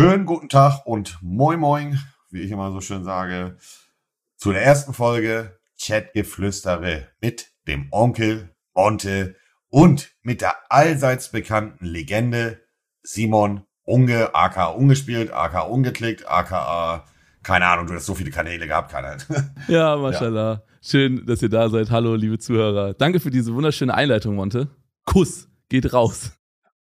Schönen 0.00 0.24
guten 0.24 0.48
Tag 0.48 0.86
und 0.86 1.18
moin 1.20 1.60
moin, 1.60 2.00
wie 2.30 2.40
ich 2.40 2.50
immer 2.50 2.72
so 2.72 2.80
schön 2.80 3.04
sage, 3.04 3.58
zu 4.38 4.50
der 4.50 4.62
ersten 4.62 4.94
Folge 4.94 5.58
Chatgeflüstere 5.78 7.08
mit 7.20 7.48
dem 7.68 7.88
Onkel 7.90 8.48
Monte 8.72 9.36
und 9.68 10.10
mit 10.22 10.40
der 10.40 10.54
allseits 10.70 11.30
bekannten 11.30 11.84
Legende 11.84 12.62
Simon 13.02 13.66
Unge, 13.82 14.34
aka 14.34 14.68
ungespielt, 14.68 15.34
aka 15.34 15.64
ungeklickt, 15.64 16.26
aka, 16.26 17.04
keine 17.42 17.66
Ahnung, 17.66 17.86
du 17.86 17.92
hast 17.92 18.06
so 18.06 18.14
viele 18.14 18.30
Kanäle 18.30 18.66
gehabt, 18.66 18.90
keine 18.90 19.08
Ahnung. 19.08 19.50
Ja, 19.68 19.98
mashallah. 19.98 20.52
Ja. 20.52 20.62
Schön, 20.80 21.26
dass 21.26 21.42
ihr 21.42 21.50
da 21.50 21.68
seid. 21.68 21.90
Hallo, 21.90 22.14
liebe 22.14 22.38
Zuhörer. 22.38 22.94
Danke 22.94 23.20
für 23.20 23.30
diese 23.30 23.52
wunderschöne 23.52 23.92
Einleitung, 23.92 24.34
Monte. 24.34 24.68
Kuss 25.04 25.50
geht 25.68 25.92
raus. 25.92 26.32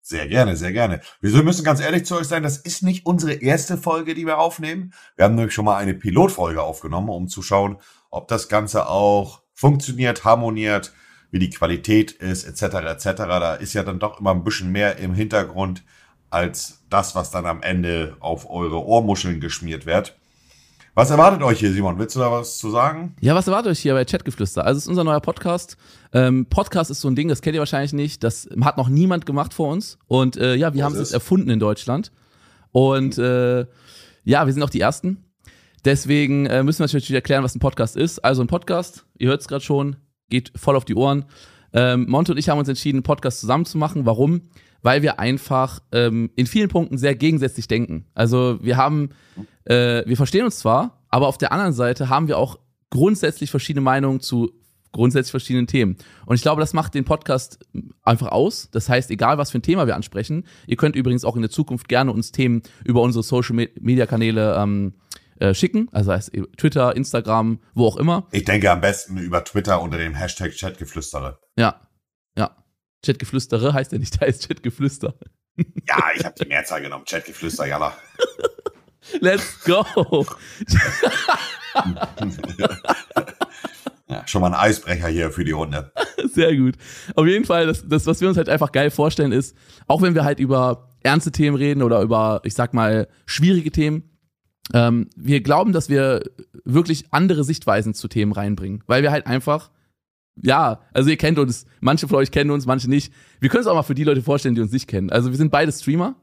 Sehr 0.09 0.27
gerne, 0.27 0.57
sehr 0.57 0.73
gerne. 0.73 1.03
Wir 1.21 1.43
müssen 1.43 1.65
ganz 1.65 1.81
ehrlich 1.81 2.07
zu 2.07 2.17
euch 2.17 2.27
sein, 2.27 2.43
das 2.43 2.57
ist 2.57 2.83
nicht 2.83 3.05
unsere 3.05 3.35
erste 3.35 3.77
Folge, 3.77 4.15
die 4.15 4.25
wir 4.25 4.39
aufnehmen. 4.39 4.95
Wir 5.17 5.27
haben 5.27 5.35
nämlich 5.35 5.53
schon 5.53 5.67
mal 5.67 5.77
eine 5.77 5.93
Pilotfolge 5.93 6.63
aufgenommen, 6.63 7.11
um 7.11 7.29
zu 7.29 7.43
schauen, 7.43 7.77
ob 8.09 8.27
das 8.27 8.49
Ganze 8.49 8.89
auch 8.89 9.43
funktioniert, 9.53 10.25
harmoniert, 10.25 10.95
wie 11.31 11.39
die 11.39 11.51
Qualität 11.51 12.11
ist, 12.11 12.45
etc. 12.45 12.77
etc. 12.87 13.05
Da 13.17 13.55
ist 13.57 13.75
ja 13.75 13.83
dann 13.83 13.99
doch 13.99 14.19
immer 14.19 14.31
ein 14.31 14.45
bisschen 14.45 14.73
mehr 14.73 14.97
im 14.97 15.13
Hintergrund 15.13 15.85
als 16.31 16.83
das, 16.89 17.15
was 17.15 17.31
dann 17.31 17.45
am 17.45 17.61
Ende 17.61 18.17
auf 18.21 18.49
eure 18.49 18.83
Ohrmuscheln 18.83 19.41
geschmiert 19.41 19.85
wird. 19.85 20.18
Was 20.99 21.11
erwartet 21.11 21.45
euch 21.45 21.61
hier, 21.61 21.71
Simon? 21.71 21.97
Willst 21.97 22.17
du 22.17 22.19
da 22.19 22.33
was 22.33 22.59
zu 22.59 22.71
sagen? 22.71 23.15
Ja, 23.21 23.37
was 23.37 23.47
erwartet 23.47 23.71
euch 23.71 23.79
hier 23.79 23.95
bei 23.95 24.05
Chatgeflüster? 24.05 24.65
Also, 24.65 24.79
es 24.79 24.83
ist 24.83 24.89
unser 24.89 25.05
neuer 25.05 25.21
Podcast. 25.21 25.77
Ähm, 26.13 26.47
Podcast 26.47 26.91
ist 26.91 27.03
so 27.03 27.07
ein 27.07 27.15
Ding, 27.15 27.29
das 27.29 27.41
kennt 27.41 27.55
ihr 27.55 27.61
wahrscheinlich 27.61 27.93
nicht. 27.93 28.25
Das 28.25 28.49
hat 28.63 28.77
noch 28.77 28.89
niemand 28.89 29.25
gemacht 29.25 29.55
vor 29.55 29.71
uns. 29.71 29.97
Und 30.09 30.37
äh, 30.37 30.57
ja, 30.57 30.75
wir 30.75 30.83
haben 30.83 30.97
es 30.97 31.13
erfunden 31.13 31.51
in 31.51 31.61
Deutschland. 31.61 32.11
Und 32.73 33.17
äh, 33.17 33.61
ja, 34.25 34.45
wir 34.45 34.53
sind 34.53 34.61
auch 34.65 34.71
die 34.71 34.81
Ersten. 34.81 35.23
Deswegen 35.85 36.47
äh, 36.47 36.65
müssen 36.65 36.81
wir 36.81 36.87
natürlich 36.87 37.13
erklären, 37.13 37.45
was 37.45 37.55
ein 37.55 37.61
Podcast 37.61 37.97
ist. 37.97 38.19
Also 38.25 38.43
ein 38.43 38.49
Podcast, 38.49 39.07
ihr 39.19 39.29
hört 39.29 39.41
es 39.41 39.47
gerade 39.47 39.63
schon, 39.63 39.95
geht 40.31 40.51
voll 40.57 40.75
auf 40.75 40.85
die 40.85 40.97
Ohren. 40.97 41.27
Ähm, 41.73 42.07
Monte 42.09 42.33
und 42.33 42.39
ich 42.39 42.49
haben 42.49 42.59
uns 42.59 42.69
entschieden, 42.69 42.99
einen 42.99 43.03
Podcast 43.03 43.41
zusammen 43.41 43.65
zu 43.65 43.79
machen. 43.79 44.07
Warum? 44.07 44.43
Weil 44.83 45.03
wir 45.03 45.19
einfach 45.19 45.81
ähm, 45.93 46.31
in 46.37 46.47
vielen 46.47 46.69
Punkten 46.69 46.99
sehr 46.99 47.15
gegensätzlich 47.15 47.69
denken. 47.69 48.07
Also 48.15 48.59
wir 48.63 48.77
haben 48.77 49.11
äh, 49.69 50.03
wir 50.07 50.17
verstehen 50.17 50.45
uns 50.45 50.59
zwar, 50.59 51.03
aber 51.09 51.29
auf 51.29 51.39
der 51.39 51.53
anderen 51.53 51.73
Seite 51.73 52.09
haben 52.09 52.27
wir 52.27 52.39
auch 52.39 52.59
grundsätzlich 52.91 53.51
verschiedene 53.51 53.83
Meinungen 53.83 54.21
zu 54.21 54.51
grundsätzlich 54.93 55.31
verschiedenen 55.31 55.67
Themen. 55.67 55.97
Und 56.25 56.37
ich 56.37 56.43
glaube, 56.43 56.61
das 56.61 56.73
macht 56.73 56.95
den 56.95 57.05
Podcast 57.05 57.59
einfach 58.03 58.29
aus. 58.29 58.71
Das 58.73 58.89
heißt, 58.89 59.11
egal 59.11 59.37
was 59.37 59.51
für 59.51 59.59
ein 59.59 59.63
Thema 59.63 59.87
wir 59.87 59.95
ansprechen, 59.95 60.45
ihr 60.67 60.77
könnt 60.77 60.97
übrigens 60.97 61.27
auch 61.27 61.37
in 61.37 61.43
der 61.43 61.51
Zukunft 61.51 61.89
gerne 61.89 62.11
uns 62.11 62.33
Themen 62.33 62.63
über 62.85 63.03
unsere 63.03 63.23
Social 63.23 63.69
Media 63.79 64.07
Kanäle 64.07 64.57
ähm, 64.59 64.95
äh, 65.41 65.55
schicken, 65.55 65.89
also 65.93 66.13
heißt 66.13 66.33
Twitter, 66.57 66.95
Instagram, 66.97 67.61
wo 67.75 67.87
auch 67.87 67.97
immer. 67.97 68.27
Ich 68.33 68.45
denke 68.45 68.71
am 68.71 68.81
besten 68.81 69.19
über 69.19 69.45
Twitter 69.45 69.81
unter 69.81 69.99
dem 69.99 70.15
Hashtag 70.15 70.53
Chatgeflüstere. 70.57 71.39
Ja, 71.57 71.81
ja. 72.37 72.57
Chatgeflüstere 73.05 73.73
heißt 73.73 73.93
ja 73.93 73.99
nicht, 73.99 74.15
da 74.21 74.27
heißt 74.27 74.49
Chatgeflüster. 74.49 75.15
Ja, 75.57 76.11
ich 76.15 76.25
habe 76.25 76.35
die 76.41 76.47
Mehrzahl 76.49 76.83
genommen. 76.83 77.05
Chatgeflüster, 77.05 77.67
jalla. 77.67 77.97
Let's 79.21 79.65
go. 79.65 79.85
ja, 84.09 84.27
schon 84.27 84.43
mal 84.43 84.49
ein 84.49 84.55
Eisbrecher 84.55 85.09
hier 85.09 85.31
für 85.31 85.45
die 85.45 85.53
Runde. 85.53 85.93
Sehr 86.33 86.57
gut. 86.57 86.75
Auf 87.15 87.27
jeden 87.27 87.45
Fall, 87.45 87.67
das, 87.67 87.87
das, 87.89 88.07
was 88.07 88.21
wir 88.21 88.29
uns 88.29 88.37
halt 88.37 88.49
einfach 88.49 88.73
geil 88.73 88.91
vorstellen, 88.91 89.33
ist, 89.33 89.57
auch 89.87 90.03
wenn 90.03 90.15
wir 90.15 90.25
halt 90.25 90.41
über 90.41 90.91
ernste 91.03 91.33
Themen 91.33 91.57
reden 91.57 91.83
oder 91.83 92.03
über, 92.03 92.41
ich 92.45 92.55
sag 92.55 92.75
mal, 92.75 93.09
schwierige 93.25 93.71
Themen, 93.71 94.18
ähm, 94.75 95.09
wir 95.17 95.41
glauben, 95.41 95.73
dass 95.73 95.89
wir 95.89 96.23
wirklich 96.65 97.07
andere 97.11 97.45
Sichtweisen 97.45 97.95
zu 97.95 98.09
Themen 98.09 98.33
reinbringen, 98.33 98.83
weil 98.87 99.03
wir 99.03 99.11
halt 99.11 99.27
einfach 99.27 99.71
ja, 100.43 100.81
also 100.93 101.11
ihr 101.11 101.17
kennt 101.17 101.39
uns, 101.39 101.67
manche 101.81 102.07
von 102.07 102.19
euch 102.19 102.31
kennen 102.31 102.51
uns, 102.51 102.67
manche 102.67 102.89
nicht. 102.89 103.13
Wir 103.41 103.49
können 103.49 103.63
es 103.63 103.67
auch 103.67 103.75
mal 103.75 103.83
für 103.83 103.95
die 103.95 104.05
Leute 104.05 104.23
vorstellen, 104.23 104.55
die 104.55 104.61
uns 104.61 104.73
nicht 104.73 104.87
kennen. 104.87 105.11
Also 105.11 105.31
wir 105.31 105.37
sind 105.37 105.51
beide 105.51 105.73
Streamer, 105.73 106.15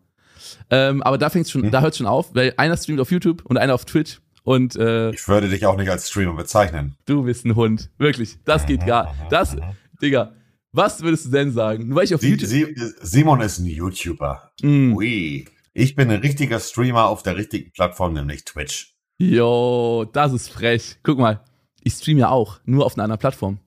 ähm, 0.70 1.04
aber 1.04 1.18
da 1.18 1.30
fängt's 1.30 1.52
schon, 1.52 1.64
hm. 1.64 1.72
da 1.72 1.82
hört's 1.82 1.98
schon 1.98 2.08
auf, 2.08 2.34
weil 2.34 2.54
einer 2.58 2.78
streamt 2.78 3.00
auf 3.00 3.12
YouTube 3.12 3.44
und 3.46 3.58
einer 3.58 3.74
auf 3.74 3.86
Twitch. 3.86 4.22
Und 4.44 4.76
äh, 4.76 5.10
ich 5.10 5.28
würde 5.28 5.50
dich 5.50 5.66
auch 5.66 5.76
nicht 5.76 5.90
als 5.90 6.08
Streamer 6.10 6.36
bezeichnen. 6.36 6.96
Du 7.06 7.24
bist 7.24 7.46
ein 7.46 7.56
Hund, 7.56 7.90
wirklich. 7.98 8.38
Das 8.46 8.66
geht 8.66 8.86
gar. 8.86 9.16
Das, 9.30 9.58
Digga. 10.02 10.34
Was 10.72 11.02
würdest 11.02 11.26
du 11.26 11.30
denn 11.30 11.52
sagen? 11.52 11.88
Nur 11.88 11.98
weil 11.98 12.04
ich 12.04 12.14
auf 12.14 12.22
Sie, 12.22 12.32
YouTube. 12.32 12.50
Sie, 12.50 12.76
Simon 13.02 13.40
ist 13.40 13.60
ein 13.60 13.66
YouTuber. 13.66 14.52
Mm. 14.62 14.94
Ui. 14.94 15.46
Ich 15.78 15.94
bin 15.94 16.10
ein 16.10 16.22
richtiger 16.22 16.62
Streamer 16.62 17.10
auf 17.10 17.22
der 17.22 17.36
richtigen 17.36 17.74
Plattform, 17.74 18.14
nämlich 18.14 18.46
Twitch. 18.46 18.96
Jo, 19.18 20.06
das 20.14 20.32
ist 20.32 20.50
frech. 20.50 21.00
Guck 21.04 21.20
mal, 21.20 21.44
ich 21.82 21.96
streame 21.96 22.22
ja 22.22 22.30
auch, 22.30 22.62
nur 22.64 22.86
auf 22.86 22.96
einer 22.96 23.04
anderen 23.04 23.20
Plattform. 23.20 23.60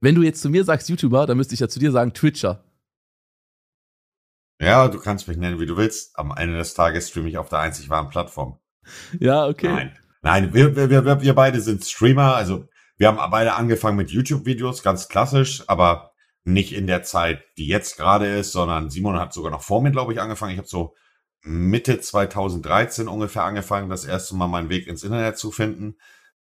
Wenn 0.00 0.14
du 0.14 0.22
jetzt 0.22 0.42
zu 0.42 0.50
mir 0.50 0.64
sagst 0.64 0.90
YouTuber, 0.90 1.26
dann 1.26 1.38
müsste 1.38 1.54
ich 1.54 1.60
ja 1.60 1.68
zu 1.68 1.78
dir 1.78 1.92
sagen 1.92 2.12
Twitcher. 2.12 2.62
Ja, 4.60 4.88
du 4.88 4.98
kannst 4.98 5.28
mich 5.28 5.38
nennen, 5.38 5.58
wie 5.58 5.64
du 5.64 5.78
willst. 5.78 6.18
Am 6.18 6.30
Ende 6.36 6.58
des 6.58 6.74
Tages 6.74 7.08
streame 7.08 7.30
ich 7.30 7.38
auf 7.38 7.48
der 7.48 7.60
einzig 7.60 7.88
wahren 7.88 8.10
Plattform. 8.10 8.58
Ja, 9.18 9.46
okay. 9.46 9.68
Nein, 9.68 9.98
nein, 10.20 10.52
wir, 10.52 10.76
wir, 10.76 10.90
wir, 10.90 11.22
wir 11.22 11.34
beide 11.34 11.62
sind 11.62 11.86
Streamer. 11.86 12.36
Also 12.36 12.68
wir 12.98 13.08
haben 13.08 13.30
beide 13.30 13.54
angefangen 13.54 13.96
mit 13.96 14.10
YouTube-Videos, 14.10 14.82
ganz 14.82 15.08
klassisch, 15.08 15.66
aber 15.68 16.11
nicht 16.44 16.72
in 16.72 16.86
der 16.86 17.02
Zeit, 17.02 17.44
die 17.56 17.66
jetzt 17.66 17.96
gerade 17.96 18.26
ist, 18.26 18.52
sondern 18.52 18.90
Simon 18.90 19.18
hat 19.18 19.32
sogar 19.32 19.50
noch 19.50 19.62
vor 19.62 19.82
mir, 19.82 19.92
glaube 19.92 20.12
ich, 20.12 20.20
angefangen. 20.20 20.52
Ich 20.52 20.58
habe 20.58 20.68
so 20.68 20.94
Mitte 21.42 22.00
2013 22.00 23.08
ungefähr 23.08 23.44
angefangen, 23.44 23.88
das 23.88 24.04
erste 24.04 24.36
Mal 24.36 24.48
meinen 24.48 24.68
Weg 24.68 24.86
ins 24.86 25.02
Internet 25.02 25.38
zu 25.38 25.50
finden. 25.50 25.96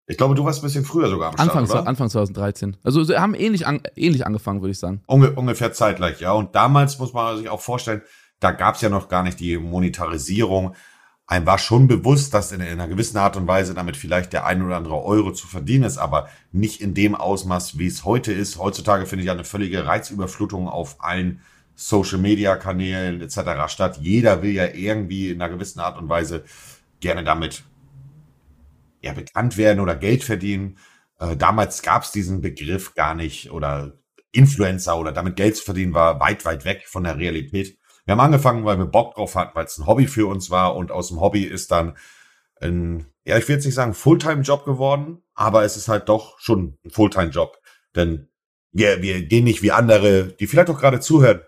Ich 0.07 0.17
glaube, 0.17 0.35
du 0.35 0.45
warst 0.45 0.61
ein 0.61 0.67
bisschen 0.67 0.85
früher 0.85 1.09
sogar 1.09 1.29
am 1.29 1.35
Start, 1.35 1.51
Anfang, 1.51 1.71
oder? 1.71 1.87
Anfang 1.87 2.09
2013. 2.09 2.79
Also 2.83 3.05
sie 3.05 3.19
haben 3.19 3.35
ähnlich, 3.35 3.67
an, 3.67 3.83
ähnlich 3.95 4.27
angefangen, 4.27 4.63
würde 4.63 4.73
ich 4.73 4.79
sagen. 4.79 5.03
Unge 5.07 5.33
ungefähr 5.33 5.73
zeitgleich, 5.73 6.21
ja. 6.21 6.33
Und 6.33 6.55
damals 6.55 6.99
muss 6.99 7.13
man 7.13 7.37
sich 7.37 7.49
auch 7.49 7.61
vorstellen, 7.61 8.03
da 8.41 8.53
gab 8.53 8.77
es 8.77 8.81
ja 8.81 8.89
noch 8.89 9.09
gar 9.09 9.23
nicht 9.23 9.39
die 9.39 9.59
Monetarisierung. 9.59 10.75
Einem 11.31 11.45
war 11.45 11.59
schon 11.59 11.89
bewusst, 11.89 12.33
dass 12.33 12.53
in, 12.53 12.63
in, 12.63 12.69
einer 12.69 12.89
gewissen 12.89 13.19
Art 13.19 13.37
und 13.37 13.47
Weise 13.47 13.75
damit 13.75 13.99
vielleicht 13.99 14.33
der 14.33 14.47
ein 14.47 14.63
oder 14.63 14.79
andere 14.79 15.03
Euro 15.03 15.31
zu 15.31 15.47
verdienen 15.47 15.85
ist, 15.85 15.99
aber 15.99 16.31
nicht 16.53 16.81
in 16.81 16.95
dem 16.95 17.15
Ausmaß, 17.15 17.79
wie 17.79 17.87
es 17.87 18.07
heute 18.07 18.33
ist. 18.33 18.57
Heutzutage 18.57 19.05
findet 19.05 19.27
ja 19.27 19.35
eine 19.35 19.45
völlige 19.45 19.87
Reizüberflutung 19.87 20.69
auf 20.69 21.05
allen 21.05 21.43
Social-Media-Kanälen 21.75 23.21
etc. 23.21 23.71
statt. 23.71 23.99
Jeder 24.01 24.43
will 24.43 24.53
ja 24.53 24.69
irgendwie 24.69 25.29
in 25.29 25.43
einer 25.43 25.53
gewissen 25.53 25.81
Art 25.81 25.99
und 25.99 26.09
Weise 26.09 26.45
gerne 27.01 27.23
damit 27.25 27.63
ja, 29.03 29.13
bekannt 29.13 29.59
werden 29.59 29.81
oder 29.81 29.97
Geld 29.97 30.25
verdienen. 30.25 30.79
Äh, 31.21 31.37
damals 31.37 31.83
gab 31.83 32.05
es 32.05 32.11
diesen 32.11 32.41
Begriff 32.41 32.95
gar 32.95 33.15
nicht 33.15 33.51
oder 33.51 33.93
Influencer 34.33 34.99
oder 34.99 35.13
damit 35.13 35.37
Geld 35.37 35.57
zu 35.57 35.65
verdienen 35.65 35.93
war 35.93 36.21
weit, 36.21 36.47
weit 36.47 36.65
weg 36.65 36.85
von 36.87 37.05
der 37.05 37.19
Realität. 37.19 37.77
Wir 38.09 38.13
haben 38.13 38.21
angefangen, 38.21 38.65
weil 38.65 38.79
wir 38.79 38.87
Bock 38.87 39.17
drauf 39.17 39.35
hatten, 39.35 39.55
weil 39.55 39.67
es 39.67 39.77
ein 39.77 39.87
Hobby 39.87 40.07
für 40.07 40.27
uns 40.27 40.49
war 40.49 40.77
und 40.77 40.91
aus 40.91 41.09
dem 41.09 41.21
Hobby 41.21 41.45
ist 41.45 41.71
dann 41.71 41.95
ein, 42.59 43.05
ja, 43.27 43.37
ich 43.37 43.47
will 43.47 43.57
jetzt 43.57 43.67
nicht 43.67 43.75
sagen 43.75 43.93
Fulltime-Job 43.93 44.65
geworden, 44.65 45.19
aber 45.35 45.63
es 45.65 45.77
ist 45.77 45.89
halt 45.89 46.09
doch 46.09 46.41
schon 46.41 46.79
ein 46.87 46.91
Fulltime-Job. 46.91 47.59
Denn 47.95 48.31
wir, 48.73 49.03
wir 49.03 49.27
gehen 49.27 49.45
nicht 49.45 49.61
wie 49.61 49.73
andere, 49.73 50.29
die 50.29 50.47
vielleicht 50.47 50.71
auch 50.71 50.81
gerade 50.81 51.01
zuhören, 51.01 51.43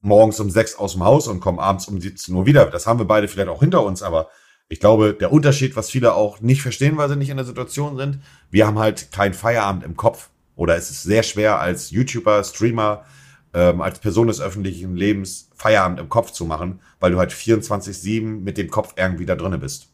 morgens 0.00 0.40
um 0.40 0.48
sechs 0.48 0.76
aus 0.76 0.94
dem 0.94 1.04
Haus 1.04 1.28
und 1.28 1.40
kommen 1.40 1.58
abends 1.58 1.88
um 1.88 2.00
17 2.00 2.34
Uhr 2.34 2.46
wieder. 2.46 2.64
Das 2.70 2.86
haben 2.86 2.98
wir 2.98 3.04
beide 3.04 3.28
vielleicht 3.28 3.50
auch 3.50 3.60
hinter 3.60 3.82
uns, 3.82 4.02
aber 4.02 4.30
ich 4.70 4.80
glaube, 4.80 5.12
der 5.12 5.30
Unterschied, 5.30 5.76
was 5.76 5.90
viele 5.90 6.14
auch 6.14 6.40
nicht 6.40 6.62
verstehen, 6.62 6.96
weil 6.96 7.10
sie 7.10 7.16
nicht 7.16 7.28
in 7.28 7.36
der 7.36 7.44
Situation 7.44 7.98
sind, 7.98 8.20
wir 8.50 8.66
haben 8.66 8.78
halt 8.78 9.12
kein 9.12 9.34
Feierabend 9.34 9.84
im 9.84 9.94
Kopf. 9.94 10.30
Oder 10.56 10.74
es 10.74 10.90
ist 10.90 11.02
sehr 11.02 11.22
schwer 11.22 11.60
als 11.60 11.90
YouTuber, 11.90 12.42
Streamer, 12.44 13.04
ähm, 13.54 13.80
als 13.80 13.98
Person 13.98 14.28
des 14.28 14.40
öffentlichen 14.40 14.96
Lebens 14.96 15.50
Feierabend 15.54 16.00
im 16.00 16.08
Kopf 16.08 16.30
zu 16.32 16.44
machen, 16.44 16.80
weil 17.00 17.12
du 17.12 17.18
halt 17.18 17.32
24-7 17.32 18.22
mit 18.22 18.58
dem 18.58 18.70
Kopf 18.70 18.94
irgendwie 18.96 19.26
da 19.26 19.36
drinne 19.36 19.58
bist. 19.58 19.88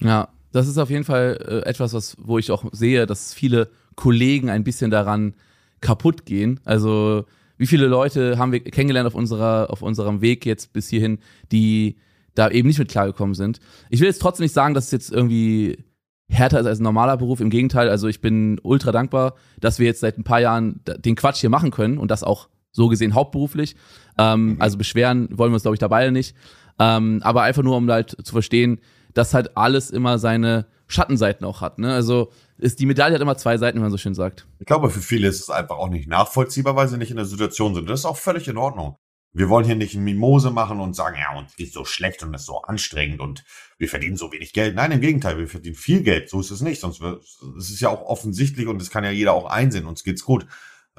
Ja, 0.00 0.28
das 0.52 0.68
ist 0.68 0.78
auf 0.78 0.90
jeden 0.90 1.04
Fall 1.04 1.38
äh, 1.64 1.68
etwas, 1.68 1.94
was, 1.94 2.16
wo 2.20 2.38
ich 2.38 2.50
auch 2.50 2.64
sehe, 2.72 3.06
dass 3.06 3.34
viele 3.34 3.70
Kollegen 3.96 4.50
ein 4.50 4.64
bisschen 4.64 4.90
daran 4.90 5.34
kaputt 5.80 6.26
gehen. 6.26 6.60
Also, 6.64 7.24
wie 7.56 7.66
viele 7.66 7.86
Leute 7.86 8.38
haben 8.38 8.52
wir 8.52 8.60
kennengelernt 8.62 9.06
auf 9.06 9.14
unserer, 9.14 9.68
auf 9.70 9.82
unserem 9.82 10.20
Weg 10.20 10.44
jetzt 10.46 10.72
bis 10.72 10.88
hierhin, 10.88 11.18
die 11.50 11.96
da 12.34 12.50
eben 12.50 12.68
nicht 12.68 12.78
mit 12.78 12.90
klargekommen 12.90 13.34
sind. 13.34 13.60
Ich 13.90 14.00
will 14.00 14.08
jetzt 14.08 14.20
trotzdem 14.20 14.44
nicht 14.44 14.54
sagen, 14.54 14.74
dass 14.74 14.86
es 14.86 14.90
jetzt 14.90 15.12
irgendwie 15.12 15.84
härter 16.28 16.60
ist 16.60 16.66
als 16.66 16.80
ein 16.80 16.84
normaler 16.84 17.16
Beruf. 17.16 17.40
Im 17.40 17.50
Gegenteil, 17.50 17.88
also 17.88 18.08
ich 18.08 18.20
bin 18.20 18.58
ultra 18.62 18.90
dankbar, 18.90 19.34
dass 19.60 19.78
wir 19.78 19.86
jetzt 19.86 20.00
seit 20.00 20.18
ein 20.18 20.24
paar 20.24 20.40
Jahren 20.40 20.80
den 20.84 21.14
Quatsch 21.14 21.40
hier 21.40 21.50
machen 21.50 21.70
können 21.70 21.98
und 21.98 22.10
das 22.10 22.24
auch 22.24 22.48
so 22.72 22.88
gesehen 22.88 23.14
hauptberuflich. 23.14 23.76
Ähm, 24.18 24.54
mhm. 24.54 24.56
Also 24.60 24.78
beschweren 24.78 25.28
wollen 25.30 25.52
wir 25.52 25.54
uns, 25.54 25.62
glaube 25.62 25.76
ich, 25.76 25.80
dabei 25.80 26.10
nicht. 26.10 26.34
Ähm, 26.78 27.20
aber 27.22 27.42
einfach 27.42 27.62
nur, 27.62 27.76
um 27.76 27.90
halt 27.90 28.16
zu 28.24 28.32
verstehen, 28.32 28.80
dass 29.14 29.34
halt 29.34 29.56
alles 29.56 29.90
immer 29.90 30.18
seine 30.18 30.66
Schattenseiten 30.88 31.46
auch 31.46 31.60
hat. 31.60 31.78
Ne? 31.78 31.92
Also 31.92 32.32
ist 32.58 32.80
die 32.80 32.86
Medaille 32.86 33.14
hat 33.14 33.22
immer 33.22 33.36
zwei 33.36 33.58
Seiten, 33.58 33.78
wie 33.78 33.82
man 33.82 33.90
so 33.90 33.98
schön 33.98 34.14
sagt. 34.14 34.46
Ich 34.58 34.66
glaube, 34.66 34.90
für 34.90 35.00
viele 35.00 35.28
ist 35.28 35.40
es 35.40 35.50
einfach 35.50 35.76
auch 35.76 35.88
nicht 35.88 36.08
nachvollziehbar, 36.08 36.76
weil 36.76 36.88
sie 36.88 36.98
nicht 36.98 37.10
in 37.10 37.16
der 37.16 37.26
Situation 37.26 37.74
sind. 37.74 37.88
Das 37.88 38.00
ist 38.00 38.06
auch 38.06 38.16
völlig 38.16 38.48
in 38.48 38.56
Ordnung. 38.56 38.96
Wir 39.34 39.48
wollen 39.48 39.64
hier 39.64 39.76
nicht 39.76 39.94
ein 39.94 40.04
Mimose 40.04 40.50
machen 40.50 40.78
und 40.78 40.94
sagen, 40.94 41.16
ja, 41.18 41.38
uns 41.38 41.54
ist 41.56 41.72
so 41.72 41.86
schlecht 41.86 42.22
und 42.22 42.34
ist 42.34 42.44
so 42.44 42.60
anstrengend 42.60 43.20
und 43.20 43.44
wir 43.78 43.88
verdienen 43.88 44.18
so 44.18 44.30
wenig 44.30 44.52
Geld. 44.52 44.74
Nein, 44.74 44.92
im 44.92 45.00
Gegenteil, 45.00 45.38
wir 45.38 45.48
verdienen 45.48 45.74
viel 45.74 46.02
Geld. 46.02 46.28
So 46.28 46.40
ist 46.40 46.50
es 46.50 46.60
nicht. 46.60 46.80
Sonst 46.80 47.00
es 47.00 47.70
ist 47.70 47.80
ja 47.80 47.88
auch 47.88 48.02
offensichtlich 48.02 48.66
und 48.66 48.78
das 48.78 48.90
kann 48.90 49.04
ja 49.04 49.10
jeder 49.10 49.32
auch 49.32 49.46
einsehen. 49.46 49.86
Uns 49.86 50.04
geht's 50.04 50.24
gut. 50.24 50.46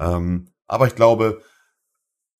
Ähm, 0.00 0.48
aber 0.66 0.88
ich 0.88 0.96
glaube, 0.96 1.42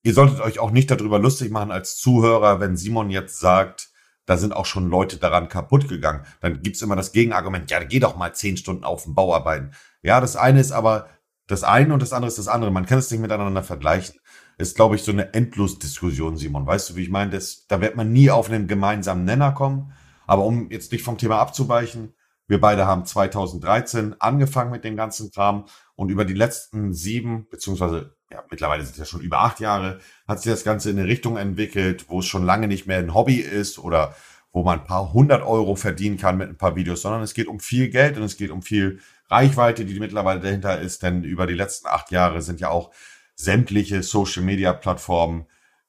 ihr 0.05 0.15
solltet 0.15 0.41
euch 0.41 0.61
auch 0.61 0.71
nicht 0.71 0.91
darüber 0.91 1.19
lustig 1.19 1.51
machen 1.51 1.73
als 1.73 1.97
Zuhörer, 1.97 2.61
wenn 2.61 2.77
Simon 2.77 3.11
jetzt 3.11 3.41
sagt, 3.41 3.91
da 4.27 4.37
sind 4.37 4.55
auch 4.55 4.67
schon 4.67 4.89
Leute 4.89 5.17
daran 5.17 5.49
kaputt 5.49 5.89
gegangen. 5.89 6.25
Dann 6.41 6.63
gibt's 6.63 6.81
immer 6.81 6.97
das 6.97 7.11
Gegenargument, 7.11 7.71
ja, 7.71 7.83
geh 7.83 7.99
doch 7.99 8.17
mal 8.17 8.33
zehn 8.33 8.57
Stunden 8.57 8.85
auf 8.85 9.05
dem 9.05 9.17
Bau 9.17 9.35
arbeiten. 9.35 9.73
Ja, 10.03 10.21
das 10.21 10.37
eine 10.37 10.61
ist 10.61 10.71
aber 10.71 11.09
das 11.49 11.65
eine 11.65 11.93
und 11.93 12.01
das 12.01 12.13
andere 12.13 12.29
ist 12.29 12.39
das 12.39 12.49
andere. 12.49 12.71
Man 12.71 12.87
kann 12.87 12.99
es 12.99 13.11
nicht 13.11 13.21
miteinander 13.21 13.63
vergleichen 13.65 14.15
ist, 14.59 14.77
glaube 14.77 14.97
ich, 14.97 15.03
so 15.03 15.13
eine 15.13 15.35
Endlosdiskussion, 15.35 16.37
Simon. 16.37 16.67
Weißt 16.67 16.91
du, 16.91 16.97
wie 16.97 17.03
ich 17.03 17.11
meine? 17.11 17.31
Das, 17.31 17.67
da 17.67 17.81
wird 17.81 17.97
man 17.97 18.13
nie 18.13 18.31
auf 18.31 18.49
einen 18.49 18.69
gemeinsamen 18.69 19.25
Nenner 19.25 19.53
kommen. 19.53 19.93
Aber 20.27 20.45
um 20.45 20.71
jetzt 20.71 20.93
nicht 20.93 21.05
vom 21.05 21.19
Thema 21.19 21.39
abzuweichen, 21.39 22.15
wir 22.47 22.61
beide 22.61 22.87
haben 22.87 23.05
2013 23.05 24.21
angefangen 24.21 24.71
mit 24.71 24.85
dem 24.85 24.97
ganzen 24.97 25.31
Kram 25.31 25.65
und 25.97 26.11
über 26.11 26.25
die 26.25 26.35
letzten 26.35 26.93
sieben, 26.93 27.47
beziehungsweise 27.51 28.17
ja, 28.31 28.43
mittlerweile 28.51 28.83
sind 28.83 28.93
es 28.93 28.99
ja 28.99 29.05
schon 29.05 29.21
über 29.21 29.41
acht 29.41 29.61
Jahre, 29.61 30.01
hat 30.27 30.41
sich 30.41 30.51
das 30.51 30.65
Ganze 30.65 30.91
in 30.91 30.99
eine 30.99 31.09
Richtung 31.09 31.37
entwickelt, 31.37 32.07
wo 32.09 32.21
es 32.21 32.27
schon 32.27 32.45
lange 32.45 32.67
nicht 32.67 32.87
mehr 32.87 32.99
ein 32.99 33.15
Hobby 33.15 33.37
ist 33.37 33.79
oder 33.79 34.15
wo 34.53 34.63
man 34.63 34.81
ein 34.81 34.87
paar 34.87 35.13
hundert 35.13 35.43
Euro 35.43 35.77
verdienen 35.77 36.17
kann 36.17 36.37
mit 36.37 36.49
ein 36.49 36.57
paar 36.57 36.77
Videos, 36.77 37.03
sondern 37.03 37.23
es 37.23 37.35
geht 37.35 37.49
um 37.49 37.61
viel 37.61 37.89
Geld 37.91 38.17
und 38.17 38.23
es 38.23 38.37
geht 38.37 38.51
um 38.51 38.63
viel 38.63 39.01
Reichweite, 39.29 39.85
die 39.85 39.99
mittlerweile 39.99 40.41
dahinter 40.41 40.81
ist, 40.81 41.03
denn 41.03 41.25
über 41.25 41.47
die 41.47 41.55
letzten 41.55 41.89
acht 41.89 42.11
Jahre 42.11 42.43
sind 42.43 42.61
ja 42.61 42.71
auch 42.71 42.93
sämtliche 43.35 44.03
Social-Media-Plattformen 44.03 45.47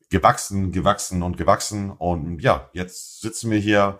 gewachsen, 0.09 0.71
gewachsen 0.71 1.21
und 1.21 1.37
gewachsen. 1.37 1.91
Und 1.91 2.39
ja, 2.39 2.69
jetzt 2.73 3.21
sitzen 3.21 3.51
wir 3.51 3.59
hier 3.59 3.99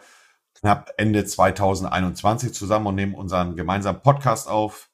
knapp 0.60 0.94
Ende 0.98 1.26
2021 1.26 2.54
zusammen 2.54 2.88
und 2.88 2.96
nehmen 2.96 3.14
unseren 3.14 3.56
gemeinsamen 3.56 4.02
Podcast 4.02 4.48
auf. 4.48 4.90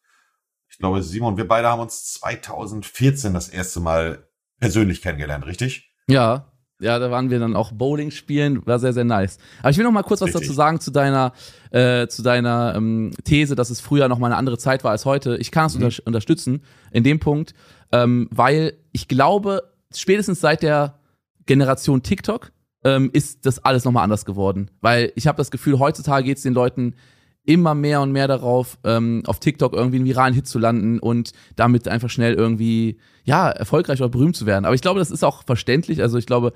Ich 0.82 0.84
glaube, 0.84 1.04
Simon, 1.04 1.38
wir 1.38 1.48
beide 1.48 1.68
haben 1.68 1.80
uns 1.80 2.12
2014 2.14 3.36
das 3.36 3.50
erste 3.50 3.80
Mal 3.80 4.28
persönlich 4.60 5.04
kennengelernt, 5.04 5.46
richtig? 5.46 5.94
Ja, 6.08 6.52
ja, 6.80 6.98
da 6.98 7.12
waren 7.12 7.30
wir 7.30 7.38
dann 7.38 7.56
auch 7.56 7.72
Bowling 7.72 8.10
spielen, 8.10 8.66
war 8.66 8.80
sehr, 8.80 8.92
sehr 8.92 9.04
nice. 9.04 9.38
Aber 9.60 9.70
ich 9.70 9.78
will 9.78 9.84
noch 9.84 9.92
mal 9.92 10.02
kurz 10.02 10.22
was 10.22 10.30
Richtig. 10.30 10.42
dazu 10.42 10.54
sagen 10.54 10.80
zu 10.80 10.90
deiner, 10.90 11.34
äh, 11.70 12.08
zu 12.08 12.24
deiner 12.24 12.74
ähm, 12.76 13.12
These, 13.24 13.54
dass 13.54 13.70
es 13.70 13.80
früher 13.80 14.08
noch 14.08 14.18
mal 14.18 14.26
eine 14.26 14.38
andere 14.38 14.58
Zeit 14.58 14.84
war 14.84 14.90
als 14.90 15.06
heute. 15.06 15.38
Ich 15.38 15.52
kann 15.52 15.68
es 15.68 15.78
mhm. 15.78 15.84
unter 15.84 16.08
unterstützen 16.08 16.64
in 16.92 17.04
dem 17.04 17.20
Punkt, 17.20 17.54
ähm, 17.92 18.28
weil 18.32 18.74
ich 18.92 19.08
glaube, 19.08 19.62
spätestens 19.96 20.42
seit 20.42 20.64
der 20.64 20.98
Generation 21.46 22.02
TikTok 22.02 22.52
ähm, 22.84 23.12
ist 23.14 23.46
das 23.46 23.64
alles 23.64 23.86
nochmal 23.86 24.04
anders 24.04 24.26
geworden. 24.26 24.72
Weil 24.82 25.12
ich 25.14 25.28
habe 25.28 25.38
das 25.38 25.52
Gefühl, 25.52 25.78
heutzutage 25.78 26.24
geht 26.24 26.38
es 26.38 26.44
den 26.44 26.56
Leuten 26.56 26.96
immer 27.46 27.74
mehr 27.74 28.02
und 28.02 28.12
mehr 28.12 28.28
darauf, 28.28 28.78
ähm, 28.84 29.24
auf 29.26 29.40
TikTok 29.40 29.74
irgendwie 29.74 29.98
einen 29.98 30.06
viralen 30.06 30.34
Hit 30.34 30.48
zu 30.48 30.60
landen 30.60 31.00
und 31.00 31.32
damit 31.56 31.88
einfach 31.88 32.10
schnell 32.10 32.34
irgendwie, 32.34 33.00
ja, 33.24 33.50
erfolgreich 33.50 34.00
oder 34.00 34.10
berühmt 34.10 34.36
zu 34.36 34.46
werden. 34.46 34.66
Aber 34.66 34.76
ich 34.76 34.82
glaube, 34.82 35.00
das 35.00 35.12
ist 35.12 35.24
auch 35.24 35.44
verständlich. 35.46 36.02
Also 36.02 36.18
ich 36.18 36.28
glaube, 36.28 36.54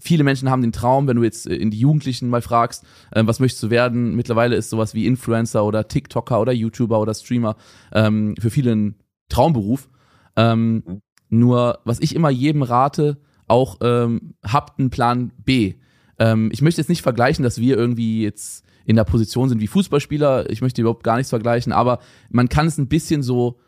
viele 0.00 0.24
Menschen 0.24 0.50
haben 0.50 0.62
den 0.62 0.72
Traum, 0.72 1.08
wenn 1.08 1.16
du 1.16 1.24
jetzt 1.24 1.46
in 1.46 1.70
die 1.70 1.80
Jugendlichen 1.80 2.28
mal 2.28 2.42
fragst, 2.42 2.84
äh, 3.10 3.22
was 3.26 3.40
möchtest 3.40 3.62
du 3.62 3.70
werden? 3.70 4.14
Mittlerweile 4.14 4.56
ist 4.56 4.70
sowas 4.70 4.94
wie 4.94 5.06
Influencer 5.06 5.64
oder 5.64 5.88
TikToker 5.88 6.40
oder 6.40 6.52
YouTuber 6.52 7.00
oder 7.00 7.14
Streamer 7.14 7.56
ähm, 7.92 8.34
für 8.38 8.50
viele 8.50 8.72
ein 8.72 8.94
Traumberuf. 9.28 9.88
Ähm. 10.36 11.00
Nur, 11.30 11.80
was 11.84 12.00
ich 12.00 12.14
immer 12.14 12.30
jedem 12.30 12.62
rate, 12.62 13.18
auch 13.46 13.78
ähm, 13.82 14.34
habt 14.44 14.78
einen 14.78 14.90
Plan 14.90 15.32
B. 15.44 15.74
Ähm, 16.18 16.50
ich 16.52 16.62
möchte 16.62 16.80
jetzt 16.80 16.88
nicht 16.88 17.02
vergleichen, 17.02 17.42
dass 17.42 17.60
wir 17.60 17.76
irgendwie 17.76 18.22
jetzt 18.22 18.64
in 18.88 18.96
der 18.96 19.04
Position 19.04 19.50
sind 19.50 19.60
wie 19.60 19.66
Fußballspieler. 19.66 20.48
Ich 20.48 20.62
möchte 20.62 20.80
überhaupt 20.80 21.04
gar 21.04 21.18
nichts 21.18 21.28
vergleichen, 21.28 21.72
aber 21.74 21.98
man 22.30 22.48
kann 22.48 22.66
es 22.66 22.78
ein 22.78 22.88
bisschen 22.88 23.22
so 23.22 23.60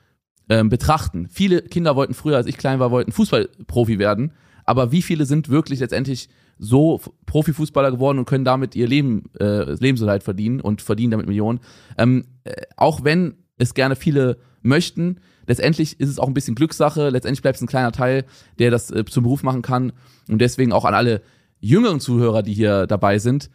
ähm, 0.49 0.71
betrachten. 0.71 1.29
Viele 1.31 1.61
Kinder 1.61 1.95
wollten 1.95 2.15
früher, 2.15 2.39
als 2.39 2.47
ich 2.47 2.57
klein 2.57 2.81
war, 2.81 2.91
wollten 2.91 3.13
Fußballprofi 3.13 3.99
werden. 3.99 4.33
Aber 4.65 4.93
wie 4.93 5.03
viele 5.03 5.27
sind 5.27 5.51
wirklich 5.51 5.81
letztendlich 5.81 6.31
so 6.59 7.03
Profifußballer 7.27 7.91
geworden 7.91 8.19
und 8.19 8.25
können 8.25 8.47
damit 8.47 8.75
ihr 8.75 8.89
Leben, 8.89 9.25
äh, 9.39 9.75
Lebensunterhalt 9.75 10.23
verdienen 10.23 10.63
und 10.63 10.81
verdienen 10.81 11.11
damit 11.11 11.27
Millionen? 11.27 11.61
Ähm, 11.99 12.25
äh, 12.45 12.55
auch 12.79 13.05
wenn 13.05 13.35
es 13.59 13.75
gerne 13.75 13.97
viele 13.97 14.39
möchten, 14.63 15.21
letztendlich 15.47 16.01
ist 16.01 16.09
es 16.09 16.19
auch 16.19 16.29
ein 16.29 16.35
bisschen 16.35 16.55
Glückssache. 16.55 17.11
Letztendlich 17.11 17.43
bleibt 17.43 17.57
es 17.57 17.63
ein 17.63 17.69
kleiner 17.69 17.93
Teil, 17.93 18.25
der 18.59 18.71
das 18.71 18.91
äh, 18.91 19.05
zum 19.05 19.25
Beruf 19.25 19.43
machen 19.43 19.61
kann. 19.61 19.93
Und 20.29 20.41
deswegen 20.41 20.73
auch 20.73 20.87
an 20.87 20.95
alle 20.95 21.21
jüngeren 21.61 22.01
Zuhörer, 22.01 22.43
die 22.43 22.55
hier 22.55 22.87
dabei 22.87 23.19
sind, 23.19 23.51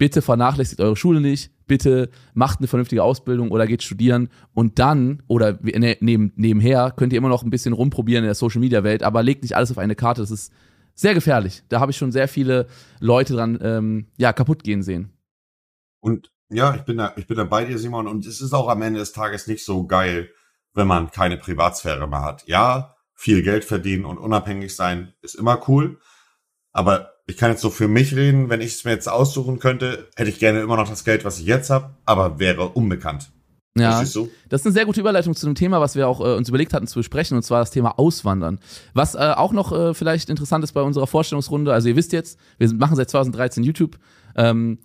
bitte 0.00 0.22
vernachlässigt 0.22 0.80
eure 0.80 0.96
Schule 0.96 1.20
nicht, 1.20 1.52
bitte 1.66 2.08
macht 2.32 2.58
eine 2.58 2.68
vernünftige 2.68 3.02
Ausbildung 3.02 3.50
oder 3.50 3.66
geht 3.66 3.82
studieren 3.82 4.30
und 4.54 4.78
dann 4.78 5.22
oder 5.26 5.58
ne, 5.60 5.98
neben, 6.00 6.32
nebenher 6.36 6.90
könnt 6.96 7.12
ihr 7.12 7.18
immer 7.18 7.28
noch 7.28 7.42
ein 7.42 7.50
bisschen 7.50 7.74
rumprobieren 7.74 8.24
in 8.24 8.28
der 8.28 8.34
Social 8.34 8.60
Media 8.60 8.82
Welt, 8.82 9.02
aber 9.02 9.22
legt 9.22 9.42
nicht 9.42 9.56
alles 9.56 9.70
auf 9.70 9.76
eine 9.76 9.94
Karte, 9.94 10.22
das 10.22 10.30
ist 10.30 10.54
sehr 10.94 11.12
gefährlich. 11.12 11.64
Da 11.68 11.80
habe 11.80 11.92
ich 11.92 11.98
schon 11.98 12.12
sehr 12.12 12.28
viele 12.28 12.66
Leute 12.98 13.34
dran 13.34 13.58
ähm, 13.60 14.06
ja, 14.16 14.32
kaputt 14.32 14.64
gehen 14.64 14.82
sehen. 14.82 15.12
Und 16.00 16.32
ja, 16.48 16.74
ich 16.74 16.82
bin 16.82 16.96
da, 16.96 17.12
ich 17.16 17.26
bin 17.26 17.36
da 17.36 17.44
bei 17.44 17.66
dir, 17.66 17.76
Simon, 17.76 18.06
und 18.06 18.24
es 18.24 18.40
ist 18.40 18.54
auch 18.54 18.68
am 18.68 18.80
Ende 18.80 19.00
des 19.00 19.12
Tages 19.12 19.46
nicht 19.46 19.66
so 19.66 19.86
geil, 19.86 20.30
wenn 20.72 20.86
man 20.86 21.10
keine 21.10 21.36
Privatsphäre 21.36 22.08
mehr 22.08 22.22
hat. 22.22 22.46
Ja, 22.46 22.96
viel 23.14 23.42
Geld 23.42 23.66
verdienen 23.66 24.06
und 24.06 24.16
unabhängig 24.16 24.74
sein 24.74 25.12
ist 25.20 25.34
immer 25.34 25.68
cool. 25.68 26.00
Aber 26.72 27.09
ich 27.30 27.36
kann 27.36 27.50
jetzt 27.50 27.60
so 27.60 27.70
für 27.70 27.88
mich 27.88 28.14
reden, 28.14 28.50
wenn 28.50 28.60
ich 28.60 28.72
es 28.74 28.84
mir 28.84 28.90
jetzt 28.90 29.08
aussuchen 29.08 29.60
könnte, 29.60 30.08
hätte 30.16 30.30
ich 30.30 30.38
gerne 30.38 30.60
immer 30.60 30.76
noch 30.76 30.88
das 30.88 31.04
Geld, 31.04 31.24
was 31.24 31.38
ich 31.38 31.46
jetzt 31.46 31.70
habe, 31.70 31.94
aber 32.04 32.38
wäre 32.38 32.68
unbekannt. 32.70 33.30
Ja, 33.78 34.00
das 34.00 34.16
ist 34.16 34.66
eine 34.66 34.72
sehr 34.72 34.84
gute 34.84 35.00
Überleitung 35.00 35.34
zu 35.36 35.46
dem 35.46 35.54
Thema, 35.54 35.80
was 35.80 35.94
wir 35.94 36.08
auch 36.08 36.20
äh, 36.20 36.34
uns 36.34 36.48
überlegt 36.48 36.74
hatten 36.74 36.88
zu 36.88 36.98
besprechen, 36.98 37.36
und 37.36 37.44
zwar 37.44 37.60
das 37.60 37.70
Thema 37.70 38.00
Auswandern. 38.00 38.58
Was 38.94 39.14
äh, 39.14 39.18
auch 39.18 39.52
noch 39.52 39.70
äh, 39.70 39.94
vielleicht 39.94 40.28
interessant 40.28 40.64
ist 40.64 40.72
bei 40.72 40.82
unserer 40.82 41.06
Vorstellungsrunde, 41.06 41.72
also 41.72 41.88
ihr 41.88 41.94
wisst 41.94 42.12
jetzt, 42.12 42.38
wir 42.58 42.72
machen 42.74 42.96
seit 42.96 43.08
2013 43.10 43.62
YouTube, 43.62 43.96
ähm, 44.34 44.80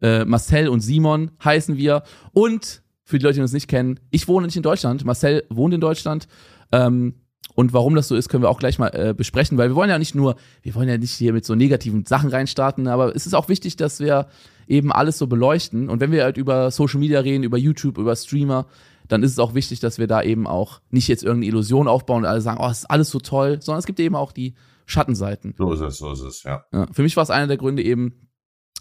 äh, 0.00 0.24
Marcel 0.24 0.68
und 0.68 0.80
Simon 0.80 1.32
heißen 1.42 1.76
wir 1.76 2.04
und 2.32 2.82
für 3.02 3.18
die 3.18 3.24
Leute, 3.24 3.36
die 3.36 3.42
uns 3.42 3.52
nicht 3.52 3.66
kennen, 3.66 3.98
ich 4.10 4.28
wohne 4.28 4.46
nicht 4.46 4.56
in 4.56 4.62
Deutschland, 4.62 5.04
Marcel 5.04 5.42
wohnt 5.50 5.74
in 5.74 5.80
Deutschland. 5.80 6.28
Ähm, 6.70 7.14
und 7.58 7.72
warum 7.72 7.96
das 7.96 8.06
so 8.06 8.14
ist, 8.14 8.28
können 8.28 8.44
wir 8.44 8.50
auch 8.50 8.60
gleich 8.60 8.78
mal 8.78 8.90
äh, 8.90 9.14
besprechen, 9.14 9.58
weil 9.58 9.70
wir 9.70 9.74
wollen 9.74 9.90
ja 9.90 9.98
nicht 9.98 10.14
nur, 10.14 10.36
wir 10.62 10.76
wollen 10.76 10.88
ja 10.88 10.96
nicht 10.96 11.10
hier 11.10 11.32
mit 11.32 11.44
so 11.44 11.56
negativen 11.56 12.06
Sachen 12.06 12.30
reinstarten, 12.30 12.86
aber 12.86 13.16
es 13.16 13.26
ist 13.26 13.34
auch 13.34 13.48
wichtig, 13.48 13.74
dass 13.74 13.98
wir 13.98 14.28
eben 14.68 14.92
alles 14.92 15.18
so 15.18 15.26
beleuchten. 15.26 15.88
Und 15.88 15.98
wenn 15.98 16.12
wir 16.12 16.22
halt 16.22 16.36
über 16.36 16.70
Social 16.70 17.00
Media 17.00 17.18
reden, 17.18 17.42
über 17.42 17.58
YouTube, 17.58 17.98
über 17.98 18.14
Streamer, 18.14 18.68
dann 19.08 19.24
ist 19.24 19.32
es 19.32 19.40
auch 19.40 19.54
wichtig, 19.54 19.80
dass 19.80 19.98
wir 19.98 20.06
da 20.06 20.22
eben 20.22 20.46
auch 20.46 20.80
nicht 20.90 21.08
jetzt 21.08 21.24
irgendeine 21.24 21.46
Illusion 21.46 21.88
aufbauen 21.88 22.18
und 22.22 22.26
alle 22.26 22.42
sagen, 22.42 22.60
oh, 22.62 22.68
es 22.68 22.78
ist 22.78 22.90
alles 22.92 23.10
so 23.10 23.18
toll, 23.18 23.60
sondern 23.60 23.80
es 23.80 23.86
gibt 23.86 23.98
eben 23.98 24.14
auch 24.14 24.30
die 24.30 24.54
Schattenseiten. 24.86 25.56
So 25.58 25.72
ist 25.72 25.80
es, 25.80 25.98
so 25.98 26.12
ist 26.12 26.20
es, 26.20 26.44
ja. 26.44 26.62
ja 26.72 26.86
für 26.92 27.02
mich 27.02 27.16
war 27.16 27.24
es 27.24 27.30
einer 27.30 27.48
der 27.48 27.56
Gründe 27.56 27.82
eben, 27.82 28.28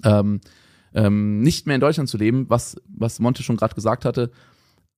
ähm, 0.03 0.39
ähm, 0.93 1.41
nicht 1.41 1.65
mehr 1.65 1.73
in 1.73 1.81
Deutschland 1.81 2.09
zu 2.09 2.19
leben, 2.19 2.45
was, 2.47 2.79
was 2.95 3.17
Monte 3.19 3.41
schon 3.41 3.57
gerade 3.57 3.73
gesagt 3.73 4.05
hatte, 4.05 4.29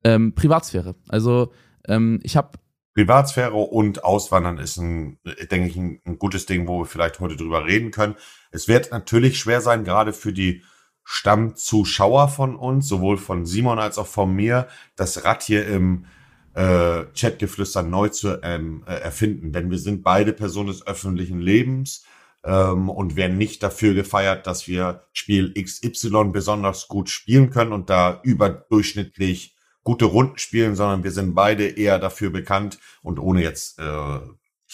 ähm, 0.03 0.36
Privatsphäre. 0.36 0.96
Also 1.08 1.53
ähm, 1.88 2.20
ich 2.24 2.36
habe 2.36 2.60
Privatsphäre 3.00 3.53
und 3.56 4.03
Auswandern 4.03 4.58
ist 4.58 4.75
ein, 4.75 5.20
denke 5.50 5.70
ich, 5.70 5.77
ein, 5.77 6.01
ein, 6.06 6.20
gutes 6.20 6.46
Ding, 6.46 6.68
wo 6.68 6.79
wir 6.79 6.86
vielleicht 6.86 7.22
heute 7.22 7.38
drüber 7.38 7.65
reden 7.65 7.91
können. 7.91 8.15
Es 8.51 8.68
wird 8.68 8.91
natürlich 8.91 9.39
schwer 9.39 9.62
sein, 9.62 9.86
gerade 9.86 10.12
für 10.12 10.34
die 10.34 10.63
Stammzuschauer 11.06 12.27
von 12.27 12.58
uns, 12.58 12.89
sowohl 12.89 13.18
von 13.18 13.46
Simon 13.46 13.79
als 13.79 13.98
auch 13.98 14.06
von 14.06 14.36
mir, 14.36 14.68
das 14.98 15.24
Rad 15.24 15.44
hier 15.44 15.65
im 15.65 16.08
äh, 16.56 17.06
Chatgeflüster 17.18 17.84
neu 17.84 18.10
zu 18.10 18.44
ähm, 18.44 18.84
äh, 18.86 18.96
erfinden. 18.96 19.53
Denn 19.53 19.72
wir 19.72 19.79
sind 19.79 20.03
beide 20.03 20.34
Personen 20.34 20.68
des 20.68 20.86
öffentlichen 20.86 21.39
Lebens 21.39 22.03
ähm, 22.44 22.89
und 22.89 23.15
werden 23.15 23.38
nicht 23.38 23.63
dafür 23.63 23.94
gefeiert, 23.94 24.46
dass 24.46 24.68
wir 24.68 25.03
Spiel 25.13 25.53
XY 25.53 26.32
besonders 26.34 26.89
gut 26.89 27.10
spielen 27.10 27.50
können 27.50 27.72
und 27.72 27.89
da 27.89 28.20
überdurchschnittlich 28.24 29.56
gute 29.83 30.05
Runden 30.05 30.38
spielen, 30.38 30.75
sondern 30.75 31.03
wir 31.03 31.12
sind 31.12 31.33
beide 31.36 31.67
eher 31.67 32.00
dafür 32.00 32.29
bekannt 32.29 32.79
und 33.01 33.19
ohne 33.19 33.41
jetzt 33.41 33.79
äh, 33.79 34.19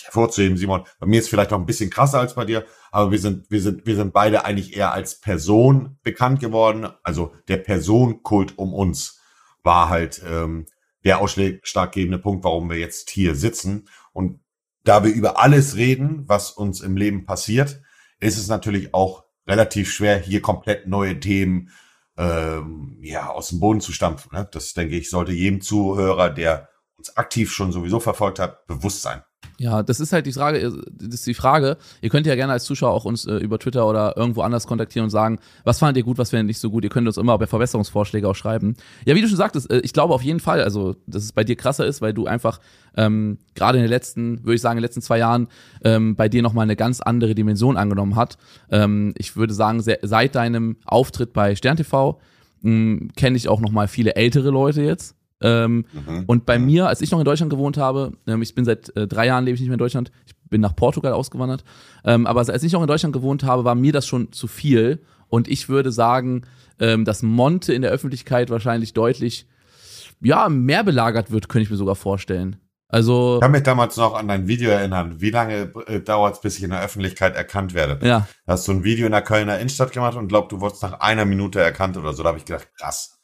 hervorzuheben, 0.03 0.57
Simon, 0.57 0.83
bei 0.99 1.07
mir 1.07 1.19
ist 1.19 1.29
vielleicht 1.29 1.53
auch 1.53 1.59
ein 1.59 1.65
bisschen 1.65 1.89
krasser 1.89 2.19
als 2.19 2.35
bei 2.35 2.45
dir, 2.45 2.65
aber 2.91 3.11
wir 3.11 3.19
sind, 3.19 3.49
wir 3.49 3.61
sind, 3.61 3.85
wir 3.85 3.95
sind 3.95 4.13
beide 4.13 4.45
eigentlich 4.45 4.75
eher 4.75 4.91
als 4.91 5.19
Person 5.19 5.97
bekannt 6.03 6.39
geworden. 6.39 6.87
Also 7.03 7.33
der 7.47 7.57
Personenkult 7.57 8.57
um 8.57 8.73
uns 8.73 9.21
war 9.63 9.89
halt 9.89 10.21
ähm, 10.25 10.65
der 11.03 11.19
ausschlaggebende 11.19 12.19
Punkt, 12.19 12.43
warum 12.43 12.69
wir 12.69 12.77
jetzt 12.77 13.09
hier 13.09 13.35
sitzen. 13.35 13.87
Und 14.11 14.39
da 14.83 15.03
wir 15.03 15.13
über 15.13 15.39
alles 15.39 15.75
reden, 15.75 16.23
was 16.27 16.51
uns 16.51 16.81
im 16.81 16.97
Leben 16.97 17.25
passiert, 17.25 17.81
ist 18.19 18.37
es 18.37 18.47
natürlich 18.47 18.93
auch 18.93 19.23
relativ 19.47 19.91
schwer, 19.91 20.17
hier 20.17 20.41
komplett 20.41 20.87
neue 20.87 21.19
Themen 21.19 21.69
ähm, 22.17 22.97
ja, 23.01 23.29
aus 23.29 23.49
dem 23.49 23.59
Boden 23.59 23.81
zu 23.81 23.91
stampfen. 23.91 24.29
Ne? 24.33 24.47
Das, 24.51 24.73
denke 24.73 24.95
ich, 24.95 25.09
sollte 25.09 25.31
jedem 25.31 25.61
Zuhörer, 25.61 26.29
der 26.29 26.69
uns 26.97 27.15
aktiv 27.17 27.51
schon 27.51 27.71
sowieso 27.71 27.99
verfolgt 27.99 28.39
hat, 28.39 28.65
bewusst 28.67 29.01
sein. 29.01 29.23
Ja, 29.57 29.83
das 29.83 29.99
ist 29.99 30.11
halt 30.11 30.25
die 30.25 30.33
Frage, 30.33 30.59
äh, 30.59 30.71
das 30.91 31.15
ist 31.15 31.27
die 31.27 31.33
Frage. 31.33 31.77
Ihr 32.01 32.09
könnt 32.09 32.27
ja 32.27 32.35
gerne 32.35 32.53
als 32.53 32.65
Zuschauer 32.65 32.91
auch 32.91 33.05
uns 33.05 33.25
äh, 33.25 33.35
über 33.35 33.57
Twitter 33.57 33.87
oder 33.87 34.17
irgendwo 34.17 34.41
anders 34.41 34.67
kontaktieren 34.67 35.05
und 35.05 35.09
sagen, 35.09 35.39
was 35.63 35.79
fandet 35.79 35.97
ihr 35.97 36.03
gut, 36.03 36.17
was 36.17 36.31
findet 36.31 36.45
ihr 36.45 36.47
nicht 36.47 36.59
so 36.59 36.69
gut. 36.69 36.83
Ihr 36.83 36.89
könnt 36.89 37.07
uns 37.07 37.17
immer 37.17 37.37
bei 37.37 37.47
Verbesserungsvorschläge 37.47 38.27
auch 38.27 38.35
schreiben. 38.35 38.75
Ja, 39.05 39.15
wie 39.15 39.21
du 39.21 39.27
schon 39.27 39.37
sagtest, 39.37 39.69
äh, 39.71 39.79
ich 39.79 39.93
glaube 39.93 40.13
auf 40.13 40.23
jeden 40.23 40.39
Fall, 40.39 40.61
also, 40.61 40.95
dass 41.07 41.23
es 41.23 41.31
bei 41.31 41.43
dir 41.43 41.55
krasser 41.55 41.85
ist, 41.85 42.01
weil 42.01 42.13
du 42.13 42.25
einfach 42.25 42.59
ähm, 42.97 43.37
gerade 43.55 43.77
in 43.77 43.83
den 43.83 43.89
letzten, 43.89 44.43
würde 44.43 44.55
ich 44.55 44.61
sagen, 44.61 44.77
in 44.77 44.81
den 44.81 44.87
letzten 44.87 45.01
zwei 45.01 45.19
Jahren 45.19 45.47
ähm, 45.83 46.15
bei 46.15 46.27
dir 46.27 46.41
nochmal 46.41 46.63
eine 46.63 46.75
ganz 46.75 46.99
andere 46.99 47.35
Dimension 47.35 47.77
angenommen 47.77 48.15
hat. 48.15 48.37
Ähm, 48.69 49.13
ich 49.17 49.37
würde 49.37 49.53
sagen, 49.53 49.81
seit 49.81 50.35
deinem 50.35 50.77
Auftritt 50.85 51.33
bei 51.33 51.55
Stern 51.55 51.77
TV 51.77 52.19
hm, 52.61 53.11
kenne 53.15 53.37
ich 53.37 53.47
auch 53.47 53.61
nochmal 53.61 53.87
viele 53.87 54.15
ältere 54.15 54.49
Leute 54.49 54.81
jetzt 54.81 55.15
ähm, 55.41 55.85
mhm. 55.91 56.23
Und 56.27 56.45
bei 56.45 56.57
mir, 56.57 56.87
als 56.87 57.01
ich 57.01 57.11
noch 57.11 57.19
in 57.19 57.25
Deutschland 57.25 57.49
gewohnt 57.49 57.77
habe, 57.77 58.13
ähm, 58.27 58.41
ich 58.41 58.55
bin 58.55 58.65
seit 58.65 58.95
äh, 58.95 59.07
drei 59.07 59.27
Jahren 59.27 59.45
lebe 59.45 59.55
ich 59.55 59.61
nicht 59.61 59.69
mehr 59.69 59.75
in 59.75 59.79
Deutschland, 59.79 60.11
ich 60.25 60.33
bin 60.49 60.61
nach 60.61 60.75
Portugal 60.75 61.13
ausgewandert, 61.13 61.63
ähm, 62.03 62.25
aber 62.25 62.47
als 62.47 62.63
ich 62.63 62.71
noch 62.71 62.81
in 62.81 62.87
Deutschland 62.87 63.13
gewohnt 63.13 63.43
habe, 63.43 63.63
war 63.63 63.75
mir 63.75 63.91
das 63.91 64.07
schon 64.07 64.31
zu 64.31 64.47
viel. 64.47 65.03
Und 65.27 65.47
ich 65.47 65.69
würde 65.69 65.91
sagen, 65.91 66.43
ähm, 66.79 67.03
dass 67.03 67.23
Monte 67.23 67.73
in 67.73 67.81
der 67.81 67.91
Öffentlichkeit 67.91 68.49
wahrscheinlich 68.49 68.93
deutlich 68.93 69.47
ja, 70.21 70.47
mehr 70.49 70.83
belagert 70.83 71.31
wird, 71.31 71.49
könnte 71.49 71.63
ich 71.63 71.71
mir 71.71 71.77
sogar 71.77 71.95
vorstellen. 71.95 72.57
Also. 72.87 73.35
Ich 73.35 73.41
kann 73.41 73.51
mich 73.51 73.63
damals 73.63 73.97
noch 73.97 74.13
an 74.13 74.27
dein 74.27 74.47
Video 74.47 74.69
erinnern. 74.69 75.19
Wie 75.19 75.31
lange 75.31 75.73
äh, 75.87 75.99
dauert 75.99 76.35
es, 76.35 76.41
bis 76.41 76.57
ich 76.57 76.63
in 76.63 76.69
der 76.69 76.81
Öffentlichkeit 76.81 77.35
erkannt 77.35 77.73
werde? 77.73 78.05
Ja. 78.05 78.27
Da 78.45 78.53
hast 78.53 78.67
du 78.67 78.71
ein 78.71 78.83
Video 78.83 79.07
in 79.07 79.11
der 79.11 79.23
Kölner 79.23 79.59
Innenstadt 79.59 79.91
gemacht 79.91 80.15
und 80.15 80.27
glaub, 80.27 80.47
du 80.49 80.61
wurdest 80.61 80.83
nach 80.83 80.99
einer 81.01 81.25
Minute 81.25 81.59
erkannt 81.59 81.97
oder 81.97 82.13
so. 82.13 82.23
Da 82.23 82.29
habe 82.29 82.37
ich 82.37 82.45
gedacht, 82.45 82.69
krass 82.77 83.14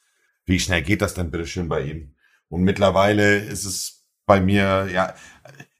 wie 0.51 0.59
schnell 0.59 0.81
geht 0.81 1.01
das 1.01 1.13
denn 1.13 1.31
bitte 1.31 1.47
schön 1.47 1.67
bei 1.67 1.81
ihm? 1.81 2.13
Und 2.49 2.63
mittlerweile 2.63 3.37
ist 3.37 3.65
es 3.65 4.03
bei 4.25 4.41
mir, 4.41 4.87
ja, 4.91 5.13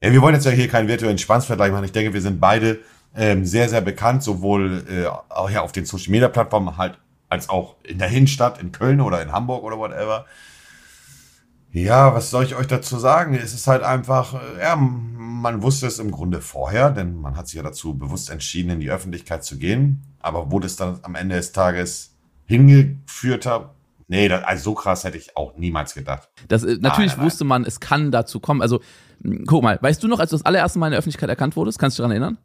ja 0.01 0.11
wir 0.11 0.21
wollen 0.21 0.35
jetzt 0.35 0.45
ja 0.45 0.51
hier 0.51 0.67
keinen 0.67 0.87
virtuellen 0.87 1.17
Spannungsvergleich 1.17 1.71
machen. 1.71 1.85
Ich 1.85 1.91
denke, 1.91 2.13
wir 2.13 2.21
sind 2.21 2.39
beide 2.39 2.79
ähm, 3.15 3.45
sehr, 3.45 3.69
sehr 3.69 3.81
bekannt, 3.81 4.23
sowohl 4.23 4.85
äh, 4.89 5.07
auch 5.07 5.49
ja 5.49 5.61
auf 5.61 5.73
den 5.73 5.85
Social 5.85 6.11
Media 6.11 6.29
Plattformen 6.29 6.77
halt 6.77 6.97
als 7.29 7.49
auch 7.49 7.75
in 7.83 7.97
der 7.97 8.07
Hinstadt, 8.07 8.61
in 8.61 8.71
Köln 8.71 9.01
oder 9.01 9.21
in 9.21 9.31
Hamburg 9.31 9.63
oder 9.63 9.77
whatever. 9.77 10.25
Ja, 11.73 12.13
was 12.13 12.29
soll 12.29 12.43
ich 12.43 12.55
euch 12.55 12.67
dazu 12.67 12.99
sagen? 12.99 13.33
Es 13.33 13.53
ist 13.53 13.67
halt 13.67 13.83
einfach, 13.83 14.33
äh, 14.33 14.61
ja, 14.61 14.75
man 14.75 15.61
wusste 15.61 15.87
es 15.87 15.99
im 15.99 16.11
Grunde 16.11 16.41
vorher, 16.41 16.89
denn 16.89 17.19
man 17.19 17.37
hat 17.37 17.47
sich 17.47 17.55
ja 17.55 17.63
dazu 17.63 17.97
bewusst 17.97 18.29
entschieden, 18.29 18.71
in 18.71 18.79
die 18.79 18.91
Öffentlichkeit 18.91 19.43
zu 19.43 19.57
gehen. 19.57 20.01
Aber 20.19 20.51
wo 20.51 20.59
das 20.59 20.75
dann 20.75 20.99
am 21.03 21.15
Ende 21.15 21.35
des 21.35 21.51
Tages 21.51 22.15
hingeführt 22.45 23.45
hat, 23.45 23.73
Nee, 24.11 24.27
das, 24.27 24.43
also 24.43 24.63
so 24.63 24.73
krass 24.73 25.05
hätte 25.05 25.17
ich 25.17 25.37
auch 25.37 25.55
niemals 25.55 25.93
gedacht. 25.93 26.27
Das, 26.49 26.63
äh, 26.63 26.77
natürlich 26.81 27.11
nein, 27.11 27.19
nein, 27.19 27.25
wusste 27.25 27.45
man, 27.45 27.63
es 27.63 27.79
kann 27.79 28.11
dazu 28.11 28.41
kommen. 28.41 28.61
Also, 28.61 28.81
guck 29.47 29.63
mal, 29.63 29.79
weißt 29.81 30.03
du 30.03 30.09
noch, 30.09 30.19
als 30.19 30.31
du 30.31 30.35
das 30.35 30.45
allererste 30.45 30.79
Mal 30.79 30.87
in 30.87 30.91
der 30.91 30.99
Öffentlichkeit 30.99 31.29
erkannt 31.29 31.55
wurdest? 31.55 31.79
Kannst 31.79 31.97
du 31.97 32.03
dich 32.03 32.09
daran 32.09 32.21
erinnern? 32.21 32.37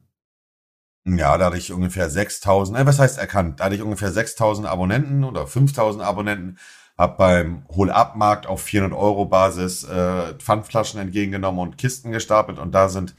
Ja, 1.19 1.37
da 1.37 1.47
hatte 1.47 1.59
ich 1.59 1.73
ungefähr 1.73 2.09
6000, 2.09 2.79
äh, 2.79 2.87
was 2.87 3.01
heißt 3.01 3.19
erkannt? 3.19 3.59
Da 3.59 3.65
hatte 3.65 3.75
ich 3.75 3.83
ungefähr 3.83 4.13
6000 4.13 4.69
Abonnenten 4.69 5.25
oder 5.25 5.49
5000 5.49 6.05
Abonnenten, 6.05 6.57
hab 6.97 7.19
beim 7.19 7.65
Hol-Up-Markt 7.75 8.47
auf 8.47 8.63
400 8.63 8.97
Euro 8.97 9.25
Basis 9.25 9.83
äh, 9.83 10.35
Pfandflaschen 10.35 11.01
entgegengenommen 11.01 11.61
und 11.61 11.79
Kisten 11.79 12.13
gestapelt 12.13 12.61
und 12.61 12.77
da 12.77 12.89
sind 12.89 13.17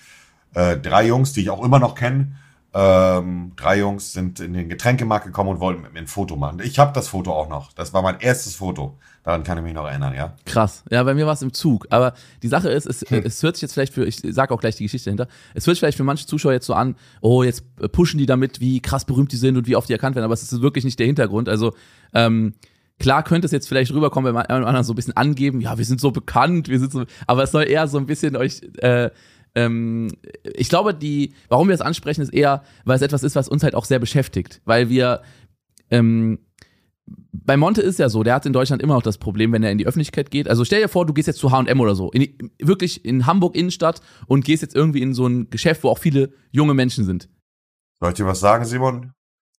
äh, 0.54 0.78
drei 0.78 1.06
Jungs, 1.06 1.34
die 1.34 1.42
ich 1.42 1.50
auch 1.50 1.62
immer 1.62 1.80
noch 1.80 1.96
kenne, 1.96 2.38
ähm, 2.74 3.54
drei 3.56 3.80
Jungs 3.80 4.14
sind 4.14 4.40
in 4.40 4.54
den 4.54 4.70
Getränkemarkt 4.70 5.26
gekommen 5.26 5.50
und 5.50 5.60
wollten 5.60 5.82
mit 5.82 5.94
mir 5.94 6.00
ein 6.00 6.08
Foto 6.08 6.36
machen. 6.36 6.60
Ich 6.64 6.80
habe 6.80 6.94
das 6.94 7.08
Foto 7.08 7.34
auch 7.34 7.50
noch. 7.50 7.72
Das 7.74 7.94
war 7.94 8.02
mein 8.02 8.20
erstes 8.20 8.56
Foto. 8.56 8.98
Daran 9.24 9.44
kann 9.44 9.58
ich 9.58 9.64
mich 9.64 9.74
noch 9.74 9.88
erinnern, 9.88 10.14
ja. 10.14 10.36
Krass. 10.46 10.84
Ja, 10.90 11.04
bei 11.04 11.14
mir 11.14 11.26
war 11.26 11.34
es 11.34 11.42
im 11.42 11.54
Zug. 11.54 11.88
Aber 11.90 12.14
die 12.44 12.48
Sache 12.48 12.70
ist, 12.70 12.86
es, 12.86 13.02
hm. 13.02 13.24
es 13.26 13.42
hört 13.42 13.56
sich 13.56 13.62
jetzt 13.62 13.74
vielleicht 13.74 13.94
für, 13.94 14.06
ich 14.06 14.22
sage 14.24 14.54
auch 14.54 14.60
gleich 14.60 14.76
die 14.76 14.84
Geschichte 14.84 15.10
dahinter, 15.10 15.28
es 15.54 15.66
hört 15.66 15.76
sich 15.76 15.80
vielleicht 15.80 15.98
für 15.98 16.04
manche 16.04 16.26
Zuschauer 16.28 16.54
jetzt 16.54 16.66
so 16.66 16.74
an, 16.74 16.96
oh, 17.22 17.44
jetzt 17.44 17.64
pushen 17.92 18.20
die 18.20 18.26
damit, 18.26 18.60
wie 18.60 18.82
krass 18.82 19.06
berühmt 19.06 19.32
die 19.32 19.38
sind 19.38 19.58
und 19.58 19.68
wie 19.68 19.76
oft 19.76 19.90
die 19.90 19.94
erkannt 19.94 20.16
werden, 20.16 20.26
aber 20.26 20.34
es 20.34 20.44
ist 20.44 20.62
wirklich 20.62 20.86
nicht 20.86 21.00
der 21.00 21.08
Hintergrund. 21.08 21.50
Also, 21.50 21.74
ähm, 22.14 22.54
Klar 23.00 23.24
könnte 23.24 23.46
es 23.46 23.52
jetzt 23.52 23.68
vielleicht 23.68 23.94
rüberkommen, 23.94 24.28
wenn 24.28 24.34
man 24.34 24.46
anderen 24.48 24.84
so 24.84 24.94
ein 24.94 24.96
bisschen 24.96 25.16
angeben, 25.16 25.62
ja, 25.62 25.78
wir 25.78 25.86
sind 25.86 26.02
so 26.02 26.10
bekannt, 26.10 26.68
wir 26.68 26.80
sind 26.80 26.92
so, 26.92 27.06
aber 27.28 27.44
es 27.44 27.52
soll 27.52 27.68
eher 27.70 27.88
so 27.88 28.00
ein 28.00 28.08
bisschen 28.08 28.36
euch 28.36 28.62
äh, 28.78 29.12
ähm, 29.58 30.10
ich 30.44 30.70
glaube, 30.70 30.94
die, 30.94 31.34
warum 31.50 31.68
wir 31.68 31.74
es 31.74 31.82
ansprechen, 31.82 32.22
ist 32.22 32.32
eher, 32.32 32.62
weil 32.86 32.96
es 32.96 33.02
etwas 33.02 33.24
ist, 33.24 33.36
was 33.36 33.50
uns 33.50 33.64
halt 33.64 33.74
auch 33.74 33.86
sehr 33.86 33.98
beschäftigt. 33.98 34.62
Weil 34.66 34.88
wir, 34.90 35.24
ähm, 35.90 36.38
bei 37.32 37.58
Monte 37.58 37.82
ist 37.82 37.98
ja 37.98 38.08
so, 38.08 38.22
der 38.22 38.36
hat 38.36 38.46
in 38.46 38.54
Deutschland 38.54 38.84
immer 38.84 38.94
noch 38.94 39.02
das 39.02 39.18
Problem, 39.18 39.52
wenn 39.52 39.64
er 39.64 39.72
in 39.72 39.80
die 39.80 39.88
Öffentlichkeit 39.88 40.30
geht. 40.30 40.48
Also 40.48 40.64
stell 40.64 40.82
dir 40.82 40.90
vor, 40.90 41.08
du 41.08 41.14
gehst 41.14 41.28
jetzt 41.28 41.40
zu 41.40 41.52
H&M 41.52 41.80
oder 41.80 41.96
so, 41.96 42.12
in 42.12 42.52
wirklich 42.60 43.04
in 43.04 43.26
Hamburg 43.26 43.56
Innenstadt 43.56 44.02
und 44.28 44.46
gehst 44.46 44.62
jetzt 44.62 44.76
irgendwie 44.76 45.02
in 45.02 45.16
so 45.16 45.26
ein 45.26 45.50
Geschäft, 45.50 45.84
wo 45.84 45.90
auch 45.90 45.98
viele 45.98 46.34
junge 46.52 46.76
Menschen 46.76 47.06
sind. 47.06 47.28
Soll 48.00 48.10
ich 48.10 48.16
dir 48.16 48.28
was 48.28 48.40
sagen, 48.40 48.64
Simon? 48.64 49.14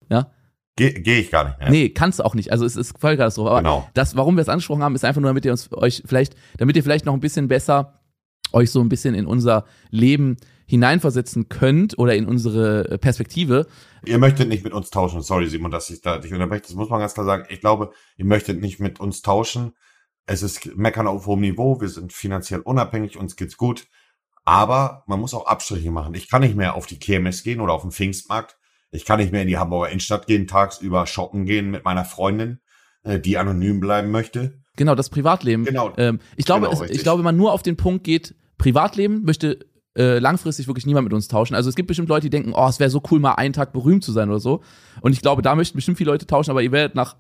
Ja? 0.09 0.31
Gehe 0.77 0.93
geh 0.93 1.19
ich 1.19 1.33
gar 1.33 1.45
nicht 1.45 1.59
mehr. 1.59 1.71
Nee, 1.71 1.89
kannst 1.89 2.21
du 2.21 2.25
auch 2.25 2.37
nicht. 2.37 2.53
Also 2.53 2.65
es 2.65 2.77
ist 2.77 2.97
Vollkatastrophe. 3.01 3.51
Aber 3.51 3.59
genau. 3.59 3.89
das, 3.95 4.15
warum 4.15 4.37
wir 4.37 4.43
es 4.43 4.49
angesprochen 4.49 4.85
haben, 4.85 4.95
ist 4.95 5.05
einfach 5.05 5.21
nur, 5.21 5.31
damit 5.31 5.45
ihr 5.45 5.51
uns 5.51 5.73
euch 5.73 6.05
vielleicht, 6.07 6.37
damit 6.59 6.77
ihr 6.77 6.85
vielleicht 6.85 7.05
noch 7.05 7.15
ein 7.15 7.21
bisschen 7.21 7.49
besser 7.49 7.99
euch 8.53 8.71
so 8.71 8.81
ein 8.81 8.89
bisschen 8.89 9.15
in 9.15 9.27
unser 9.27 9.65
Leben 9.91 10.37
hineinversetzen 10.67 11.49
könnt 11.49 11.99
oder 11.99 12.15
in 12.15 12.27
unsere 12.27 12.99
Perspektive. 12.99 13.67
Ihr 14.05 14.19
möchtet 14.19 14.49
nicht 14.49 14.65
mit 14.65 14.75
uns 14.75 14.91
tauschen. 14.91 15.23
Sorry, 15.23 15.49
Simon, 15.49 15.71
dass 15.71 15.89
ich 15.91 16.03
da 16.03 16.19
dich 16.19 16.33
unterbreche. 16.33 16.63
Das 16.63 16.75
muss 16.75 16.91
man 16.91 17.01
ganz 17.01 17.15
klar 17.15 17.27
sagen. 17.27 17.47
Ich 17.49 17.61
glaube, 17.61 17.93
ihr 18.17 18.27
möchtet 18.27 18.61
nicht 18.61 18.79
mit 18.79 19.01
uns 19.01 19.23
tauschen. 19.23 19.73
Es 20.27 20.43
ist 20.43 20.77
Meckern 20.77 21.07
auf 21.07 21.27
hohem 21.27 21.41
Niveau. 21.41 21.81
Wir 21.81 21.89
sind 21.89 22.13
finanziell 22.13 22.61
unabhängig. 22.61 23.17
Uns 23.17 23.35
geht's 23.35 23.57
gut. 23.57 23.87
Aber 24.45 25.05
man 25.07 25.21
muss 25.21 25.35
auch 25.35 25.47
Abstriche 25.47 25.91
machen. 25.91 26.15
Ich 26.15 26.31
kann 26.31 26.43
nicht 26.43 26.57
mehr 26.57 26.75
auf 26.75 26.87
die 26.87 26.99
Kirmes 26.99 27.43
gehen 27.43 27.61
oder 27.61 27.73
auf 27.73 27.83
den 27.83 27.91
Pfingstmarkt. 27.91 28.59
Ich 28.91 29.05
kann 29.05 29.21
nicht 29.21 29.33
mehr 29.33 29.43
in 29.43 29.49
die 29.49 29.59
Hamburger 29.59 29.91
Innenstadt 29.91 30.27
gehen, 30.27 30.47
tagsüber 30.47 31.07
shoppen 31.07 31.45
gehen 31.45 31.71
mit 31.71 31.85
meiner 31.85 32.05
Freundin, 32.05 32.61
äh, 33.03 33.21
die 33.21 33.37
anonym 33.37 33.81
bleiben 33.81 34.11
möchte. 34.11 34.63
Genau, 34.79 34.95
das 34.95 35.11
Privatleben. 35.11 35.65
Genau. 35.65 35.93
Ähm, 35.99 36.21
ich 36.37 36.47
glaube, 36.47 36.69
genau, 36.69 36.83
es, 36.83 36.91
ich 36.91 37.03
glaube, 37.03 37.19
wenn 37.19 37.25
man 37.25 37.37
nur 37.37 37.53
auf 37.53 37.63
den 37.63 37.77
Punkt 37.77 38.05
geht, 38.05 38.35
Privatleben 38.57 39.25
möchte 39.25 39.59
äh, 39.97 40.19
langfristig 40.21 40.69
wirklich 40.69 40.87
niemand 40.87 41.05
mit 41.05 41.13
uns 41.13 41.29
tauschen. 41.29 41.55
Also 41.55 41.69
es 41.69 41.75
gibt 41.75 41.89
bestimmt 41.89 42.09
Leute, 42.09 42.23
die 42.23 42.31
denken, 42.31 42.53
oh, 42.55 42.69
es 42.69 42.81
wäre 42.81 42.89
so 42.89 43.03
cool, 43.11 43.21
mal 43.21 43.35
einen 43.35 43.53
Tag 43.53 43.73
berühmt 43.73 44.05
zu 44.05 44.13
sein 44.13 44.29
oder 44.29 44.41
so. 44.41 44.63
Und 45.01 45.13
ich 45.13 45.21
glaube, 45.21 45.43
da 45.43 45.55
möchten 45.55 45.77
bestimmt 45.77 45.99
viele 45.99 46.11
Leute 46.11 46.27
tauschen, 46.27 46.51
aber 46.51 46.63
ihr 46.63 46.73
werdet 46.73 46.95
nach 46.95 47.17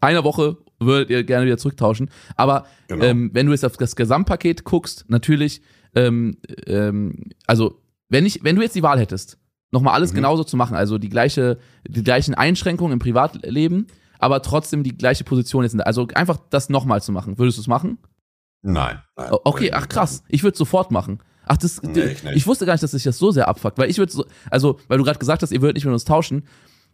einer 0.00 0.24
Woche 0.24 0.58
würdet 0.78 1.10
ihr 1.10 1.24
gerne 1.24 1.46
wieder 1.46 1.56
zurücktauschen. 1.56 2.10
Aber 2.36 2.66
genau. 2.88 3.04
ähm, 3.04 3.30
wenn 3.32 3.46
du 3.46 3.52
jetzt 3.52 3.64
auf 3.64 3.76
das 3.76 3.96
Gesamtpaket 3.96 4.64
guckst, 4.64 5.06
natürlich, 5.08 5.62
ähm, 5.94 6.36
ähm, 6.66 7.30
also 7.46 7.80
wenn 8.08 8.26
ich, 8.26 8.44
wenn 8.44 8.56
du 8.56 8.62
jetzt 8.62 8.76
die 8.76 8.82
Wahl 8.82 9.00
hättest, 9.00 9.38
nochmal 9.70 9.94
alles 9.94 10.12
mhm. 10.12 10.16
genauso 10.16 10.44
zu 10.44 10.56
machen, 10.56 10.76
also 10.76 10.98
die 10.98 11.08
gleiche, 11.08 11.58
die 11.88 12.04
gleichen 12.04 12.34
Einschränkungen 12.34 12.92
im 12.92 12.98
Privatleben, 12.98 13.86
aber 14.18 14.42
trotzdem 14.42 14.82
die 14.82 14.96
gleiche 14.96 15.24
Position 15.24 15.62
jetzt. 15.62 15.78
Also 15.80 16.06
einfach 16.14 16.38
das 16.50 16.68
nochmal 16.68 17.02
zu 17.02 17.12
machen. 17.12 17.38
Würdest 17.38 17.58
du 17.58 17.62
es 17.62 17.68
machen? 17.68 17.98
Nein. 18.62 19.00
nein 19.16 19.30
okay, 19.44 19.72
ach 19.72 19.88
krass. 19.88 20.22
Ich 20.28 20.42
würde 20.42 20.56
sofort 20.56 20.90
machen. 20.90 21.20
Ach, 21.46 21.56
das, 21.56 21.80
nee, 21.82 22.00
ich, 22.00 22.24
ich, 22.24 22.46
wusste 22.46 22.66
gar 22.66 22.74
nicht, 22.74 22.82
dass 22.82 22.90
sich 22.90 23.04
das 23.04 23.18
so 23.18 23.30
sehr 23.30 23.46
abfuckt, 23.46 23.78
weil 23.78 23.88
ich 23.88 23.98
würde 23.98 24.12
so, 24.12 24.24
also, 24.50 24.80
weil 24.88 24.98
du 24.98 25.04
gerade 25.04 25.20
gesagt 25.20 25.42
hast, 25.42 25.52
ihr 25.52 25.62
würdet 25.62 25.76
nicht 25.76 25.84
mit 25.84 25.92
uns 25.92 26.04
tauschen. 26.04 26.42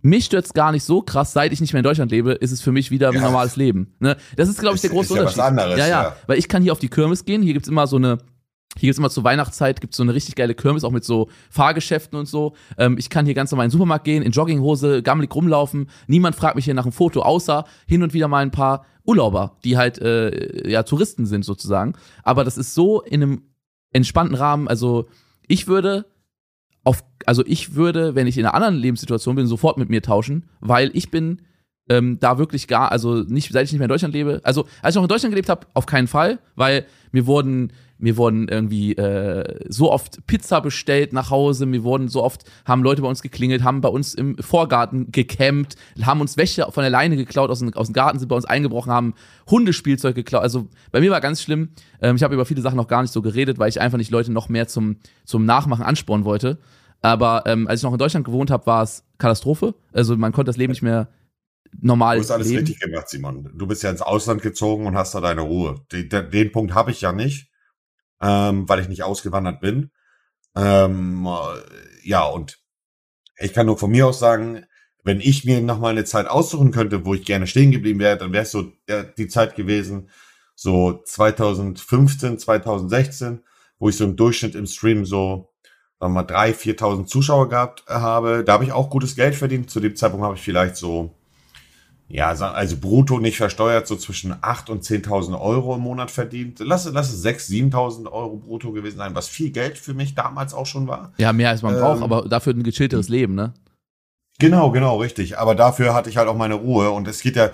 Mich 0.03 0.27
stört's 0.27 0.53
gar 0.53 0.73
nicht 0.73 0.85
so 0.85 1.01
krass, 1.01 1.33
seit 1.33 1.53
ich 1.53 1.61
nicht 1.61 1.73
mehr 1.73 1.79
in 1.79 1.85
Deutschland 1.85 2.11
lebe, 2.11 2.33
ist 2.33 2.51
es 2.51 2.61
für 2.61 2.73
mich 2.73 2.91
wieder 2.91 3.13
ja. 3.13 3.19
ein 3.19 3.23
normales 3.23 3.57
Leben. 3.57 3.95
Ne? 3.99 4.17
Das 4.37 4.49
ist, 4.49 4.61
glaube 4.61 4.75
ich, 4.75 4.83
der 4.83 4.91
große 4.91 5.05
ist 5.05 5.11
Unterschied. 5.13 5.37
Ja, 5.39 5.45
was 5.45 5.49
anderes, 5.49 5.79
ja, 5.79 5.87
ja, 5.87 6.03
ja, 6.03 6.17
weil 6.27 6.39
ich 6.39 6.49
kann 6.49 6.63
hier 6.63 6.73
auf 6.73 6.81
die 6.81 6.89
Kirmes 6.89 7.25
gehen, 7.25 7.41
hier 7.41 7.55
gibt's 7.55 7.69
immer 7.69 7.87
so 7.87 7.97
eine, 7.97 8.19
hier 8.79 8.89
gibt's 8.89 8.99
immer 8.99 9.11
zur 9.11 9.25
Weihnachtszeit 9.25 9.81
gibt's 9.81 9.97
so 9.97 10.03
eine 10.03 10.15
richtig 10.15 10.35
geile 10.35 10.55
Kirmes, 10.55 10.85
auch 10.85 10.91
mit 10.91 11.05
so 11.05 11.29
Fahrgeschäften 11.51 12.19
und 12.19 12.27
so. 12.27 12.55
Ähm, 12.79 12.97
ich 12.99 13.11
kann 13.11 13.27
hier 13.27 13.35
ganz 13.35 13.51
normal 13.51 13.67
in 13.67 13.69
den 13.69 13.73
Supermarkt 13.73 14.05
gehen, 14.05 14.23
in 14.23 14.33
Jogginghose, 14.33 15.03
gammelig 15.03 15.35
rumlaufen. 15.35 15.89
Niemand 16.07 16.37
fragt 16.37 16.57
mich 16.57 16.65
hier 16.65 16.75
nach 16.75 16.85
einem 16.85 16.93
Foto, 16.93 17.23
außer 17.23 17.65
hin 17.87 18.03
und 18.03 18.15
wieder 18.15 18.29
mal 18.29 18.43
ein 18.43 18.51
paar 18.51 18.87
Urlauber, 19.05 19.59
die 19.65 19.77
halt 19.77 19.99
äh, 20.01 20.69
ja 20.71 20.85
Touristen 20.85 21.27
sind 21.27 21.45
sozusagen. 21.45 21.95
Aber 22.23 22.45
das 22.45 22.57
ist 22.57 22.75
so 22.75 23.03
in 23.03 23.23
einem 23.23 23.43
entspannten 23.93 24.37
Rahmen. 24.37 24.69
Also 24.69 25.09
ich 25.47 25.67
würde 25.67 26.07
auf, 26.85 27.05
also 27.27 27.45
ich 27.47 27.75
würde, 27.75 28.15
wenn 28.15 28.27
ich 28.27 28.39
in 28.39 28.47
einer 28.47 28.55
anderen 28.55 28.77
Lebenssituation 28.77 29.37
bin, 29.37 29.47
sofort 29.47 29.77
mit 29.77 29.91
mir 29.91 30.03
tauschen, 30.03 30.49
weil 30.61 30.91
ich 30.95 31.11
bin 31.11 31.43
ähm, 31.89 32.19
da 32.21 32.39
wirklich 32.39 32.69
gar, 32.69 32.91
also 32.91 33.23
nicht, 33.23 33.53
seit 33.53 33.67
ich 33.67 33.73
nicht 33.73 33.79
mehr 33.79 33.87
in 33.87 33.91
Deutschland 33.91 34.15
lebe. 34.15 34.41
Also 34.45 34.67
als 34.83 34.95
ich 34.95 34.97
noch 34.97 35.05
in 35.05 35.09
Deutschland 35.09 35.33
gelebt 35.33 35.49
habe, 35.49 35.67
auf 35.75 35.87
keinen 35.87 36.09
Fall, 36.09 36.39
weil 36.55 36.87
mir 37.11 37.27
wurden 37.27 37.73
mir 38.03 38.17
wurden 38.17 38.49
irgendwie 38.49 38.95
äh, 38.97 39.61
so 39.69 39.93
oft 39.93 40.27
Pizza 40.27 40.61
bestellt 40.61 41.13
nach 41.13 41.31
Hause, 41.31 41.67
mir 41.67 41.85
wurden 41.85 42.09
so 42.09 42.23
oft, 42.23 42.43
haben 42.65 42.83
Leute 42.83 43.01
bei 43.01 43.09
uns 43.09 43.23
geklingelt, 43.23 43.63
haben 43.63 43.81
bei 43.81 43.89
uns 43.89 44.15
im 44.15 44.37
Vorgarten 44.39 45.13
gecampt, 45.13 45.77
haben 46.03 46.21
uns 46.21 46.37
Wäsche 46.37 46.67
von 46.71 46.83
der 46.83 46.91
Leine 46.91 47.17
geklaut, 47.17 47.49
aus 47.49 47.61
dem, 47.61 47.73
aus 47.75 47.87
dem 47.87 47.93
Garten 47.93 48.19
sind 48.19 48.29
bei 48.29 48.35
uns 48.35 48.45
eingebrochen, 48.45 48.93
haben 48.93 49.15
Hundespielzeug 49.49 50.17
geklaut. 50.17 50.43
Also 50.43 50.69
bei 50.91 51.01
mir 51.01 51.13
war 51.13 51.21
ganz 51.21 51.43
schlimm. 51.43 51.69
Ähm, 52.01 52.17
ich 52.17 52.25
habe 52.25 52.35
über 52.35 52.45
viele 52.45 52.61
Sachen 52.61 52.77
noch 52.77 52.89
gar 52.89 53.03
nicht 53.03 53.13
so 53.13 53.23
geredet, 53.23 53.61
weil 53.61 53.69
ich 53.69 53.81
einfach 53.81 53.99
nicht 53.99 54.11
Leute 54.11 54.33
noch 54.33 54.49
mehr 54.49 54.67
zum, 54.67 54.97
zum 55.25 55.45
Nachmachen 55.45 55.85
anspornen 55.85 56.25
wollte. 56.25 56.59
Aber 57.03 57.45
ähm, 57.47 57.69
als 57.69 57.81
ich 57.81 57.85
noch 57.85 57.93
in 57.93 57.99
Deutschland 57.99 58.27
gewohnt 58.27 58.51
habe, 58.51 58.67
war 58.67 58.83
es 58.83 59.05
Katastrophe. 59.19 59.75
Also 59.93 60.17
man 60.17 60.33
konnte 60.33 60.49
das 60.49 60.57
Leben 60.57 60.73
nicht 60.73 60.83
mehr 60.83 61.09
normal. 61.81 62.17
Du 62.17 62.23
hast 62.23 62.33
alles 62.33 62.49
leben. 62.49 62.61
richtig 62.67 62.81
gemacht, 62.81 63.09
Simon. 63.09 63.49
Du 63.55 63.67
bist 63.69 63.85
ja 63.85 63.91
ins 63.91 64.03
Ausland 64.03 64.43
gezogen 64.43 64.87
und 64.87 64.97
hast 64.97 65.15
da 65.15 65.21
deine 65.21 65.43
Ruhe. 65.43 65.77
Den, 65.93 66.09
den 66.09 66.51
Punkt 66.51 66.75
habe 66.75 66.91
ich 66.91 67.01
ja 67.01 67.13
nicht. 67.13 67.52
Ähm, 68.23 68.69
weil 68.69 68.81
ich 68.81 68.89
nicht 68.89 69.03
ausgewandert 69.03 69.61
bin. 69.61 69.91
Ähm, 70.55 71.29
ja, 72.03 72.25
und 72.25 72.59
ich 73.39 73.53
kann 73.53 73.67
nur 73.67 73.79
von 73.79 73.91
mir 73.91 74.07
aus 74.07 74.19
sagen, 74.19 74.65
wenn 75.05 75.21
ich 75.21 75.45
mir 75.45 75.61
noch 75.61 75.81
mal 75.81 75.89
eine 75.89 76.05
Zeit 76.05 76.29
aussuchen 76.29 76.71
könnte, 76.71 77.05
wo 77.05 77.15
ich 77.15 77.25
gerne 77.25 77.47
stehen 77.47 77.73
geblieben 77.73 77.99
wäre, 77.99 78.17
dann 78.17 78.33
wäre 78.33 78.45
es 78.45 78.53
so 78.53 78.73
die 79.19 79.29
Zeit 79.29 79.57
gewesen, 79.57 80.11
so 80.55 81.03
2015, 81.05 82.39
2016, 82.39 83.43
wo 83.79 83.89
ich 83.89 83.97
so 83.97 84.05
im 84.05 84.17
Durchschnitt 84.17 84.55
im 84.55 84.67
Stream 84.67 85.05
so 85.05 85.53
sagen 86.03 86.15
wir 86.15 86.23
mal 86.23 86.27
drei, 86.27 86.51
4.000 86.51 87.07
Zuschauer 87.07 87.49
gehabt 87.49 87.85
habe. 87.87 88.43
Da 88.43 88.55
habe 88.55 88.65
ich 88.65 88.73
auch 88.73 88.91
gutes 88.91 89.15
Geld 89.15 89.37
verdient. 89.37 89.71
Zu 89.71 89.79
dem 89.79 89.95
Zeitpunkt 89.95 90.25
habe 90.25 90.35
ich 90.35 90.43
vielleicht 90.43 90.75
so 90.75 91.15
ja, 92.13 92.29
also 92.29 92.77
brutto 92.77 93.21
nicht 93.21 93.39
versteuert, 93.39 93.87
so 93.87 93.97
zwischen 93.97 94.35
8.000 94.35 94.71
und 94.71 94.85
10.000 94.85 95.41
Euro 95.41 95.77
im 95.77 95.81
Monat 95.81 96.11
verdient. 96.11 96.59
Lass, 96.61 96.85
lass 96.85 97.11
es 97.11 97.25
6.000, 97.25 97.73
7.000 97.73 98.13
Euro 98.13 98.37
brutto 98.37 98.71
gewesen 98.71 98.99
sein, 98.99 99.15
was 99.15 99.29
viel 99.29 99.51
Geld 99.51 99.79
für 99.79 99.95
mich 99.95 100.15
damals 100.15 100.53
auch 100.53 100.67
schon 100.67 100.87
war. 100.87 101.15
Ja, 101.17 101.33
mehr 101.33 101.49
als 101.49 101.63
man 101.63 101.73
ähm, 101.75 101.81
braucht, 101.81 102.03
aber 102.03 102.29
dafür 102.29 102.53
ein 102.53 102.65
gechillteres 102.65 103.09
Leben, 103.09 103.35
ne? 103.35 103.55
Genau, 104.39 104.71
genau, 104.73 104.99
richtig. 104.99 105.39
Aber 105.39 105.55
dafür 105.55 105.95
hatte 105.95 106.11
ich 106.11 106.19
halt 106.19 106.29
auch 106.29 106.37
meine 106.37 106.55
Ruhe. 106.55 106.91
Und 106.91 107.09
es 107.09 107.23
geht 107.23 107.37
ja, 107.37 107.49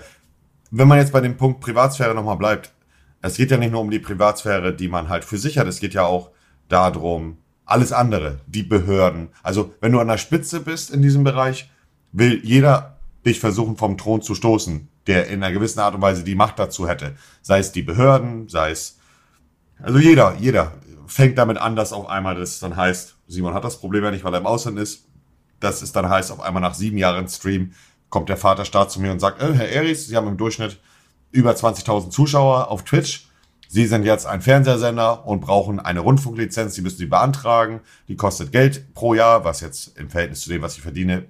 wenn 0.71 0.89
man 0.89 0.97
jetzt 0.97 1.13
bei 1.13 1.21
dem 1.21 1.37
Punkt 1.37 1.61
Privatsphäre 1.61 2.13
nochmal 2.13 2.35
bleibt, 2.35 2.73
es 3.21 3.37
geht 3.37 3.51
ja 3.51 3.57
nicht 3.57 3.71
nur 3.71 3.79
um 3.79 3.91
die 3.91 3.99
Privatsphäre, 3.99 4.75
die 4.75 4.89
man 4.89 5.07
halt 5.07 5.23
für 5.23 5.37
sich 5.37 5.57
hat, 5.57 5.67
es 5.67 5.79
geht 5.79 5.93
ja 5.93 6.03
auch 6.03 6.31
darum, 6.67 7.37
alles 7.63 7.93
andere, 7.93 8.39
die 8.45 8.63
Behörden. 8.63 9.29
Also, 9.41 9.73
wenn 9.79 9.93
du 9.93 10.01
an 10.01 10.09
der 10.09 10.17
Spitze 10.17 10.59
bist 10.59 10.91
in 10.91 11.01
diesem 11.01 11.23
Bereich, 11.23 11.69
will 12.11 12.41
jeder 12.43 12.98
dich 13.29 13.39
versuchen 13.39 13.77
vom 13.77 13.97
Thron 13.97 14.21
zu 14.21 14.35
stoßen, 14.35 14.89
der 15.07 15.27
in 15.27 15.43
einer 15.43 15.53
gewissen 15.53 15.79
Art 15.79 15.95
und 15.95 16.01
Weise 16.01 16.23
die 16.23 16.35
Macht 16.35 16.59
dazu 16.59 16.87
hätte. 16.87 17.15
Sei 17.41 17.59
es 17.59 17.71
die 17.71 17.81
Behörden, 17.81 18.49
sei 18.49 18.71
es, 18.71 18.99
also 19.81 19.99
jeder, 19.99 20.35
jeder 20.39 20.73
fängt 21.07 21.37
damit 21.37 21.57
an, 21.57 21.75
dass 21.75 21.93
auf 21.93 22.07
einmal 22.07 22.35
das 22.35 22.59
dann 22.59 22.75
heißt, 22.75 23.15
Simon 23.27 23.53
hat 23.53 23.63
das 23.63 23.79
Problem 23.79 24.03
ja 24.03 24.11
nicht, 24.11 24.23
weil 24.23 24.33
er 24.33 24.39
im 24.39 24.45
Ausland 24.45 24.77
ist, 24.77 25.05
dass 25.59 25.81
es 25.81 25.91
dann 25.91 26.09
heißt, 26.09 26.31
auf 26.31 26.41
einmal 26.41 26.61
nach 26.61 26.73
sieben 26.73 26.97
Jahren 26.97 27.27
Stream 27.27 27.73
kommt 28.09 28.29
der 28.29 28.37
Vaterstaat 28.37 28.91
zu 28.91 29.01
mir 29.01 29.11
und 29.11 29.19
sagt, 29.19 29.41
äh, 29.41 29.53
Herr 29.53 29.69
Eris, 29.69 30.07
Sie 30.07 30.15
haben 30.15 30.27
im 30.27 30.37
Durchschnitt 30.37 30.79
über 31.31 31.51
20.000 31.51 32.09
Zuschauer 32.09 32.69
auf 32.69 32.83
Twitch. 32.83 33.27
Sie 33.67 33.85
sind 33.85 34.03
jetzt 34.03 34.25
ein 34.25 34.41
Fernsehsender 34.41 35.27
und 35.27 35.41
brauchen 35.41 35.79
eine 35.79 35.99
Rundfunklizenz. 35.99 36.73
Sie 36.73 36.81
müssen 36.81 36.97
die 36.97 37.05
beantragen. 37.05 37.81
Die 38.07 38.15
kostet 38.15 38.51
Geld 38.51 38.95
pro 38.95 39.13
Jahr, 39.13 39.45
was 39.45 39.61
jetzt 39.61 39.95
im 39.97 40.09
Verhältnis 40.09 40.41
zu 40.41 40.49
dem, 40.49 40.63
was 40.63 40.75
ich 40.75 40.81
verdiene, 40.81 41.25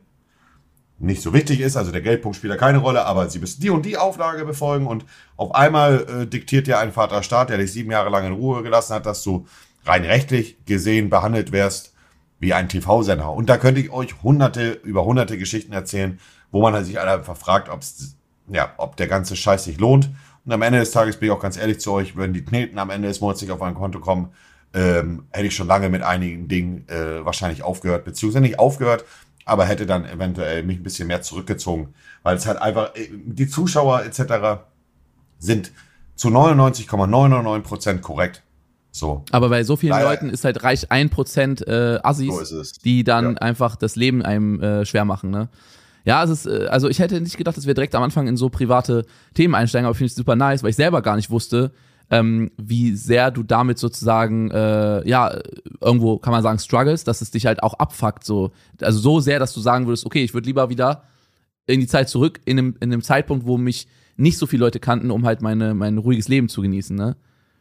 nicht 1.00 1.22
so 1.22 1.34
wichtig 1.34 1.62
ist. 1.62 1.77
Also 1.77 1.91
der 1.91 2.01
Geldpunkt 2.01 2.38
spielt 2.38 2.53
da 2.53 2.58
keine 2.58 2.79
Rolle, 2.79 3.06
aber 3.06 3.29
sie 3.29 3.39
müssen 3.39 3.62
die 3.62 3.70
und 3.70 3.86
die 3.86 3.98
Auflage 3.98 4.46
befolgen 4.46 4.86
und 4.86 5.06
auf 5.38 5.56
einmal 5.56 6.06
äh, 6.10 6.27
diktiert 6.27 6.68
dir 6.68 6.79
ein 6.79 6.91
Vaterstaat, 6.91 7.50
der 7.50 7.58
dich 7.58 7.72
sieben 7.72 7.91
Jahre 7.91 8.10
lang 8.10 8.25
in 8.25 8.34
Ruhe 8.34 8.63
gelassen 8.63 8.96
hat, 8.96 9.06
dass 9.06 9.24
du 9.24 9.48
rein 9.86 10.03
rechtlich 10.03 10.65
gesehen 10.65 11.10
behandelt 11.10 11.51
wirst 11.51 11.94
wie 12.39 12.53
ein 12.53 12.70
TV-Sender. 12.70 13.32
Und 13.32 13.50
da 13.50 13.58
könnte 13.58 13.82
ich 13.82 13.91
euch 13.91 14.22
hunderte, 14.24 14.72
über 14.72 15.06
hunderte 15.06 15.38
Geschichten 15.38 15.74
erzählen, 15.74 16.20
wo 16.51 16.62
man 16.62 16.74
halt 16.74 16.86
sich 16.86 17.00
einfach 17.00 17.38
fragt, 17.38 17.70
ob's, 17.70 18.15
ja, 18.48 18.74
ob 18.77 18.96
der 18.96 19.08
ganze 19.08 19.36
Scheiß 19.36 19.65
sich 19.65 19.79
lohnt. 19.79 20.10
Und 20.46 20.51
am 20.51 20.62
Ende 20.62 20.79
des 20.79 20.91
Tages 20.91 21.18
bin 21.18 21.27
ich 21.27 21.32
auch 21.34 21.41
ganz 21.41 21.58
ehrlich 21.58 21.79
zu 21.79 21.91
euch, 21.91 22.18
wenn 22.18 22.34
die 22.34 22.44
Kneten 22.44 22.79
am 22.79 22.89
Ende 22.89 23.08
des 23.08 23.22
Monats 23.22 23.41
nicht 23.41 23.51
auf 23.51 23.60
mein 23.60 23.75
Konto 23.75 24.00
kommen, 24.00 24.29
ähm, 24.74 25.25
hätte 25.32 25.48
ich 25.48 25.56
schon 25.56 25.68
lange 25.68 25.89
mit 25.89 26.01
einigen 26.01 26.48
Dingen 26.48 26.88
äh, 26.88 27.25
wahrscheinlich 27.25 27.63
aufgehört, 27.63 28.06
beziehungsweise 28.06 28.41
nicht 28.41 28.60
aufgehört, 28.60 29.03
aber 29.50 29.65
hätte 29.65 29.86
dann 29.86 30.06
eventuell 30.06 30.63
mich 30.63 30.77
ein 30.77 30.84
bisschen 30.84 31.08
mehr 31.08 31.22
zurückgezogen, 31.22 31.94
weil 32.24 32.38
es 32.38 32.46
halt 32.46 32.62
einfach, 32.62 32.96
äh, 32.96 33.10
die 33.12 33.48
Zuschauer 33.48 34.03
etc. 34.03 34.62
sind 35.39 35.72
zu 36.15 36.29
99,999 36.29 37.68
Prozent 37.68 38.01
korrekt. 38.01 38.44
So. 38.91 39.24
Aber 39.32 39.50
bei 39.50 39.63
so 39.63 39.75
vielen 39.75 39.91
Leider. 39.91 40.10
Leuten 40.10 40.29
ist 40.29 40.44
halt 40.44 40.63
reicht 40.63 40.91
ein 40.91 41.10
Prozent 41.10 41.65
äh, 41.68 42.00
Assis, 42.03 42.50
so 42.50 42.63
die 42.84 43.03
dann 43.03 43.34
ja. 43.34 43.38
einfach 43.38 43.75
das 43.75 43.96
Leben 43.96 44.22
einem 44.24 44.62
äh, 44.62 44.86
schwer 44.86 45.06
machen, 45.06 45.29
ne? 45.29 45.50
Ja, 46.06 46.24
es 46.24 46.29
ist, 46.29 46.46
äh, 46.48 46.68
also 46.68 46.89
ich 46.89 47.00
hätte 47.00 47.22
nicht 47.22 47.38
gedacht, 47.38 47.56
dass 47.56 47.68
wir 47.68 47.74
direkt 47.74 47.94
am 47.94 48.03
Anfang 48.03 48.27
in 48.27 48.38
so 48.38 48.50
private 48.50 49.06
Themen 49.34 49.53
einsteigen, 49.53 49.86
aber 49.86 49.96
finde 49.96 50.08
ich 50.08 50.15
super 50.15 50.36
nice, 50.36 50.63
weil 50.63 50.72
ich 50.72 50.75
selber 50.75 51.01
gar 51.01 51.16
nicht 51.16 51.29
wusste, 51.29 51.72
ähm, 52.11 52.51
wie 52.57 52.95
sehr 52.95 53.31
du 53.31 53.43
damit 53.43 53.77
sozusagen, 53.77 54.50
äh, 54.51 55.07
ja, 55.07 55.39
irgendwo 55.81 56.17
kann 56.17 56.31
man 56.31 56.43
sagen, 56.43 56.59
struggles, 56.59 57.03
dass 57.03 57.22
es 57.22 57.31
dich 57.31 57.45
halt 57.45 57.61
auch 57.61 57.75
abfuckt, 57.75 58.24
so. 58.24 58.51
Also 58.81 59.00
so 59.00 59.19
sehr, 59.19 59.39
dass 59.39 59.53
du 59.53 59.59
sagen 59.59 59.85
würdest, 59.87 60.05
okay, 60.05 60.24
ich 60.24 60.33
würde 60.33 60.48
lieber 60.48 60.69
wieder 60.69 61.03
in 61.67 61.79
die 61.79 61.87
Zeit 61.87 62.09
zurück, 62.09 62.41
in 62.45 62.57
einem, 62.57 62.75
in 62.79 62.91
einem 62.91 63.03
Zeitpunkt, 63.03 63.45
wo 63.45 63.57
mich 63.57 63.87
nicht 64.15 64.37
so 64.37 64.48
viele 64.48 64.65
Leute 64.65 64.79
kannten, 64.79 65.11
um 65.11 65.25
halt 65.25 65.41
meine, 65.41 65.74
mein 65.74 65.98
ruhiges 65.98 66.27
Leben 66.27 66.50
zu 66.50 66.61
genießen, 66.61 66.95
ne? 66.95 67.15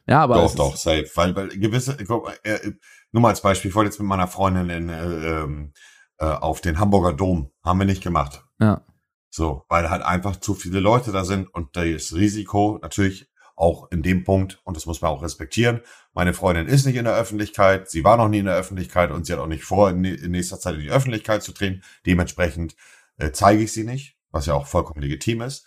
Ja, 0.08 0.22
aber. 0.22 0.36
Doch, 0.36 0.54
doch, 0.54 0.76
safe. 0.76 1.08
Weil, 1.14 1.36
weil 1.36 1.48
gewisse, 1.48 1.96
guck, 2.06 2.32
äh, 2.42 2.72
nur 3.12 3.20
mal 3.20 3.28
als 3.28 3.42
Beispiel, 3.42 3.68
ich 3.68 3.74
wollte 3.74 3.90
jetzt 3.90 3.98
mit 3.98 4.08
meiner 4.08 4.26
Freundin 4.26 4.70
in, 4.70 4.88
äh, 4.88 5.42
ähm, 5.42 5.72
äh, 6.18 6.24
auf 6.24 6.62
den 6.62 6.78
Hamburger 6.78 7.12
Dom. 7.12 7.50
Haben 7.62 7.78
wir 7.80 7.86
nicht 7.86 8.02
gemacht. 8.02 8.44
Ja. 8.58 8.82
So, 9.30 9.64
weil 9.68 9.90
halt 9.90 10.02
einfach 10.02 10.36
zu 10.36 10.54
viele 10.54 10.80
Leute 10.80 11.12
da 11.12 11.24
sind 11.24 11.52
und 11.52 11.76
das 11.76 12.14
Risiko 12.14 12.78
natürlich 12.80 13.27
auch 13.58 13.90
in 13.90 14.02
dem 14.02 14.24
Punkt, 14.24 14.60
und 14.64 14.76
das 14.76 14.86
muss 14.86 15.00
man 15.00 15.10
auch 15.10 15.22
respektieren, 15.22 15.80
meine 16.14 16.32
Freundin 16.32 16.68
ist 16.68 16.86
nicht 16.86 16.96
in 16.96 17.04
der 17.04 17.16
Öffentlichkeit, 17.16 17.90
sie 17.90 18.04
war 18.04 18.16
noch 18.16 18.28
nie 18.28 18.38
in 18.38 18.46
der 18.46 18.56
Öffentlichkeit 18.56 19.10
und 19.10 19.26
sie 19.26 19.32
hat 19.32 19.40
auch 19.40 19.48
nicht 19.48 19.64
vor, 19.64 19.90
in, 19.90 20.00
nächster 20.00 20.60
Zeit 20.60 20.76
in 20.76 20.80
die 20.80 20.90
Öffentlichkeit 20.90 21.42
zu 21.42 21.52
treten. 21.52 21.82
Dementsprechend 22.06 22.76
äh, 23.16 23.32
zeige 23.32 23.62
ich 23.62 23.72
sie 23.72 23.84
nicht, 23.84 24.16
was 24.30 24.46
ja 24.46 24.54
auch 24.54 24.66
vollkommen 24.66 25.02
legitim 25.02 25.42
ist. 25.42 25.66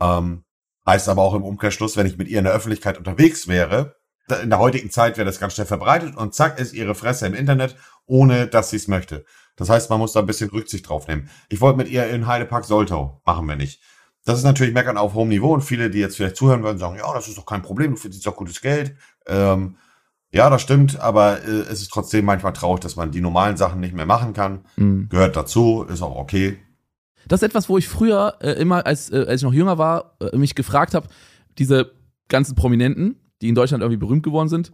Ähm, 0.00 0.44
heißt 0.86 1.08
aber 1.08 1.22
auch 1.22 1.34
im 1.34 1.42
Umkehrschluss, 1.42 1.96
wenn 1.96 2.06
ich 2.06 2.16
mit 2.16 2.28
ihr 2.28 2.38
in 2.38 2.44
der 2.44 2.54
Öffentlichkeit 2.54 2.96
unterwegs 2.96 3.48
wäre, 3.48 3.96
in 4.40 4.50
der 4.50 4.60
heutigen 4.60 4.90
Zeit 4.90 5.16
wäre 5.16 5.26
das 5.26 5.40
ganz 5.40 5.54
schnell 5.54 5.66
verbreitet 5.66 6.16
und 6.16 6.34
zack 6.34 6.58
ist 6.58 6.72
ihre 6.72 6.94
Fresse 6.94 7.26
im 7.26 7.34
Internet, 7.34 7.76
ohne 8.06 8.46
dass 8.46 8.70
sie 8.70 8.76
es 8.76 8.88
möchte. 8.88 9.24
Das 9.56 9.68
heißt, 9.68 9.90
man 9.90 9.98
muss 9.98 10.12
da 10.12 10.20
ein 10.20 10.26
bisschen 10.26 10.50
Rücksicht 10.50 10.88
drauf 10.88 11.08
nehmen. 11.08 11.28
Ich 11.48 11.60
wollte 11.60 11.78
mit 11.78 11.88
ihr 11.88 12.06
in 12.08 12.26
Heidepark 12.26 12.64
Soltau, 12.64 13.20
machen 13.26 13.46
wir 13.46 13.56
nicht. 13.56 13.82
Das 14.24 14.38
ist 14.38 14.44
natürlich 14.44 14.72
Meckern 14.72 14.96
auf 14.96 15.14
hohem 15.14 15.28
Niveau 15.28 15.52
und 15.52 15.62
viele, 15.62 15.90
die 15.90 15.98
jetzt 15.98 16.16
vielleicht 16.16 16.36
zuhören 16.36 16.62
würden, 16.62 16.78
sagen, 16.78 16.96
ja, 16.96 17.12
das 17.12 17.28
ist 17.28 17.38
doch 17.38 17.46
kein 17.46 17.62
Problem, 17.62 17.92
du 17.92 17.96
verdienst 17.96 18.26
doch 18.26 18.36
gutes 18.36 18.60
Geld. 18.60 18.94
Ähm, 19.26 19.76
ja, 20.30 20.48
das 20.48 20.62
stimmt, 20.62 20.98
aber 21.00 21.42
äh, 21.42 21.62
es 21.70 21.82
ist 21.82 21.90
trotzdem 21.90 22.24
manchmal 22.24 22.52
traurig, 22.52 22.80
dass 22.80 22.96
man 22.96 23.10
die 23.10 23.20
normalen 23.20 23.56
Sachen 23.56 23.80
nicht 23.80 23.94
mehr 23.94 24.06
machen 24.06 24.32
kann. 24.32 24.64
Mhm. 24.76 25.08
Gehört 25.10 25.36
dazu, 25.36 25.84
ist 25.88 26.02
auch 26.02 26.16
okay. 26.16 26.58
Das 27.28 27.42
ist 27.42 27.48
etwas, 27.48 27.68
wo 27.68 27.78
ich 27.78 27.88
früher 27.88 28.36
äh, 28.40 28.52
immer, 28.52 28.86
als, 28.86 29.10
äh, 29.10 29.26
als 29.28 29.40
ich 29.40 29.44
noch 29.44 29.52
jünger 29.52 29.78
war, 29.78 30.16
äh, 30.20 30.36
mich 30.36 30.54
gefragt 30.54 30.94
habe, 30.94 31.08
diese 31.58 31.92
ganzen 32.28 32.54
Prominenten, 32.54 33.16
die 33.42 33.48
in 33.48 33.54
Deutschland 33.54 33.82
irgendwie 33.82 33.98
berühmt 33.98 34.22
geworden 34.22 34.48
sind, 34.48 34.72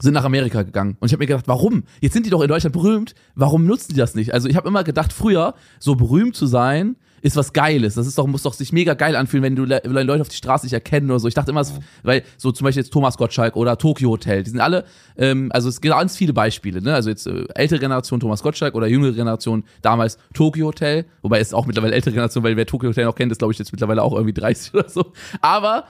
sind 0.00 0.14
nach 0.14 0.24
Amerika 0.24 0.62
gegangen. 0.62 0.96
Und 1.00 1.06
ich 1.06 1.12
habe 1.12 1.22
mir 1.22 1.26
gedacht, 1.26 1.48
warum? 1.48 1.84
Jetzt 2.00 2.12
sind 2.12 2.24
die 2.24 2.30
doch 2.30 2.40
in 2.40 2.48
Deutschland 2.48 2.72
berühmt. 2.72 3.14
Warum 3.34 3.66
nutzen 3.66 3.92
die 3.94 3.98
das 3.98 4.14
nicht? 4.14 4.32
Also 4.32 4.48
ich 4.48 4.56
habe 4.56 4.68
immer 4.68 4.84
gedacht, 4.84 5.12
früher 5.12 5.54
so 5.80 5.96
berühmt 5.96 6.36
zu 6.36 6.46
sein, 6.46 6.96
ist 7.22 7.36
was 7.36 7.52
Geiles. 7.52 7.94
Das 7.94 8.06
ist 8.06 8.18
doch, 8.18 8.26
muss 8.26 8.42
doch 8.42 8.52
sich 8.52 8.72
mega 8.72 8.94
geil 8.94 9.16
anfühlen, 9.16 9.42
wenn 9.44 9.56
du 9.56 9.68
wenn 9.68 10.06
Leute 10.06 10.20
auf 10.20 10.28
die 10.28 10.36
Straße 10.36 10.66
nicht 10.66 10.72
erkennen 10.72 11.10
oder 11.10 11.20
so. 11.20 11.28
Ich 11.28 11.34
dachte 11.34 11.50
immer, 11.50 11.64
weil 12.02 12.22
so 12.36 12.52
zum 12.52 12.64
Beispiel 12.64 12.82
jetzt 12.82 12.92
Thomas 12.92 13.16
Gottschalk 13.16 13.56
oder 13.56 13.76
Tokyo 13.78 14.10
Hotel, 14.10 14.42
die 14.42 14.50
sind 14.50 14.60
alle, 14.60 14.84
ähm, 15.16 15.50
also 15.52 15.68
es 15.68 15.80
gibt 15.80 15.94
ganz 15.94 16.16
viele 16.16 16.32
Beispiele, 16.32 16.82
ne? 16.82 16.94
Also 16.94 17.10
jetzt 17.10 17.26
äh, 17.26 17.44
ältere 17.54 17.80
Generation 17.80 18.20
Thomas 18.20 18.42
Gottschalk 18.42 18.74
oder 18.74 18.86
jüngere 18.86 19.12
Generation 19.12 19.64
damals 19.82 20.18
Tokyo 20.34 20.66
Hotel, 20.66 21.06
wobei 21.22 21.40
es 21.40 21.54
auch 21.54 21.66
mittlerweile 21.66 21.94
ältere 21.94 22.12
Generation, 22.12 22.44
weil 22.44 22.56
wer 22.56 22.66
Tokyo 22.66 22.90
Hotel 22.90 23.04
noch 23.04 23.14
kennt, 23.14 23.32
ist 23.32 23.38
glaube 23.38 23.52
ich 23.52 23.58
jetzt 23.58 23.72
mittlerweile 23.72 24.02
auch 24.02 24.12
irgendwie 24.12 24.34
30 24.34 24.74
oder 24.74 24.88
so. 24.88 25.12
Aber 25.40 25.84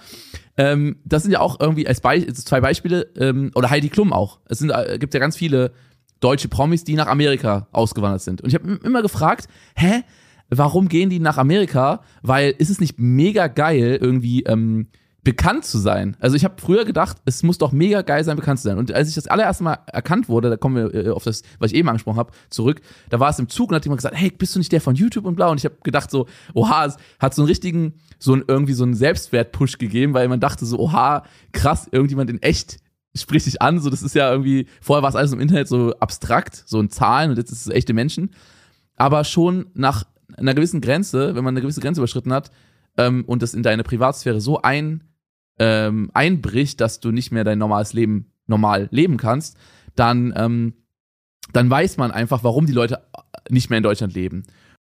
ähm, 0.57 0.97
das 1.05 1.23
sind 1.23 1.33
ja 1.33 1.41
auch 1.41 1.61
irgendwie 1.61 1.87
als 1.87 2.01
Be 2.01 2.27
zwei 2.33 2.61
Beispiele, 2.61 3.09
ähm, 3.17 3.53
oder 3.55 3.71
Heidi 3.71 3.88
Klum 3.88 4.12
auch. 4.12 4.41
Es 4.49 4.59
sind, 4.59 4.71
äh, 4.71 4.99
gibt 4.99 5.14
ja 5.14 5.21
ganz 5.21 5.37
viele 5.37 5.73
deutsche 6.21 6.49
Promis, 6.49 6.85
die 6.85 6.95
nach 6.95 7.07
Amerika 7.07 7.69
ausgewandert 7.73 8.23
sind. 8.23 8.41
Und 8.41 8.49
ich 8.49 8.55
habe 8.55 8.79
immer 8.83 9.03
gefragt, 9.03 9.49
hä, 9.77 10.03
warum 10.49 10.89
gehen 10.89 11.11
die 11.11 11.21
nach 11.21 11.39
Amerika? 11.39 12.03
Weil 12.23 12.55
ist 12.59 12.71
es 12.71 12.81
nicht 12.81 12.99
mega 12.99 13.47
geil, 13.49 13.99
irgendwie 14.01 14.43
ähm, 14.45 14.89
bekannt 15.29 15.65
zu 15.67 15.77
sein. 15.77 16.17
Also 16.21 16.37
ich 16.37 16.45
habe 16.45 16.55
früher 16.59 16.87
gedacht, 16.87 17.19
es 17.27 17.43
muss 17.43 17.59
doch 17.59 17.73
mega 17.73 18.01
geil 18.03 18.25
sein, 18.25 18.37
bekannt 18.37 18.61
zu 18.61 18.69
sein. 18.69 18.79
Und 18.79 18.93
als 18.93 19.11
ich 19.11 19.15
das 19.15 19.27
allererste 19.27 19.63
Mal 19.63 19.79
erkannt 19.87 20.29
wurde, 20.29 20.49
da 20.49 20.57
kommen 20.57 20.77
wir 20.77 21.07
äh, 21.07 21.11
auf 21.11 21.25
das, 21.25 21.43
was 21.59 21.71
ich 21.71 21.77
eben 21.77 21.89
angesprochen 21.89 22.19
habe, 22.19 22.33
zurück, 22.49 22.81
da 23.11 23.21
war 23.21 23.29
es 23.29 23.39
im 23.39 23.49
Zug 23.49 23.69
und 23.69 23.77
hat 23.77 23.85
jemand 23.85 23.99
gesagt, 23.99 24.17
hey, 24.17 24.31
bist 24.31 24.55
du 24.55 24.59
nicht 24.59 24.73
der 24.73 24.81
von 24.81 24.95
YouTube 24.95 25.27
und 25.27 25.35
bla? 25.35 25.49
Und 25.49 25.59
ich 25.59 25.65
habe 25.65 25.77
gedacht 25.83 26.11
so, 26.11 26.27
oha, 26.55 26.87
es 26.87 26.97
hat 27.19 27.35
so 27.35 27.43
einen 27.43 27.49
richtigen, 27.49 27.95
so 28.19 28.33
einen, 28.33 28.45
irgendwie 28.49 28.73
so 28.73 28.85
einen 28.85 28.95
Selbstwert-Push 28.95 29.77
gegeben, 29.77 30.15
weil 30.15 30.29
man 30.29 30.41
dachte 30.41 30.65
so, 30.65 30.79
oha, 30.79 31.25
krass, 31.53 31.89
irgendjemand 31.91 32.31
in 32.31 32.41
echt 32.41 32.79
spricht 33.15 33.47
dich 33.47 33.61
an, 33.61 33.81
so 33.81 33.91
das 33.91 34.03
ist 34.03 34.15
ja 34.15 34.31
irgendwie, 34.31 34.67
vorher 34.81 35.03
war 35.03 35.11
es 35.11 35.17
alles 35.17 35.33
im 35.33 35.41
Internet 35.41 35.69
so 35.69 35.93
abstrakt, 35.99 36.63
so 36.67 36.81
in 36.81 36.89
Zahlen 36.89 37.31
und 37.31 37.37
jetzt 37.37 37.51
ist 37.51 37.67
es 37.67 37.73
echte 37.73 37.93
Menschen. 37.93 38.31
Aber 38.97 39.25
schon 39.25 39.67
nach 39.75 40.05
einer 40.38 40.55
gewissen 40.55 40.81
Grenze, 40.81 41.35
wenn 41.35 41.44
man 41.44 41.55
eine 41.55 41.61
gewisse 41.61 41.81
Grenze 41.81 42.01
überschritten 42.01 42.33
hat 42.33 42.51
ähm, 42.96 43.24
und 43.27 43.42
das 43.42 43.55
in 43.55 43.62
deine 43.62 43.83
Privatsphäre 43.83 44.40
so 44.40 44.62
ein 44.62 45.05
ähm, 45.59 46.11
einbricht, 46.14 46.81
dass 46.81 47.01
du 47.01 47.11
nicht 47.11 47.33
mehr 47.33 47.44
dein 47.44 47.59
normales 47.59 47.92
Leben 47.92 48.33
normal 48.46 48.88
leben 48.90 49.16
kannst, 49.16 49.57
dann, 49.94 50.33
ähm, 50.37 50.74
dann 51.53 51.68
weiß 51.68 51.96
man 51.96 52.11
einfach, 52.11 52.44
warum 52.44 52.66
die 52.66 52.72
Leute 52.72 53.03
nicht 53.48 53.70
mehr 53.70 53.79
in 53.79 53.83
Deutschland 53.83 54.14
leben. 54.14 54.44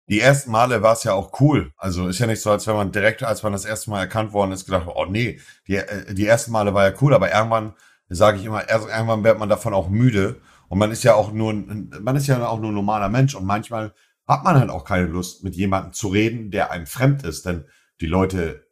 Die 0.09 0.21
ersten 0.21 0.51
Male 0.51 0.83
war 0.83 0.93
es 0.93 1.05
ja 1.05 1.15
auch 1.15 1.41
cool. 1.41 1.73
Also 1.77 2.09
ist 2.09 2.19
ja 2.19 2.27
nicht 2.27 2.43
so, 2.43 2.51
als 2.51 2.67
wenn 2.67 2.77
man 2.77 2.93
direkt, 2.93 3.23
als 3.23 3.43
man 3.43 3.53
das 3.53 3.65
erste 3.65 3.91
Mal 3.91 4.01
erkannt 4.01 4.33
worden 4.33 4.53
ist, 4.53 4.67
gedacht, 4.67 4.87
oh 4.95 5.07
nee, 5.07 5.41
die, 5.67 5.77
äh, 5.77 6.13
die 6.13 6.27
ersten 6.27 6.53
Male 6.53 6.75
war 6.75 6.89
ja 6.89 6.95
cool, 7.01 7.15
aber 7.15 7.33
irgendwann 7.33 7.73
sage 8.09 8.39
ich 8.39 8.45
immer, 8.45 8.69
irgendwann 8.69 9.25
wird 9.25 9.39
man 9.39 9.49
davon 9.49 9.73
auch 9.73 9.89
müde. 9.89 10.41
Und 10.69 10.79
man 10.79 10.91
ist 10.91 11.05
ja 11.05 11.15
auch 11.15 11.33
nur, 11.33 11.55
man 11.55 12.17
ist 12.17 12.27
ja 12.27 12.47
auch 12.47 12.61
nur 12.61 12.71
ein 12.71 12.75
normaler 12.75 13.09
Mensch 13.09 13.35
und 13.35 13.47
manchmal 13.47 13.95
hat 14.27 14.45
man 14.45 14.59
halt 14.59 14.71
auch 14.71 14.85
keine 14.85 15.07
Lust, 15.07 15.45
mit 15.45 15.55
jemandem 15.55 15.93
zu 15.93 16.09
reden, 16.09 16.51
der 16.51 16.71
einem 16.71 16.87
fremd 16.87 17.23
ist. 17.25 17.47
Denn 17.47 17.67
die 18.01 18.07
Leute 18.07 18.67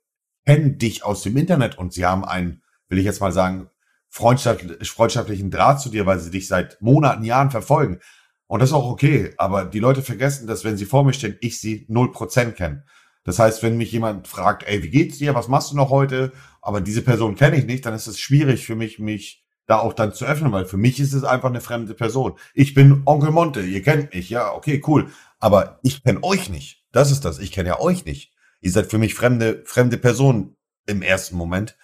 kennen 0.45 0.79
dich 0.79 1.05
aus 1.05 1.23
dem 1.23 1.37
Internet 1.37 1.79
und 1.79 1.93
sie 1.93 2.05
haben 2.05 2.25
einen, 2.25 2.63
will 2.89 2.99
ich 2.99 3.05
jetzt 3.05 3.21
mal 3.21 3.33
sagen, 3.33 3.69
freundschaftlichen 4.09 5.51
Draht 5.51 5.81
zu 5.81 5.89
dir, 5.89 6.05
weil 6.05 6.19
sie 6.19 6.31
dich 6.31 6.49
seit 6.49 6.81
Monaten, 6.83 7.25
Jahren 7.25 7.51
verfolgen. 7.51 8.01
Und 8.47 8.61
das 8.61 8.71
ist 8.71 8.75
auch 8.75 8.91
okay. 8.91 9.33
Aber 9.39 9.65
die 9.65 9.79
Leute 9.79 10.03
vergessen, 10.03 10.47
dass 10.47 10.65
wenn 10.65 10.77
sie 10.77 10.85
vor 10.85 11.05
mir 11.05 11.15
stehen, 11.15 11.39
ich 11.41 11.59
sie 11.59 11.87
null 11.89 12.13
Prozent 12.13 12.57
kenne. 12.57 12.85
Das 13.25 13.39
heißt, 13.39 13.63
wenn 13.63 13.77
mich 13.77 13.93
jemand 13.93 14.27
fragt, 14.29 14.65
ey, 14.65 14.83
wie 14.83 14.91
geht's 14.91 15.19
dir? 15.19 15.35
Was 15.35 15.49
machst 15.49 15.73
du 15.73 15.77
noch 15.77 15.91
heute? 15.91 16.33
Aber 16.61 16.81
diese 16.81 17.03
Person 17.03 17.37
kenne 17.37 17.57
ich 17.57 17.67
nicht, 17.67 17.87
dann 17.87 17.95
ist 17.95 18.07
es 18.07 18.19
schwierig 18.19 18.67
für 18.67 18.75
mich, 18.75 18.99
mich 18.99 19.43
da 19.67 19.79
auch 19.79 19.93
dann 19.93 20.13
zu 20.13 20.25
öffnen, 20.25 20.53
weil 20.53 20.67
für 20.67 20.77
mich 20.77 20.99
ist 20.99 21.13
es 21.13 21.25
einfach 21.25 21.49
eine 21.49 21.61
fremde 21.61 21.95
Person. 21.95 22.35
Ich 22.53 22.75
bin 22.75 23.03
Onkel 23.07 23.31
Monte, 23.31 23.63
ihr 23.63 23.83
kennt 23.83 24.13
mich, 24.13 24.29
ja, 24.29 24.53
okay, 24.53 24.83
cool. 24.87 25.09
Aber 25.43 25.81
ich 25.83 26.05
kenne 26.05 26.23
euch 26.23 26.51
nicht. 26.51 26.85
Das 26.93 27.11
ist 27.11 27.25
das. 27.25 27.41
Ich 27.41 27.51
kenne 27.51 27.71
ja 27.71 27.81
euch 27.81 28.05
nicht. 28.05 28.33
Ihr 28.61 28.71
seid 28.71 28.87
für 28.87 28.99
mich 28.99 29.15
fremde, 29.15 29.65
fremde 29.67 29.99
Personen 29.99 30.57
im 30.87 31.03
ersten 31.03 31.37
Moment. 31.37 31.77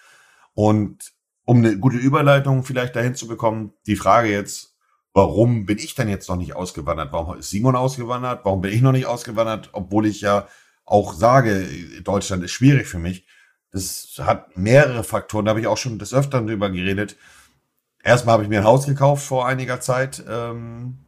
Und 0.53 1.11
um 1.43 1.57
eine 1.57 1.77
gute 1.77 1.97
Überleitung 1.97 2.63
vielleicht 2.63 2.95
dahin 2.95 3.15
zu 3.15 3.27
bekommen, 3.27 3.73
die 3.85 3.97
Frage 3.97 4.29
jetzt, 4.29 4.77
warum 5.13 5.65
bin 5.65 5.77
ich 5.77 5.93
denn 5.93 6.07
jetzt 6.07 6.29
noch 6.29 6.37
nicht 6.37 6.55
ausgewandert? 6.55 7.11
Warum 7.11 7.37
ist 7.37 7.49
Simon 7.49 7.75
ausgewandert? 7.75 8.45
Warum 8.45 8.61
bin 8.61 8.71
ich 8.71 8.81
noch 8.81 8.93
nicht 8.93 9.07
ausgewandert? 9.07 9.71
Obwohl 9.73 10.05
ich 10.05 10.21
ja 10.21 10.47
auch 10.85 11.13
sage, 11.13 11.67
Deutschland 12.01 12.45
ist 12.45 12.51
schwierig 12.51 12.87
für 12.87 12.99
mich. 12.99 13.27
Das 13.71 14.13
hat 14.19 14.55
mehrere 14.55 15.03
Faktoren, 15.03 15.43
da 15.43 15.49
habe 15.49 15.59
ich 15.59 15.67
auch 15.67 15.77
schon 15.77 15.99
des 15.99 16.13
Öfteren 16.13 16.47
drüber 16.47 16.69
geredet. 16.69 17.17
Erstmal 18.01 18.33
habe 18.33 18.43
ich 18.43 18.49
mir 18.49 18.59
ein 18.59 18.65
Haus 18.65 18.85
gekauft 18.85 19.25
vor 19.25 19.45
einiger 19.45 19.81
Zeit. 19.81 20.23
Ähm, 20.29 20.99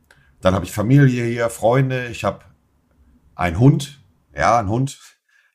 dann 0.42 0.56
habe 0.56 0.66
ich 0.66 0.72
Familie 0.72 1.26
hier, 1.26 1.50
Freunde. 1.50 2.08
Ich 2.08 2.24
habe 2.24 2.40
einen 3.36 3.60
Hund. 3.60 4.02
Ja, 4.36 4.60
ein 4.60 4.70
Hund. 4.70 5.00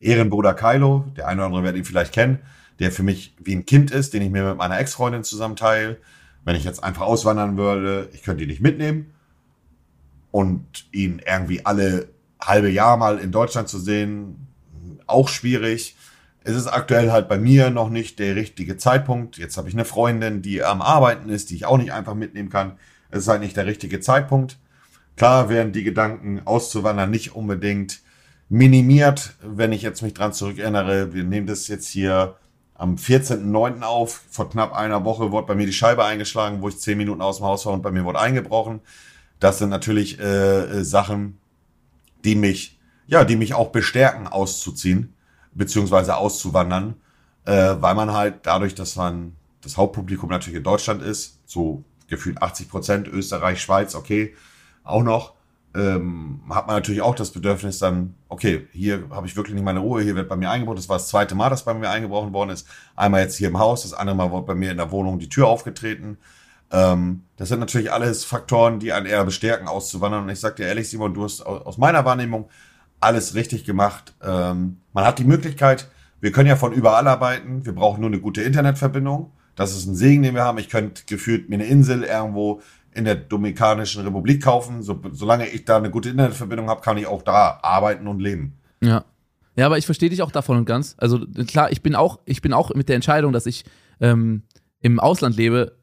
Ehrenbruder 0.01 0.55
Kylo. 0.55 1.07
Der 1.16 1.27
eine 1.27 1.40
oder 1.40 1.46
andere 1.46 1.64
wird 1.64 1.77
ihn 1.77 1.85
vielleicht 1.85 2.12
kennen. 2.12 2.38
Der 2.79 2.92
für 2.92 3.03
mich 3.03 3.35
wie 3.40 3.55
ein 3.55 3.66
Kind 3.66 3.90
ist, 3.90 4.14
den 4.14 4.22
ich 4.22 4.31
mir 4.31 4.44
mit 4.44 4.59
meiner 4.59 4.79
Ex-Freundin 4.79 5.25
zusammen 5.25 5.57
teile. 5.57 5.99
Wenn 6.44 6.57
ich 6.57 6.64
jetzt 6.64 6.85
einfach 6.85 7.03
auswandern 7.03 7.57
würde, 7.57 8.09
ich 8.12 8.22
könnte 8.22 8.44
ihn 8.44 8.51
nicht 8.51 8.62
mitnehmen. 8.62 9.12
Und 10.31 10.87
ihn 10.92 11.20
irgendwie 11.27 11.64
alle 11.64 12.09
halbe 12.40 12.70
Jahr 12.70 12.96
mal 12.96 13.18
in 13.18 13.33
Deutschland 13.33 13.68
zu 13.68 13.79
sehen, 13.79 14.46
auch 15.07 15.29
schwierig. 15.29 15.96
Es 16.44 16.55
ist 16.55 16.66
aktuell 16.68 17.11
halt 17.11 17.29
bei 17.29 17.38
mir 17.38 17.70
noch 17.70 17.88
nicht 17.88 18.18
der 18.20 18.37
richtige 18.37 18.77
Zeitpunkt. 18.77 19.38
Jetzt 19.38 19.57
habe 19.57 19.68
ich 19.68 19.75
eine 19.75 19.85
Freundin, 19.85 20.42
die 20.42 20.62
am 20.62 20.83
Arbeiten 20.83 21.29
ist, 21.29 21.51
die 21.51 21.57
ich 21.57 21.64
auch 21.64 21.79
nicht 21.79 21.92
einfach 21.92 22.14
mitnehmen 22.14 22.51
kann. 22.51 22.79
Es 23.11 23.20
ist 23.20 23.29
halt 23.29 23.40
nicht 23.40 23.57
der 23.57 23.66
richtige 23.66 23.99
Zeitpunkt. 23.99 24.59
Klar 25.16 25.48
werden 25.48 25.72
die 25.72 25.83
Gedanken 25.83 26.42
auszuwandern 26.44 27.11
nicht 27.11 27.35
unbedingt 27.35 28.00
minimiert, 28.48 29.35
wenn 29.42 29.72
ich 29.72 29.83
jetzt 29.83 30.02
mich 30.02 30.14
dran 30.14 30.33
zurückerinnere. 30.33 31.14
Wir 31.14 31.24
nehmen 31.24 31.46
das 31.46 31.68
jetzt 31.68 31.88
hier 31.88 32.37
am 32.74 32.96
14.09. 32.96 33.83
auf. 33.83 34.22
Vor 34.31 34.50
knapp 34.50 34.74
einer 34.74 35.05
Woche 35.05 35.33
wurde 35.33 35.46
bei 35.46 35.55
mir 35.55 35.66
die 35.66 35.72
Scheibe 35.72 36.05
eingeschlagen, 36.05 36.61
wo 36.61 36.68
ich 36.68 36.79
zehn 36.79 36.98
Minuten 36.98 37.22
aus 37.22 37.38
dem 37.38 37.46
Haus 37.46 37.64
war 37.66 37.72
und 37.72 37.83
bei 37.83 37.90
mir 37.90 38.05
wurde 38.05 38.20
eingebrochen. 38.20 38.81
Das 39.40 39.59
sind 39.59 39.70
natürlich 39.70 40.20
äh, 40.20 40.81
äh 40.81 40.85
Sachen, 40.85 41.38
die 42.24 42.37
mich, 42.37 42.79
ja, 43.07 43.24
die 43.24 43.37
mich 43.37 43.55
auch 43.55 43.70
bestärken, 43.70 44.26
auszuziehen, 44.26 45.14
beziehungsweise 45.55 46.16
auszuwandern, 46.16 46.94
äh, 47.46 47.76
weil 47.81 47.94
man 47.94 48.12
halt 48.12 48.40
dadurch, 48.44 48.74
dass 48.74 48.96
man 48.96 49.35
das 49.62 49.76
Hauptpublikum 49.76 50.29
natürlich 50.29 50.59
in 50.59 50.64
Deutschland 50.64 51.02
ist, 51.02 51.40
so 51.46 51.85
gefühlt 52.09 52.40
80 52.40 52.68
Prozent, 52.68 53.09
Österreich, 53.09 53.61
Schweiz, 53.61 53.94
okay, 53.94 54.35
auch 54.87 55.03
noch, 55.03 55.35
ähm, 55.75 56.40
hat 56.49 56.66
man 56.66 56.77
natürlich 56.77 57.03
auch 57.03 57.14
das 57.14 57.31
Bedürfnis 57.31 57.79
dann, 57.79 58.14
okay, 58.29 58.66
hier 58.72 59.05
habe 59.11 59.27
ich 59.27 59.37
wirklich 59.37 59.55
nicht 59.55 59.64
meine 59.64 59.81
Ruhe, 59.81 60.03
hier 60.03 60.14
wird 60.14 60.29
bei 60.29 60.37
mir 60.37 60.51
eingebrochen. 60.51 60.77
Das 60.77 60.88
war 60.88 60.96
das 60.96 61.09
zweite 61.09 61.35
Mal, 61.35 61.51
dass 61.51 61.64
bei 61.64 61.75
mir 61.75 61.90
eingebrochen 61.90 62.33
worden 62.33 62.51
ist. 62.51 62.66
Einmal 62.94 63.22
jetzt 63.22 63.37
hier 63.37 63.49
im 63.49 63.59
Haus, 63.59 63.83
das 63.83 63.92
andere 63.92 64.16
Mal 64.16 64.31
wurde 64.31 64.46
bei 64.46 64.55
mir 64.55 64.70
in 64.70 64.79
der 64.79 64.90
Wohnung 64.90 65.18
die 65.18 65.29
Tür 65.29 65.49
aufgetreten. 65.49 66.16
Ähm, 66.70 67.22
das 67.37 67.49
sind 67.49 67.61
natürlich 67.61 67.92
alles 67.92 68.25
Faktoren, 68.25 68.79
die 68.81 68.92
einen 68.92 69.07
eher 69.07 69.25
bestärken, 69.25 69.68
auszuwandern. 69.68 70.25
Und 70.25 70.31
ich 70.31 70.40
sage 70.40 70.57
dir 70.57 70.66
ehrlich, 70.66 70.88
Simon, 70.88 71.14
du 71.14 71.25
hast 71.25 71.42
aus 71.42 71.79
meiner 71.79 72.05
Wahrnehmung 72.05 72.49
alles 73.01 73.35
richtig 73.35 73.64
gemacht. 73.64 74.14
Ähm, 74.22 74.79
man 74.92 75.05
hat 75.05 75.18
die 75.18 75.25
Möglichkeit, 75.25 75.88
wir 76.20 76.33
können 76.33 76.49
ja 76.49 76.57
von 76.57 76.72
überall 76.72 77.07
arbeiten. 77.07 77.66
Wir 77.66 77.75
brauchen 77.75 78.01
nur 78.01 78.11
eine 78.11 78.20
gute 78.20 78.42
Internetverbindung. 78.42 79.31
Das 79.55 79.77
ist 79.77 79.87
ein 79.87 79.94
Segen, 79.94 80.22
den 80.22 80.35
wir 80.35 80.44
haben. 80.44 80.59
Ich 80.59 80.68
könnte 80.68 81.03
gefühlt 81.07 81.49
mir 81.49 81.57
eine 81.57 81.66
Insel 81.66 82.03
irgendwo 82.03 82.62
in 82.96 83.04
der 83.04 83.14
Dominikanischen 83.14 84.02
Republik 84.02 84.42
kaufen. 84.42 84.82
So, 84.82 85.00
solange 85.12 85.48
ich 85.48 85.64
da 85.64 85.76
eine 85.76 85.90
gute 85.90 86.09
Internetverbindung 86.09 86.68
habe, 86.68 86.80
kann 86.80 86.96
ich 86.96 87.06
auch 87.06 87.22
da 87.22 87.59
arbeiten 87.62 88.06
und 88.06 88.20
leben. 88.20 88.59
Ja. 88.82 89.04
Ja, 89.56 89.66
aber 89.66 89.78
ich 89.78 89.87
verstehe 89.87 90.11
dich 90.11 90.22
auch 90.22 90.30
davon 90.30 90.59
und 90.59 90.64
ganz. 90.66 90.94
Also 90.98 91.20
klar, 91.46 91.72
ich 91.72 91.82
bin 91.82 91.94
auch, 91.94 92.18
ich 92.26 92.42
bin 92.42 92.52
auch 92.52 92.74
mit 92.74 92.88
der 92.88 92.96
Entscheidung, 92.96 93.32
dass 93.32 93.46
ich 93.46 93.64
ähm, 94.00 94.42
im 94.80 95.00
Ausland 95.00 95.37
lebe, 95.37 95.75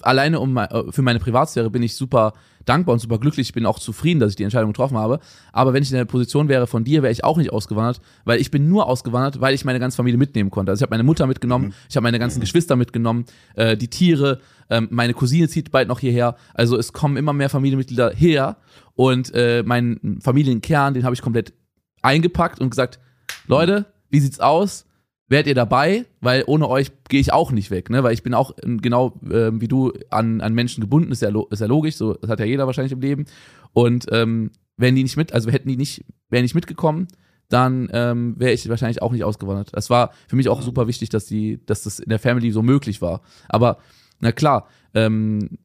alleine 0.00 0.40
um 0.40 0.56
äh, 0.56 0.92
für 0.92 1.02
meine 1.02 1.18
Privatsphäre 1.18 1.70
bin 1.70 1.82
ich 1.82 1.96
super 1.96 2.34
dankbar 2.64 2.94
und 2.94 2.98
super 2.98 3.18
glücklich. 3.18 3.48
Ich 3.48 3.52
bin 3.52 3.66
auch 3.66 3.78
zufrieden, 3.78 4.20
dass 4.20 4.30
ich 4.30 4.36
die 4.36 4.42
Entscheidung 4.42 4.72
getroffen 4.72 4.96
habe. 4.96 5.20
Aber 5.52 5.72
wenn 5.72 5.82
ich 5.82 5.90
in 5.90 5.96
der 5.96 6.04
Position 6.04 6.48
wäre 6.48 6.66
von 6.66 6.84
dir, 6.84 7.02
wäre 7.02 7.12
ich 7.12 7.24
auch 7.24 7.36
nicht 7.36 7.52
ausgewandert, 7.52 8.00
weil 8.24 8.40
ich 8.40 8.50
bin 8.50 8.68
nur 8.68 8.86
ausgewandert, 8.86 9.40
weil 9.40 9.54
ich 9.54 9.64
meine 9.64 9.80
ganze 9.80 9.96
Familie 9.96 10.18
mitnehmen 10.18 10.50
konnte. 10.50 10.72
Also 10.72 10.80
ich 10.80 10.82
habe 10.82 10.94
meine 10.94 11.04
Mutter 11.04 11.26
mitgenommen, 11.26 11.66
mhm. 11.66 11.74
ich 11.88 11.96
habe 11.96 12.04
meine 12.04 12.18
ganzen 12.18 12.40
Geschwister 12.40 12.76
mitgenommen, 12.76 13.26
äh, 13.54 13.76
die 13.76 13.88
Tiere, 13.88 14.40
ähm, 14.70 14.88
meine 14.90 15.14
Cousine 15.14 15.48
zieht 15.48 15.70
bald 15.70 15.88
noch 15.88 16.00
hierher. 16.00 16.36
Also 16.54 16.78
es 16.78 16.92
kommen 16.92 17.16
immer 17.16 17.32
mehr 17.32 17.50
Familienmitglieder 17.50 18.12
her 18.14 18.56
und 18.94 19.34
äh, 19.34 19.62
meinen 19.62 20.20
Familienkern, 20.22 20.94
den 20.94 21.04
habe 21.04 21.14
ich 21.14 21.22
komplett 21.22 21.52
eingepackt 22.02 22.60
und 22.60 22.70
gesagt, 22.70 22.98
Leute, 23.46 23.86
wie 24.10 24.20
sieht's 24.20 24.40
aus? 24.40 24.86
Wärt 25.28 25.46
ihr 25.46 25.54
dabei, 25.54 26.04
weil 26.20 26.44
ohne 26.46 26.68
euch 26.68 26.92
gehe 27.08 27.20
ich 27.20 27.32
auch 27.32 27.50
nicht 27.50 27.70
weg, 27.70 27.90
ne? 27.90 28.02
Weil 28.02 28.14
ich 28.14 28.22
bin 28.22 28.34
auch 28.34 28.52
ähm, 28.62 28.80
genau 28.80 29.20
äh, 29.30 29.50
wie 29.54 29.68
du 29.68 29.92
an, 30.10 30.40
an 30.40 30.54
Menschen 30.54 30.80
gebunden, 30.80 31.12
ist 31.12 31.22
ja, 31.22 31.30
ist 31.50 31.60
ja 31.60 31.66
logisch, 31.66 31.96
so 31.96 32.14
das 32.14 32.30
hat 32.30 32.40
ja 32.40 32.46
jeder 32.46 32.66
wahrscheinlich 32.66 32.92
im 32.92 33.00
Leben. 33.00 33.24
Und 33.72 34.06
ähm, 34.12 34.50
wären 34.76 34.94
die 34.94 35.02
nicht 35.02 35.16
mit, 35.16 35.32
also 35.32 35.50
hätten 35.50 35.68
die 35.68 35.76
nicht, 35.76 36.04
wären 36.28 36.42
nicht 36.42 36.54
mitgekommen, 36.54 37.08
dann 37.48 37.88
ähm, 37.92 38.34
wäre 38.38 38.52
ich 38.52 38.68
wahrscheinlich 38.68 39.02
auch 39.02 39.12
nicht 39.12 39.24
ausgewandert. 39.24 39.70
Das 39.72 39.90
war 39.90 40.12
für 40.28 40.36
mich 40.36 40.48
auch 40.48 40.62
super 40.62 40.86
wichtig, 40.86 41.08
dass 41.10 41.26
die, 41.26 41.64
dass 41.66 41.82
das 41.82 41.98
in 41.98 42.08
der 42.08 42.18
Family 42.18 42.50
so 42.50 42.62
möglich 42.62 43.02
war. 43.02 43.22
Aber 43.48 43.78
na 44.20 44.32
klar, 44.32 44.68
ähm, 44.94 45.58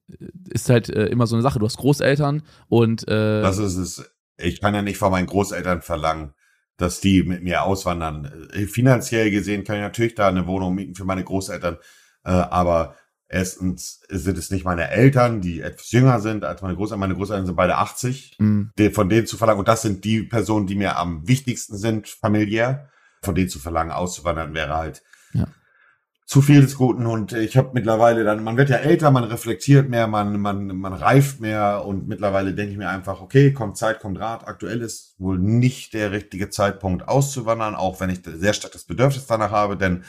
ist 0.49 0.69
halt 0.69 0.89
äh, 0.89 1.05
immer 1.05 1.27
so 1.27 1.35
eine 1.35 1.43
Sache. 1.43 1.59
Du 1.59 1.65
hast 1.65 1.77
Großeltern 1.77 2.43
und 2.67 3.07
äh, 3.07 3.41
das 3.41 3.57
ist 3.57 3.77
es. 3.77 4.11
Ich 4.37 4.61
kann 4.61 4.73
ja 4.73 4.81
nicht 4.81 4.97
von 4.97 5.11
meinen 5.11 5.27
Großeltern 5.27 5.81
verlangen, 5.81 6.33
dass 6.79 7.01
die 7.01 7.23
mit 7.23 7.43
mir 7.43 7.63
auswandern. 7.63 8.49
Äh, 8.53 8.65
finanziell 8.65 9.29
gesehen 9.29 9.63
kann 9.63 9.75
ich 9.75 9.83
natürlich 9.83 10.15
da 10.15 10.27
eine 10.27 10.47
Wohnung 10.47 10.73
mieten 10.73 10.95
für 10.95 11.05
meine 11.05 11.23
Großeltern, 11.23 11.77
äh, 12.23 12.31
aber 12.31 12.95
erstens 13.27 14.01
sind 14.09 14.37
es 14.37 14.49
nicht 14.49 14.65
meine 14.65 14.89
Eltern, 14.89 15.41
die 15.41 15.61
etwas 15.61 15.91
jünger 15.91 16.19
sind 16.19 16.43
als 16.43 16.61
meine 16.61 16.75
Großeltern. 16.75 16.99
Meine 16.99 17.15
Großeltern 17.15 17.45
sind 17.45 17.55
beide 17.55 17.77
80, 17.77 18.37
mhm. 18.39 18.71
von 18.91 19.09
denen 19.09 19.27
zu 19.27 19.37
verlangen, 19.37 19.59
und 19.59 19.67
das 19.67 19.83
sind 19.83 20.03
die 20.03 20.23
Personen, 20.23 20.65
die 20.65 20.75
mir 20.75 20.97
am 20.97 21.27
wichtigsten 21.27 21.77
sind, 21.77 22.07
familiär, 22.07 22.89
von 23.21 23.35
denen 23.35 23.49
zu 23.49 23.59
verlangen, 23.59 23.91
auszuwandern 23.91 24.53
wäre 24.55 24.75
halt 24.75 25.03
zu 26.29 26.43
viel 26.43 26.61
des 26.61 26.75
Guten 26.75 27.07
und 27.07 27.33
ich 27.33 27.57
habe 27.57 27.71
mittlerweile 27.73 28.23
dann, 28.23 28.43
man 28.43 28.55
wird 28.55 28.69
ja 28.69 28.75
älter, 28.75 29.09
man 29.09 29.23
reflektiert 29.23 29.89
mehr, 29.89 30.05
man, 30.05 30.39
man, 30.39 30.67
man 30.77 30.93
reift 30.93 31.39
mehr 31.39 31.83
und 31.87 32.07
mittlerweile 32.07 32.53
denke 32.53 32.73
ich 32.73 32.77
mir 32.77 32.87
einfach, 32.87 33.19
okay, 33.19 33.51
kommt 33.51 33.77
Zeit, 33.77 33.99
kommt 33.99 34.19
Rat. 34.19 34.47
Aktuell 34.47 34.81
ist 34.81 35.15
wohl 35.17 35.39
nicht 35.39 35.95
der 35.95 36.11
richtige 36.11 36.51
Zeitpunkt 36.51 37.07
auszuwandern, 37.07 37.73
auch 37.73 37.99
wenn 37.99 38.11
ich 38.11 38.19
sehr 38.23 38.53
stark 38.53 38.73
das 38.73 38.83
Bedürfnis 38.83 39.25
danach 39.25 39.49
habe, 39.49 39.75
denn 39.75 40.03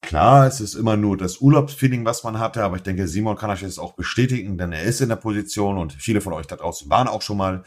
klar, 0.00 0.46
es 0.46 0.60
ist 0.60 0.76
immer 0.76 0.96
nur 0.96 1.16
das 1.16 1.38
Urlaubsfeeling, 1.38 2.04
was 2.04 2.22
man 2.22 2.38
hatte, 2.38 2.62
aber 2.62 2.76
ich 2.76 2.84
denke, 2.84 3.08
Simon 3.08 3.36
kann 3.36 3.50
euch 3.50 3.62
das 3.62 3.80
auch 3.80 3.94
bestätigen, 3.94 4.58
denn 4.58 4.70
er 4.70 4.84
ist 4.84 5.00
in 5.00 5.08
der 5.08 5.16
Position 5.16 5.76
und 5.76 5.92
viele 5.92 6.20
von 6.20 6.34
euch 6.34 6.46
da 6.46 6.54
draußen 6.54 6.88
waren 6.88 7.08
auch 7.08 7.22
schon 7.22 7.38
mal 7.38 7.64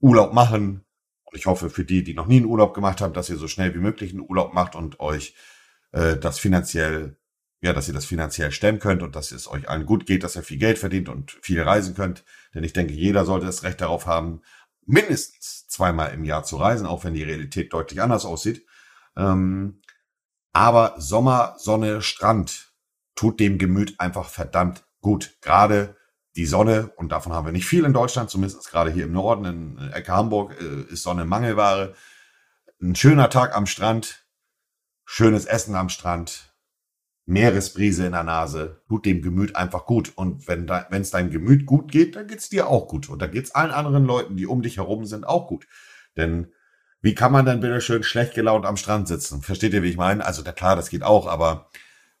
Urlaub 0.00 0.34
machen. 0.34 0.84
Und 1.24 1.38
ich 1.38 1.46
hoffe 1.46 1.70
für 1.70 1.86
die, 1.86 2.04
die 2.04 2.12
noch 2.12 2.26
nie 2.26 2.36
einen 2.36 2.44
Urlaub 2.44 2.74
gemacht 2.74 3.00
haben, 3.00 3.14
dass 3.14 3.30
ihr 3.30 3.38
so 3.38 3.48
schnell 3.48 3.74
wie 3.74 3.78
möglich 3.78 4.10
einen 4.10 4.20
Urlaub 4.20 4.52
macht 4.52 4.74
und 4.76 5.00
euch 5.00 5.34
äh, 5.92 6.16
das 6.16 6.38
finanziell, 6.38 7.16
ja, 7.60 7.72
dass 7.72 7.88
ihr 7.88 7.94
das 7.94 8.04
finanziell 8.04 8.50
stemmen 8.50 8.80
könnt 8.80 9.02
und 9.02 9.14
dass 9.14 9.32
es 9.32 9.48
euch 9.48 9.68
allen 9.68 9.86
gut 9.86 10.06
geht, 10.06 10.24
dass 10.24 10.36
ihr 10.36 10.42
viel 10.42 10.58
Geld 10.58 10.78
verdient 10.78 11.08
und 11.08 11.30
viel 11.42 11.62
reisen 11.62 11.94
könnt. 11.94 12.24
Denn 12.54 12.64
ich 12.64 12.72
denke, 12.72 12.92
jeder 12.92 13.24
sollte 13.24 13.46
das 13.46 13.62
Recht 13.62 13.80
darauf 13.80 14.06
haben, 14.06 14.42
mindestens 14.84 15.68
zweimal 15.68 16.12
im 16.12 16.24
Jahr 16.24 16.44
zu 16.44 16.56
reisen, 16.56 16.86
auch 16.86 17.04
wenn 17.04 17.14
die 17.14 17.22
Realität 17.22 17.72
deutlich 17.72 18.02
anders 18.02 18.24
aussieht. 18.24 18.66
Ähm, 19.16 19.80
aber 20.52 20.94
Sommer, 20.98 21.54
Sonne, 21.58 22.02
Strand 22.02 22.72
tut 23.14 23.40
dem 23.40 23.58
Gemüt 23.58 24.00
einfach 24.00 24.28
verdammt 24.28 24.84
gut. 25.00 25.36
Gerade 25.40 25.96
die 26.36 26.46
Sonne, 26.46 26.92
und 26.96 27.12
davon 27.12 27.32
haben 27.32 27.46
wir 27.46 27.52
nicht 27.52 27.66
viel 27.66 27.84
in 27.84 27.92
Deutschland, 27.92 28.30
zumindest 28.30 28.70
gerade 28.70 28.90
hier 28.90 29.04
im 29.04 29.12
Norden, 29.12 29.44
in 29.44 29.92
Ecke 29.92 30.12
Hamburg, 30.12 30.56
äh, 30.60 30.92
ist 30.92 31.02
Sonne 31.02 31.24
Mangelware. 31.24 31.94
Ein 32.80 32.96
schöner 32.96 33.30
Tag 33.30 33.54
am 33.54 33.66
Strand, 33.66 34.21
schönes 35.14 35.44
Essen 35.44 35.74
am 35.74 35.90
Strand, 35.90 36.54
Meeresbrise 37.26 38.06
in 38.06 38.12
der 38.12 38.24
Nase 38.24 38.80
tut 38.88 39.04
dem 39.04 39.20
Gemüt 39.20 39.54
einfach 39.56 39.84
gut. 39.84 40.10
Und 40.16 40.48
wenn 40.48 40.66
es 40.90 41.10
deinem 41.10 41.30
Gemüt 41.30 41.66
gut 41.66 41.92
geht, 41.92 42.16
dann 42.16 42.26
geht's 42.26 42.48
dir 42.48 42.66
auch 42.66 42.88
gut. 42.88 43.10
Und 43.10 43.20
dann 43.20 43.30
geht's 43.30 43.54
allen 43.54 43.72
anderen 43.72 44.06
Leuten, 44.06 44.38
die 44.38 44.46
um 44.46 44.62
dich 44.62 44.78
herum 44.78 45.04
sind, 45.04 45.26
auch 45.26 45.48
gut. 45.48 45.66
Denn 46.16 46.50
wie 47.02 47.14
kann 47.14 47.30
man 47.30 47.44
dann 47.44 47.60
bitte 47.60 47.82
schön 47.82 48.02
schlecht 48.02 48.32
gelaunt 48.32 48.64
am 48.64 48.78
Strand 48.78 49.06
sitzen? 49.06 49.42
Versteht 49.42 49.74
ihr, 49.74 49.82
wie 49.82 49.90
ich 49.90 49.98
meine? 49.98 50.24
Also 50.24 50.40
da, 50.40 50.50
klar, 50.50 50.76
das 50.76 50.88
geht 50.88 51.02
auch, 51.02 51.26
aber 51.26 51.68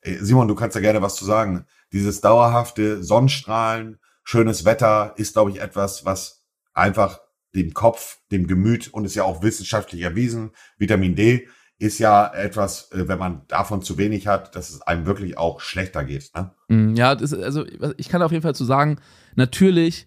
äh, 0.02 0.18
Simon, 0.18 0.48
du 0.48 0.54
kannst 0.54 0.74
ja 0.74 0.82
gerne 0.82 1.00
was 1.00 1.16
zu 1.16 1.24
sagen. 1.24 1.64
Dieses 1.94 2.20
dauerhafte 2.20 3.02
Sonnenstrahlen, 3.02 4.00
schönes 4.22 4.66
Wetter 4.66 5.14
ist, 5.16 5.32
glaube 5.32 5.50
ich, 5.50 5.62
etwas, 5.62 6.04
was 6.04 6.44
einfach 6.74 7.20
dem 7.54 7.72
Kopf, 7.72 8.18
dem 8.30 8.46
Gemüt 8.46 8.92
und 8.92 9.06
ist 9.06 9.14
ja 9.14 9.24
auch 9.24 9.42
wissenschaftlich 9.42 10.02
erwiesen, 10.02 10.50
Vitamin 10.76 11.14
D 11.14 11.48
ist 11.82 11.98
ja 11.98 12.32
etwas, 12.32 12.92
äh, 12.92 13.08
wenn 13.08 13.18
man 13.18 13.42
davon 13.48 13.82
zu 13.82 13.98
wenig 13.98 14.28
hat, 14.28 14.54
dass 14.54 14.70
es 14.70 14.82
einem 14.82 15.04
wirklich 15.04 15.36
auch 15.36 15.60
schlechter 15.60 16.04
geht. 16.04 16.30
Ne? 16.34 16.50
Mm, 16.68 16.94
ja, 16.94 17.16
das, 17.16 17.34
also 17.34 17.64
ich 17.96 18.08
kann 18.08 18.22
auf 18.22 18.30
jeden 18.30 18.42
Fall 18.42 18.54
zu 18.54 18.64
sagen, 18.64 18.98
natürlich 19.34 20.06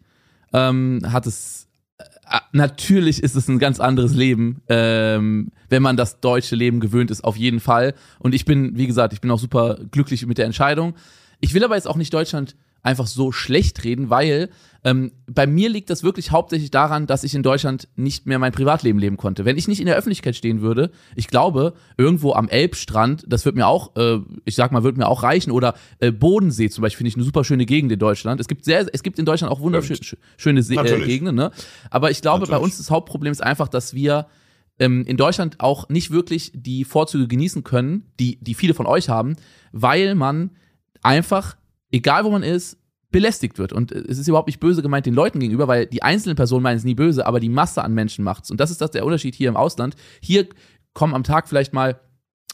ähm, 0.54 1.02
hat 1.06 1.28
es, 1.28 1.68
äh, 1.98 2.40
natürlich 2.54 3.22
ist 3.22 3.36
es 3.36 3.50
ein 3.50 3.60
ganz 3.60 3.82
anderes 3.82 4.14
Leben, 4.14 4.62
ähm, 4.70 5.52
wenn 5.68 5.84
man 5.84 5.98
das 5.98 6.22
deutsche 6.22 6.56
Leben 6.56 6.80
gewöhnt 6.80 7.12
ist, 7.12 7.26
auf 7.26 7.36
jeden 7.36 7.60
Fall. 7.60 7.94
Und 8.20 8.34
ich 8.34 8.46
bin, 8.46 8.78
wie 8.78 8.88
gesagt, 8.88 9.12
ich 9.12 9.20
bin 9.20 9.30
auch 9.30 9.40
super 9.40 9.78
glücklich 9.92 10.26
mit 10.26 10.38
der 10.38 10.46
Entscheidung. 10.46 10.96
Ich 11.42 11.54
will 11.54 11.64
aber 11.66 11.76
jetzt 11.76 11.90
auch 11.90 11.98
nicht 11.98 12.14
Deutschland 12.14 12.56
einfach 12.86 13.08
so 13.08 13.32
schlecht 13.32 13.84
reden, 13.84 14.10
weil 14.10 14.50
ähm, 14.84 15.12
bei 15.26 15.48
mir 15.48 15.70
liegt 15.70 15.90
das 15.90 16.04
wirklich 16.04 16.30
hauptsächlich 16.30 16.70
daran, 16.70 17.08
dass 17.08 17.24
ich 17.24 17.34
in 17.34 17.42
Deutschland 17.42 17.88
nicht 17.96 18.28
mehr 18.28 18.38
mein 18.38 18.52
Privatleben 18.52 19.00
leben 19.00 19.18
konnte. 19.18 19.44
Wenn 19.44 19.58
ich 19.58 19.68
nicht 19.68 19.80
in 19.80 19.88
der 19.88 19.96
Öffentlichkeit 19.96 20.36
stehen 20.36 20.62
würde, 20.62 20.92
ich 21.16 21.28
glaube, 21.28 21.74
irgendwo 21.98 22.34
am 22.34 22.48
Elbstrand, 22.48 23.26
das 23.28 23.44
wird 23.44 23.56
mir 23.56 23.66
auch, 23.66 23.96
äh, 23.96 24.20
ich 24.46 24.54
sag 24.54 24.72
mal, 24.72 24.84
wird 24.84 24.98
mir 24.98 25.08
auch 25.08 25.24
reichen. 25.24 25.50
Oder 25.50 25.74
äh, 26.00 26.12
Bodensee 26.12 26.70
zum 26.70 26.84
Beispiel 26.84 27.00
finde 27.00 27.10
ich 27.10 27.16
eine 27.16 27.24
super 27.24 27.44
schöne 27.44 27.66
Gegend 27.66 27.92
in 27.92 27.98
Deutschland. 27.98 28.40
Es 28.40 28.48
gibt 28.48 28.64
sehr, 28.64 28.86
es 28.94 29.02
gibt 29.02 29.18
in 29.18 29.26
Deutschland 29.26 29.52
auch 29.52 29.62
wunderschöne 29.62 30.62
See 30.62 30.76
äh, 30.76 31.06
Gegenden, 31.06 31.36
ne? 31.36 31.52
Aber 31.90 32.12
ich 32.12 32.22
glaube, 32.22 32.42
Natürlich. 32.42 32.60
bei 32.60 32.64
uns 32.64 32.78
das 32.78 32.92
Hauptproblem 32.92 33.32
ist 33.32 33.42
einfach, 33.42 33.68
dass 33.68 33.96
wir 33.96 34.28
ähm, 34.78 35.04
in 35.08 35.18
Deutschland 35.18 35.60
auch 35.60 35.90
nicht 35.90 36.12
wirklich 36.12 36.52
die 36.54 36.86
Vorzüge 36.86 37.28
genießen 37.28 37.64
können, 37.64 38.12
die, 38.20 38.38
die 38.44 38.54
viele 38.54 38.76
von 38.76 38.86
euch 38.86 39.10
haben, 39.10 39.36
weil 39.72 40.14
man 40.14 40.52
einfach, 41.02 41.56
egal 41.96 42.26
wo 42.26 42.30
man 42.30 42.44
ist, 42.44 42.78
belästigt 43.12 43.58
wird. 43.58 43.72
Und 43.72 43.92
es 43.92 44.18
ist 44.18 44.28
überhaupt 44.28 44.48
nicht 44.48 44.60
böse 44.60 44.82
gemeint 44.82 45.06
den 45.06 45.14
Leuten 45.14 45.40
gegenüber, 45.40 45.68
weil 45.68 45.86
die 45.86 46.04
einzelnen 46.04 46.36
Personen 46.36 46.64
meinen 46.64 46.78
es 46.78 46.84
nie 46.84 46.96
böse, 46.96 47.26
aber 47.26 47.40
die 47.40 47.50
Masse 47.50 47.84
an 47.84 47.94
Menschen 47.94 48.26
macht's. 48.26 48.52
Und 48.52 48.60
das 48.60 48.72
ist 48.72 48.82
das 48.82 48.92
der 48.92 49.06
Unterschied 49.06 49.36
hier 49.36 49.48
im 49.48 49.56
Ausland. 49.56 49.96
Hier 50.22 50.48
kommen 50.94 51.14
am 51.14 51.24
Tag 51.24 51.48
vielleicht 51.48 51.74
mal 51.74 52.00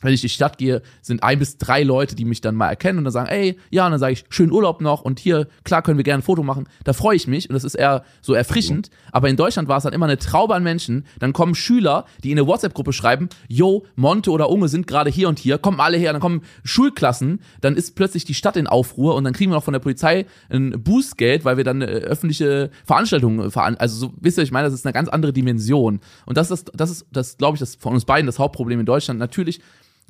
wenn 0.01 0.13
ich 0.13 0.21
in 0.21 0.27
die 0.27 0.33
Stadt 0.33 0.57
gehe, 0.57 0.81
sind 1.01 1.23
ein 1.23 1.39
bis 1.39 1.57
drei 1.57 1.83
Leute, 1.83 2.15
die 2.15 2.25
mich 2.25 2.41
dann 2.41 2.55
mal 2.55 2.69
erkennen 2.69 2.99
und 2.99 3.03
dann 3.05 3.13
sagen, 3.13 3.29
ey, 3.29 3.57
ja, 3.69 3.85
und 3.85 3.91
dann 3.91 3.99
sage 3.99 4.13
ich, 4.13 4.25
schönen 4.29 4.51
Urlaub 4.51 4.81
noch 4.81 5.01
und 5.01 5.19
hier, 5.19 5.47
klar, 5.63 5.81
können 5.81 5.97
wir 5.97 6.03
gerne 6.03 6.21
ein 6.21 6.23
Foto 6.23 6.43
machen. 6.43 6.67
Da 6.83 6.93
freue 6.93 7.15
ich 7.15 7.27
mich 7.27 7.49
und 7.49 7.53
das 7.53 7.63
ist 7.63 7.75
eher 7.75 8.03
so 8.21 8.33
erfrischend. 8.33 8.89
Aber 9.11 9.29
in 9.29 9.35
Deutschland 9.35 9.67
war 9.67 9.77
es 9.77 9.83
dann 9.83 9.93
immer 9.93 10.05
eine 10.05 10.17
Traube 10.17 10.55
an 10.55 10.63
Menschen. 10.63 11.05
Dann 11.19 11.33
kommen 11.33 11.55
Schüler, 11.55 12.05
die 12.23 12.31
in 12.31 12.39
eine 12.39 12.47
WhatsApp-Gruppe 12.47 12.93
schreiben, 12.93 13.29
yo, 13.47 13.85
Monte 13.95 14.31
oder 14.31 14.49
Unge 14.49 14.69
sind 14.69 14.87
gerade 14.87 15.09
hier 15.09 15.29
und 15.29 15.39
hier, 15.39 15.57
kommen 15.57 15.79
alle 15.79 15.97
her. 15.97 16.13
Dann 16.13 16.21
kommen 16.21 16.41
Schulklassen, 16.63 17.41
dann 17.61 17.75
ist 17.75 17.95
plötzlich 17.95 18.25
die 18.25 18.33
Stadt 18.33 18.57
in 18.57 18.67
Aufruhr 18.67 19.15
und 19.15 19.23
dann 19.23 19.33
kriegen 19.33 19.51
wir 19.51 19.55
noch 19.55 19.63
von 19.63 19.73
der 19.73 19.79
Polizei 19.79 20.25
ein 20.49 20.83
Bußgeld, 20.83 21.45
weil 21.45 21.57
wir 21.57 21.63
dann 21.63 21.81
eine 21.81 21.91
öffentliche 21.91 22.69
Veranstaltung 22.85 23.51
veran 23.51 23.75
also 23.81 23.95
so, 23.97 24.13
wisst 24.19 24.37
ihr, 24.37 24.43
ich 24.43 24.51
meine, 24.51 24.65
das 24.65 24.73
ist 24.73 24.85
eine 24.85 24.93
ganz 24.93 25.09
andere 25.09 25.33
Dimension. 25.33 25.99
Und 26.25 26.37
das 26.37 26.51
ist, 26.51 26.71
das 26.75 26.89
ist, 26.89 27.05
das 27.11 27.37
glaube 27.37 27.55
ich, 27.55 27.59
das 27.59 27.75
von 27.75 27.93
uns 27.93 28.05
beiden 28.05 28.27
das 28.27 28.39
Hauptproblem 28.39 28.79
in 28.79 28.85
Deutschland. 28.85 29.19
Natürlich 29.19 29.61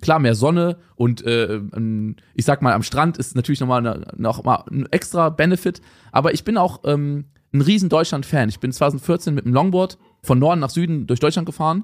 klar 0.01 0.19
mehr 0.19 0.35
Sonne 0.35 0.77
und 0.95 1.25
äh, 1.25 1.61
ich 2.33 2.45
sag 2.45 2.61
mal 2.61 2.73
am 2.73 2.83
Strand 2.83 3.17
ist 3.17 3.35
natürlich 3.35 3.59
nochmal 3.59 4.05
noch 4.17 4.43
mal 4.43 4.63
ein 4.71 4.87
extra 4.91 5.29
Benefit, 5.29 5.81
aber 6.11 6.33
ich 6.33 6.43
bin 6.43 6.57
auch 6.57 6.81
ähm, 6.85 7.25
ein 7.53 7.61
riesen 7.61 7.89
Deutschland-Fan. 7.89 8.49
Ich 8.49 8.59
bin 8.59 8.71
2014 8.71 9.33
mit 9.33 9.45
dem 9.45 9.53
Longboard 9.53 9.97
von 10.23 10.39
Norden 10.39 10.61
nach 10.61 10.69
Süden 10.69 11.07
durch 11.07 11.19
Deutschland 11.19 11.45
gefahren 11.45 11.83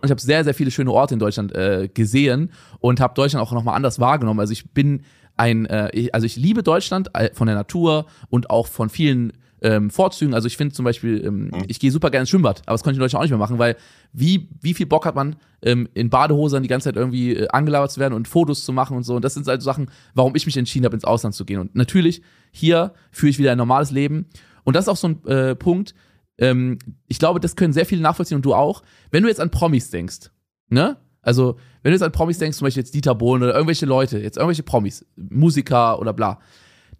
und 0.00 0.04
ich 0.04 0.10
habe 0.10 0.20
sehr 0.20 0.44
sehr 0.44 0.54
viele 0.54 0.70
schöne 0.70 0.92
Orte 0.92 1.14
in 1.14 1.20
Deutschland 1.20 1.54
äh, 1.54 1.88
gesehen 1.92 2.50
und 2.80 3.00
habe 3.00 3.14
Deutschland 3.14 3.46
auch 3.46 3.52
nochmal 3.52 3.76
anders 3.76 4.00
wahrgenommen. 4.00 4.40
Also 4.40 4.52
ich 4.52 4.70
bin 4.70 5.02
ein, 5.36 5.66
äh, 5.66 6.08
also 6.12 6.26
ich 6.26 6.36
liebe 6.36 6.62
Deutschland 6.62 7.10
von 7.34 7.46
der 7.46 7.56
Natur 7.56 8.06
und 8.28 8.50
auch 8.50 8.66
von 8.66 8.88
vielen 8.88 9.32
ähm, 9.62 9.90
Vorzügen. 9.90 10.34
Also 10.34 10.46
ich 10.46 10.56
finde 10.56 10.74
zum 10.74 10.84
Beispiel, 10.84 11.24
ähm, 11.24 11.44
mhm. 11.44 11.64
ich 11.68 11.80
gehe 11.80 11.90
super 11.90 12.10
gerne 12.10 12.22
ins 12.22 12.30
Schwimmbad, 12.30 12.62
aber 12.66 12.74
das 12.74 12.82
konnte 12.82 12.94
ich 12.94 12.98
in 12.98 13.00
Deutschland 13.00 13.20
auch 13.20 13.24
nicht 13.24 13.30
mehr 13.30 13.38
machen, 13.38 13.58
weil 13.58 13.76
wie, 14.12 14.48
wie 14.60 14.74
viel 14.74 14.86
Bock 14.86 15.06
hat 15.06 15.14
man, 15.14 15.36
ähm, 15.62 15.88
in 15.94 16.10
Badehose 16.10 16.60
die 16.60 16.68
ganze 16.68 16.84
Zeit 16.84 16.96
irgendwie 16.96 17.34
äh, 17.34 17.48
angelabert 17.48 17.90
zu 17.90 18.00
werden 18.00 18.14
und 18.14 18.28
Fotos 18.28 18.64
zu 18.64 18.72
machen 18.72 18.96
und 18.96 19.02
so. 19.02 19.16
Und 19.16 19.24
das 19.24 19.34
sind 19.34 19.46
halt 19.46 19.62
Sachen, 19.62 19.90
warum 20.14 20.34
ich 20.36 20.46
mich 20.46 20.56
entschieden 20.56 20.84
habe, 20.84 20.94
ins 20.94 21.04
Ausland 21.04 21.34
zu 21.34 21.44
gehen. 21.44 21.60
Und 21.60 21.74
natürlich, 21.74 22.22
hier 22.50 22.92
führe 23.10 23.30
ich 23.30 23.38
wieder 23.38 23.52
ein 23.52 23.58
normales 23.58 23.90
Leben. 23.90 24.26
Und 24.64 24.76
das 24.76 24.84
ist 24.84 24.88
auch 24.88 24.96
so 24.96 25.08
ein 25.08 25.24
äh, 25.26 25.54
Punkt, 25.54 25.94
ähm, 26.38 26.78
ich 27.08 27.18
glaube, 27.18 27.40
das 27.40 27.56
können 27.56 27.72
sehr 27.72 27.86
viele 27.86 28.02
nachvollziehen 28.02 28.36
und 28.36 28.44
du 28.44 28.54
auch. 28.54 28.82
Wenn 29.10 29.22
du 29.22 29.28
jetzt 29.28 29.40
an 29.40 29.50
Promis 29.50 29.90
denkst, 29.90 30.30
ne? 30.68 30.98
Also, 31.22 31.56
wenn 31.82 31.90
du 31.90 31.96
jetzt 31.96 32.02
an 32.02 32.12
Promis 32.12 32.38
denkst, 32.38 32.58
zum 32.58 32.66
Beispiel 32.66 32.82
jetzt 32.82 32.94
Dieter 32.94 33.14
Bohlen 33.14 33.42
oder 33.42 33.52
irgendwelche 33.52 33.86
Leute, 33.86 34.18
jetzt 34.18 34.36
irgendwelche 34.36 34.62
Promis, 34.62 35.04
Musiker 35.16 35.98
oder 35.98 36.12
bla, 36.12 36.38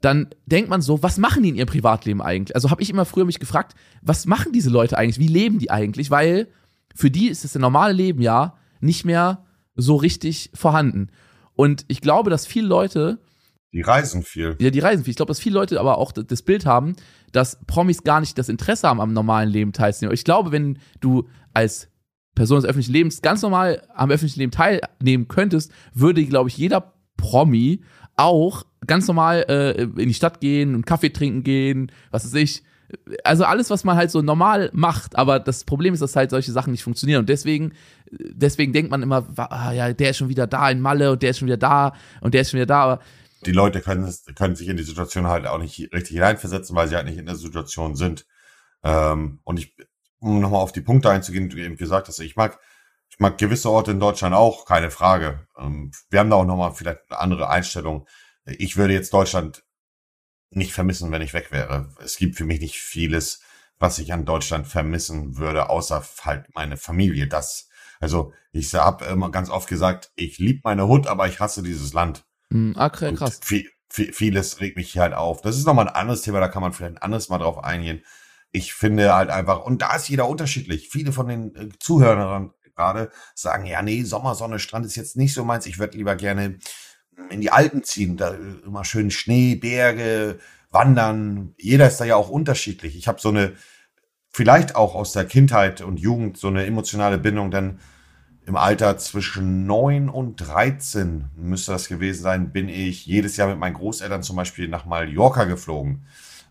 dann 0.01 0.29
denkt 0.47 0.69
man 0.69 0.83
so, 0.83 1.03
was 1.03 1.19
machen 1.19 1.43
die 1.43 1.51
in 1.51 1.57
ihrem 1.57 1.69
Privatleben 1.69 2.23
eigentlich? 2.23 2.55
Also 2.55 2.71
habe 2.71 2.83
ich 2.83 2.91
immer 2.91 3.05
früher 3.05 3.25
mich 3.25 3.41
gefragt, 3.41 3.75
was 4.03 4.27
machen 4.27 4.53
diese 4.53 4.71
Leute 4.71 4.99
eigentlich? 4.99 5.19
Wie 5.19 5.33
leben 5.33 5.59
die 5.59 5.71
eigentlich? 5.71 6.11
Weil 6.11 6.49
für 6.95 7.11
die 7.11 7.29
ist 7.29 7.45
das 7.45 7.55
normale 7.55 7.93
Leben 7.93 8.21
ja 8.21 8.57
nicht 8.81 9.05
mehr 9.05 9.45
so 9.75 9.97
richtig 9.97 10.51
vorhanden. 10.55 11.09
Und 11.55 11.85
ich 11.89 12.01
glaube, 12.01 12.31
dass 12.31 12.47
viele 12.47 12.67
Leute 12.67 13.19
die 13.73 13.83
reisen 13.83 14.23
viel. 14.23 14.57
Ja, 14.59 14.71
die 14.71 14.79
reisen 14.79 15.05
viel. 15.05 15.11
Ich 15.11 15.17
glaube, 15.17 15.29
dass 15.29 15.41
viele 15.41 15.57
Leute 15.57 15.79
aber 15.81 15.99
auch 15.99 16.13
das 16.13 16.41
Bild 16.41 16.65
haben, 16.65 16.97
dass 17.33 17.59
Promis 17.67 18.05
gar 18.05 18.21
nicht 18.21 18.39
das 18.39 18.49
Interesse 18.49 18.89
haben, 18.89 19.03
am 19.03 19.13
normalen 19.13 19.51
Leben 19.51 19.75
teilzunehmen. 19.75 20.15
Ich 20.15 20.25
glaube, 20.25 20.51
wenn 20.51 20.79
du 21.01 21.29
als 21.53 21.89
Person 22.35 22.57
des 22.57 22.65
öffentlichen 22.65 22.93
Lebens 22.93 23.21
ganz 23.21 23.43
normal 23.43 23.83
am 23.95 24.11
öffentlichen 24.11 24.41
Leben 24.41 24.53
teilnehmen 24.53 25.29
könntest, 25.29 25.73
würde, 25.93 26.25
glaube 26.25 26.49
ich, 26.49 26.57
jeder 26.57 26.95
Promi 27.19 27.83
auch 28.17 28.65
ganz 28.87 29.07
normal 29.07 29.45
äh, 29.49 29.83
in 29.83 30.09
die 30.09 30.15
Stadt 30.15 30.41
gehen 30.41 30.75
und 30.75 30.87
Kaffee 30.87 31.11
trinken 31.11 31.43
gehen, 31.43 31.93
was 32.11 32.25
weiß 32.25 32.35
ich. 32.35 32.63
Also 33.25 33.45
alles, 33.45 33.69
was 33.71 33.83
man 33.85 33.97
halt 33.97 34.11
so 34.11 34.23
normal 34.23 34.71
macht, 34.73 35.17
aber 35.17 35.41
das 35.41 35.65
Problem 35.65 35.93
ist, 35.93 36.01
dass 36.01 36.15
halt 36.15 36.31
solche 36.31 36.53
Sachen 36.53 36.71
nicht 36.71 36.85
funktionieren 36.85 37.21
und 37.21 37.29
deswegen, 37.29 37.73
deswegen 38.11 38.73
denkt 38.73 38.93
man 38.93 39.03
immer, 39.03 39.27
ah, 39.37 39.73
ja, 39.73 39.93
der 39.93 40.11
ist 40.11 40.19
schon 40.19 40.29
wieder 40.29 40.47
da 40.47 40.71
in 40.71 40.81
Malle 40.81 41.11
und 41.11 41.23
der 41.23 41.31
ist 41.31 41.39
schon 41.39 41.47
wieder 41.47 41.57
da 41.57 41.95
und 42.21 42.33
der 42.33 42.43
ist 42.43 42.51
schon 42.51 42.59
wieder 42.59 42.67
da, 42.67 42.83
aber 42.83 43.01
die 43.45 43.53
Leute 43.53 43.81
können, 43.81 44.13
können 44.35 44.57
sich 44.57 44.69
in 44.69 44.77
die 44.77 44.83
Situation 44.83 45.27
halt 45.27 45.47
auch 45.47 45.59
nicht 45.59 45.93
richtig 45.93 46.15
hineinversetzen, 46.15 46.75
weil 46.75 46.89
sie 46.89 46.97
halt 46.97 47.07
nicht 47.07 47.19
in 47.19 47.27
der 47.27 47.37
Situation 47.37 47.95
sind. 47.95 48.27
Ähm, 48.83 49.41
und 49.45 49.59
ich, 49.59 49.77
um 50.19 50.41
nochmal 50.41 50.61
auf 50.61 50.73
die 50.73 50.81
Punkte 50.81 51.11
einzugehen, 51.11 51.49
die 51.49 51.57
du 51.57 51.63
eben 51.63 51.77
gesagt 51.77 52.09
hast, 52.09 52.19
ich 52.19 52.37
mag, 52.37 52.59
ich 53.17 53.21
mag 53.21 53.39
gewisse 53.39 53.71
Orte 53.71 53.91
in 53.91 54.01
Deutschland 54.01 54.35
auch, 54.35 54.67
keine 54.67 54.91
Frage. 54.91 55.47
Ähm, 55.59 55.91
wir 56.11 56.21
haben 56.21 56.31
da 56.31 56.37
auch 56.37 56.45
nochmal 56.45 56.73
vielleicht 56.73 57.01
eine 57.11 57.19
andere 57.19 57.51
Einstellung 57.51 58.07
ich 58.47 58.77
würde 58.77 58.95
jetzt 58.95 59.13
Deutschland 59.13 59.65
nicht 60.51 60.73
vermissen, 60.73 61.11
wenn 61.11 61.23
ich 61.23 61.35
weg 61.35 61.51
wäre. 61.51 61.93
Es 62.03 62.17
gibt 62.17 62.37
für 62.37 62.45
mich 62.45 62.61
nicht 62.61 62.79
vieles, 62.79 63.41
was 63.79 63.99
ich 63.99 64.13
an 64.13 64.25
Deutschland 64.25 64.67
vermissen 64.67 65.37
würde, 65.37 65.69
außer 65.69 66.03
halt 66.23 66.55
meine 66.55 66.77
Familie. 66.77 67.27
Das, 67.27 67.69
also 68.01 68.33
ich 68.53 68.73
habe 68.75 69.05
immer 69.07 69.31
ganz 69.31 69.51
oft 69.51 69.69
gesagt, 69.69 70.13
ich 70.15 70.39
liebe 70.39 70.61
meine 70.65 70.87
Hut, 70.87 71.09
aber 71.09 71.27
ich 71.27 71.41
hasse 71.41 71.63
dieses 71.63 71.93
Land. 71.93 72.25
Mhm, 72.51 72.75
ah, 72.77 72.89
krass. 72.89 73.41
Viel, 73.43 73.69
viel, 73.91 74.13
vieles 74.13 74.61
regt 74.61 74.77
mich 74.77 74.97
halt 74.97 75.13
auf. 75.13 75.43
Das 75.43 75.59
ist 75.59 75.67
nochmal 75.67 75.89
ein 75.89 75.95
anderes 75.95 76.23
Thema, 76.23 76.41
da 76.41 76.49
kann 76.49 76.63
man 76.63 76.73
vielleicht 76.73 76.95
ein 76.95 77.03
anderes 77.03 77.29
Mal 77.29 77.39
drauf 77.39 77.63
eingehen. 77.63 78.05
Ich 78.53 78.73
finde 78.73 79.15
halt 79.15 79.29
einfach, 79.29 79.65
und 79.65 79.83
da 79.83 79.97
ist 79.97 80.09
jeder 80.09 80.29
unterschiedlich. 80.29 80.89
Viele 80.89 81.13
von 81.13 81.27
den 81.27 81.55
äh, 81.57 81.69
Zuhörern 81.81 82.53
gerade 82.77 83.11
sagen, 83.35 83.67
ja, 83.67 83.83
nee, 83.83 84.03
Sommersonne, 84.03 84.59
Strand 84.59 84.87
ist 84.87 84.97
jetzt 84.97 85.17
nicht 85.17 85.35
so 85.35 85.45
meins. 85.45 85.67
Ich 85.67 85.79
würde 85.79 85.97
lieber 85.97 86.15
gerne 86.15 86.59
in 87.31 87.41
die 87.41 87.51
Alpen 87.51 87.83
ziehen, 87.83 88.17
da 88.17 88.35
immer 88.65 88.85
schön 88.85 89.11
Schnee, 89.11 89.55
Berge, 89.55 90.39
Wandern. 90.71 91.55
Jeder 91.59 91.89
ist 91.89 91.99
da 91.99 92.05
ja 92.05 92.17
auch 92.17 92.29
unterschiedlich. 92.29 92.97
Ich 92.97 93.09
habe 93.09 93.21
so 93.21 93.31
eine, 93.31 93.55
vielleicht 94.31 94.77
auch 94.77 94.95
aus 94.95 95.12
der 95.12 95.25
Kindheit 95.25 95.81
und 95.81 95.99
Jugend, 95.99 96.37
so 96.37 96.49
eine 96.49 96.67
emotionale 96.67 97.19
Bindung, 97.19 97.51
denn 97.51 97.79
im 98.45 98.57
Alter 98.57 98.97
zwischen 98.99 99.67
neun 99.67 100.09
und 100.09 100.37
dreizehn 100.37 101.31
müsste 101.35 101.73
das 101.73 101.89
gewesen 101.89 102.23
sein, 102.23 102.53
bin 102.53 102.69
ich 102.69 103.05
jedes 103.05 103.37
Jahr 103.37 103.49
mit 103.49 103.59
meinen 103.59 103.75
Großeltern 103.75 104.23
zum 104.23 104.37
Beispiel 104.37 104.69
nach 104.69 104.85
Mallorca 104.85 105.45
geflogen 105.45 106.07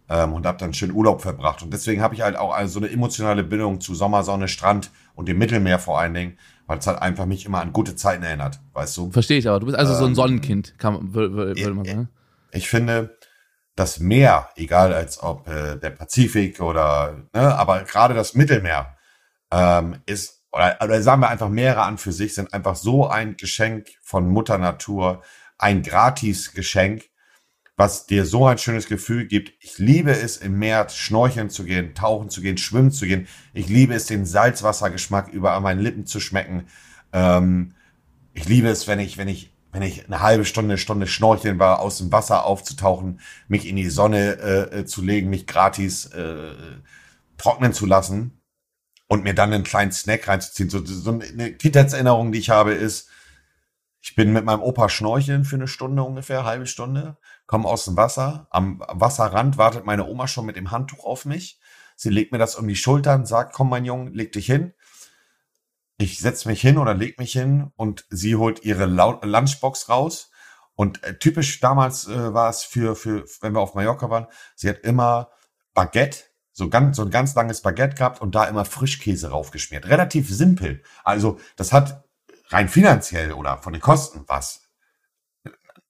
ähm, 0.10 0.34
und 0.34 0.46
habe 0.46 0.58
dann 0.58 0.74
schön 0.74 0.92
Urlaub 0.92 1.22
verbracht. 1.22 1.64
Und 1.64 1.72
deswegen 1.72 2.02
habe 2.02 2.14
ich 2.14 2.22
halt 2.22 2.36
auch 2.36 2.54
so 2.66 2.80
eine 2.80 2.90
emotionale 2.90 3.44
Bindung 3.44 3.80
zu 3.80 3.96
Sommersonne, 3.96 4.50
Strand 4.50 4.92
und 5.16 5.28
dem 5.28 5.38
Mittelmeer 5.38 5.80
vor 5.80 6.00
allen 6.00 6.14
Dingen, 6.14 6.38
weil 6.68 6.80
es 6.80 6.88
halt 6.88 7.02
einfach 7.02 7.26
mich 7.26 7.46
immer 7.46 7.62
an 7.62 7.74
gute 7.74 7.96
Zeiten 7.96 8.24
erinnert, 8.24 8.60
weißt 8.74 8.98
du? 8.98 9.12
Verstehe 9.12 9.38
ich 9.38 9.48
aber. 9.48 9.60
Du 9.60 9.66
bist 9.68 9.78
also 9.78 9.94
ähm, 9.94 10.00
so 10.00 10.06
ein 10.06 10.10
ähm, 10.10 10.16
Sonnenkind, 10.16 10.76
kann, 10.78 11.14
würde 11.14 11.74
man 11.74 11.86
sagen. 11.86 12.10
Ich 12.52 12.70
finde, 12.70 13.18
das 13.76 14.00
Meer, 14.00 14.50
egal 14.56 14.94
als 14.94 15.22
ob 15.22 15.48
äh, 15.48 15.78
der 15.78 15.90
Pazifik 15.90 16.62
oder, 16.62 17.28
ne, 17.34 17.56
aber 17.56 17.84
gerade 17.84 18.14
das 18.14 18.34
Mittelmeer 18.34 18.96
ähm, 19.52 19.98
ist, 20.06 20.44
oder, 20.52 20.78
oder 20.82 21.02
sagen 21.02 21.22
wir 21.22 21.30
einfach 21.30 21.50
Meere 21.50 21.82
an 21.82 21.98
für 21.98 22.14
sich, 22.14 22.34
sind 22.34 22.54
einfach 22.54 22.76
so 22.76 23.08
ein 23.08 23.36
Geschenk 23.36 23.90
von 24.02 24.30
Mutter 24.30 24.58
Natur, 24.58 25.22
ein 25.58 25.82
Gratis-Geschenk, 25.84 27.04
was 27.78 28.06
dir 28.06 28.26
so 28.26 28.48
ein 28.48 28.58
schönes 28.58 28.88
Gefühl 28.88 29.26
gibt. 29.26 29.52
Ich 29.60 29.78
liebe 29.78 30.12
es, 30.12 30.38
im 30.38 30.58
Meer 30.58 30.88
schnorcheln 30.90 31.50
zu 31.50 31.66
gehen, 31.66 31.94
tauchen 31.94 32.30
zu 32.30 32.42
gehen, 32.42 32.58
schwimmen 32.58 32.92
zu 32.92 33.06
gehen. 33.06 33.28
Ich 33.54 33.68
liebe 33.68 33.94
es, 33.94 34.06
den 34.06 34.26
Salzwassergeschmack 34.26 35.30
über 35.30 35.60
meinen 35.60 35.82
Lippen 35.82 36.06
zu 36.06 36.20
schmecken. 36.20 36.68
Ähm, 37.12 37.74
ich 38.34 38.48
liebe 38.48 38.70
es, 38.70 38.88
wenn 38.88 39.00
ich, 39.00 39.18
wenn 39.18 39.28
ich, 39.28 39.54
wenn 39.74 39.82
ich 39.82 40.06
eine 40.06 40.22
halbe 40.22 40.46
Stunde, 40.46 40.72
eine 40.72 40.78
Stunde 40.78 41.08
schnorcheln 41.08 41.60
war, 41.60 41.80
aus 41.80 41.98
dem 41.98 42.12
Wasser 42.14 42.46
aufzutauchen, 42.46 43.20
mich 43.50 43.68
in 43.68 43.76
die 43.76 43.90
Sonne 43.90 44.38
äh, 44.40 44.80
äh 44.80 44.86
zu 44.86 45.02
legen, 45.02 45.30
mich 45.30 45.46
gratis 45.46 46.06
äh, 46.08 46.54
trocknen 47.38 47.74
zu 47.74 47.86
lassen 47.86 48.40
und 49.08 49.24
mir 49.24 49.34
dann 49.34 49.52
einen 49.52 49.66
kleinen 49.66 49.92
Snack 49.92 50.30
reinzuziehen. 50.30 50.70
So, 50.70 50.86
so 50.86 51.12
eine 51.12 51.54
Kindheitserinnerung, 51.54 52.32
die 52.32 52.40
ich 52.40 52.50
habe, 52.50 52.74
ist, 52.74 53.10
ich 54.02 54.16
bin 54.16 54.32
mit 54.32 54.46
meinem 54.46 54.62
Opa 54.62 54.88
schnorcheln 54.88 55.44
für 55.44 55.56
eine 55.56 55.68
Stunde 55.68 56.04
ungefähr, 56.04 56.46
halbe 56.46 56.68
Stunde, 56.68 57.18
komme 57.46 57.68
aus 57.68 57.86
dem 57.86 57.98
Wasser. 57.98 58.48
Am 58.50 58.84
Wasserrand 58.88 59.58
wartet 59.58 59.86
meine 59.86 60.06
Oma 60.06 60.28
schon 60.28 60.46
mit 60.46 60.56
dem 60.56 60.72
Handtuch 60.72 61.06
auf 61.06 61.26
mich. 61.26 61.60
Sie 61.96 62.10
legt 62.10 62.32
mir 62.32 62.38
das 62.38 62.56
um 62.56 62.68
die 62.68 62.76
Schultern, 62.76 63.26
sagt, 63.26 63.54
komm 63.54 63.70
mein 63.70 63.86
Junge, 63.86 64.12
leg 64.12 64.32
dich 64.32 64.46
hin. 64.46 64.74
Ich 65.98 66.20
setz 66.20 66.46
mich 66.46 66.60
hin 66.60 66.78
oder 66.78 66.94
leg 66.94 67.20
mich 67.20 67.32
hin 67.32 67.72
und 67.76 68.06
sie 68.10 68.36
holt 68.36 68.66
ihre 68.66 68.86
Lunchbox 68.86 69.88
raus. 69.88 70.32
Und 70.74 71.04
äh, 71.04 71.18
typisch 71.18 71.62
damals 71.62 72.08
äh, 72.08 72.34
war 72.34 72.50
es 72.50 72.64
für, 72.64 72.96
für, 72.96 73.24
wenn 73.40 73.54
wir 73.54 73.62
auf 73.62 73.76
Mallorca 73.76 74.10
waren, 74.10 74.28
sie 74.56 74.68
hat 74.68 74.80
immer 74.80 75.30
Baguette 75.74 76.24
so 76.58 76.70
ganz, 76.70 76.96
so 76.96 77.04
ein 77.04 77.12
ganz 77.12 77.36
langes 77.36 77.62
Baguette 77.62 77.96
gehabt 77.96 78.22
und 78.22 78.34
da 78.34 78.46
immer 78.46 78.64
Frischkäse 78.64 79.30
raufgeschmiert. 79.30 79.88
Relativ 79.88 80.30
simpel. 80.30 80.82
Also, 81.04 81.38
das 81.58 81.74
hat 81.74 82.06
rein 82.48 82.70
finanziell 82.70 83.34
oder 83.34 83.58
von 83.58 83.74
den 83.74 83.82
Kosten 83.82 84.24
was. 84.28 84.62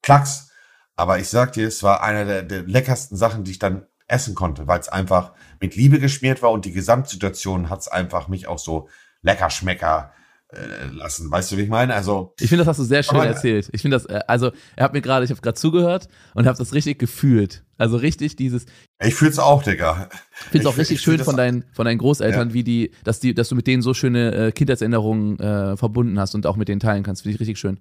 Klacks. 0.02 0.50
Aber 0.95 1.19
ich 1.19 1.29
sag 1.29 1.53
dir, 1.53 1.67
es 1.67 1.84
war 1.84 2.03
einer 2.03 2.25
der, 2.25 2.43
der 2.43 2.63
leckersten 2.63 3.17
Sachen, 3.17 3.43
die 3.43 3.51
ich 3.51 3.60
dann 3.60 3.86
essen 4.08 4.36
konnte, 4.36 4.67
weil 4.67 4.79
es 4.79 4.89
einfach 4.89 5.34
mit 5.60 5.75
Liebe 5.75 5.99
geschmiert 5.99 6.41
war 6.41 6.51
und 6.51 6.65
die 6.65 6.71
Gesamtsituation 6.71 7.69
hat 7.69 7.81
es 7.81 7.88
einfach 7.88 8.27
mich 8.27 8.47
auch 8.47 8.60
so 8.60 8.88
lecker 9.21 9.49
schmecker 9.49 10.12
äh, 10.49 10.88
lassen. 10.93 11.31
Weißt 11.31 11.51
du, 11.51 11.58
wie 11.58 11.63
ich 11.63 11.69
meine? 11.69 11.95
Also 11.95 12.34
ich 12.39 12.49
finde, 12.49 12.63
das 12.63 12.69
hast 12.69 12.77
du 12.77 12.84
sehr 12.84 13.01
schön 13.01 13.17
erzählt. 13.17 13.69
Ich 13.71 13.81
finde 13.81 13.97
das, 13.97 14.05
äh, 14.05 14.19
also 14.27 14.51
er 14.75 14.84
hat 14.84 14.93
mir 14.93 15.01
gerade, 15.01 15.25
ich 15.25 15.31
habe 15.31 15.41
gerade 15.41 15.58
zugehört 15.58 16.08
und 16.36 16.45
habe 16.45 16.58
das 16.58 16.73
richtig 16.73 16.99
gefühlt. 16.99 17.63
Also 17.77 17.97
richtig 17.97 18.36
dieses. 18.36 18.67
Ich 19.03 19.15
fühl's 19.15 19.39
auch, 19.39 19.63
Digga. 19.63 20.08
Ich 20.31 20.51
finde 20.51 20.67
es 20.67 20.73
auch 20.73 20.77
richtig 20.77 21.01
schön 21.01 21.19
von 21.19 21.36
deinen, 21.36 21.65
von 21.73 21.86
deinen 21.86 21.97
Großeltern, 21.97 22.49
ja. 22.49 22.53
wie 22.53 22.63
die, 22.63 22.91
dass 23.03 23.19
die, 23.19 23.34
dass 23.34 23.49
du 23.49 23.55
mit 23.55 23.65
denen 23.65 23.81
so 23.81 23.93
schöne 23.95 24.34
äh, 24.34 24.51
Kindheitserinnerungen 24.51 25.39
äh, 25.39 25.77
verbunden 25.77 26.19
hast 26.19 26.36
und 26.36 26.45
auch 26.45 26.58
mit 26.58 26.67
denen 26.67 26.79
teilen 26.79 27.03
kannst. 27.03 27.23
Finde 27.23 27.36
ich 27.36 27.39
richtig 27.41 27.58
schön. 27.58 27.79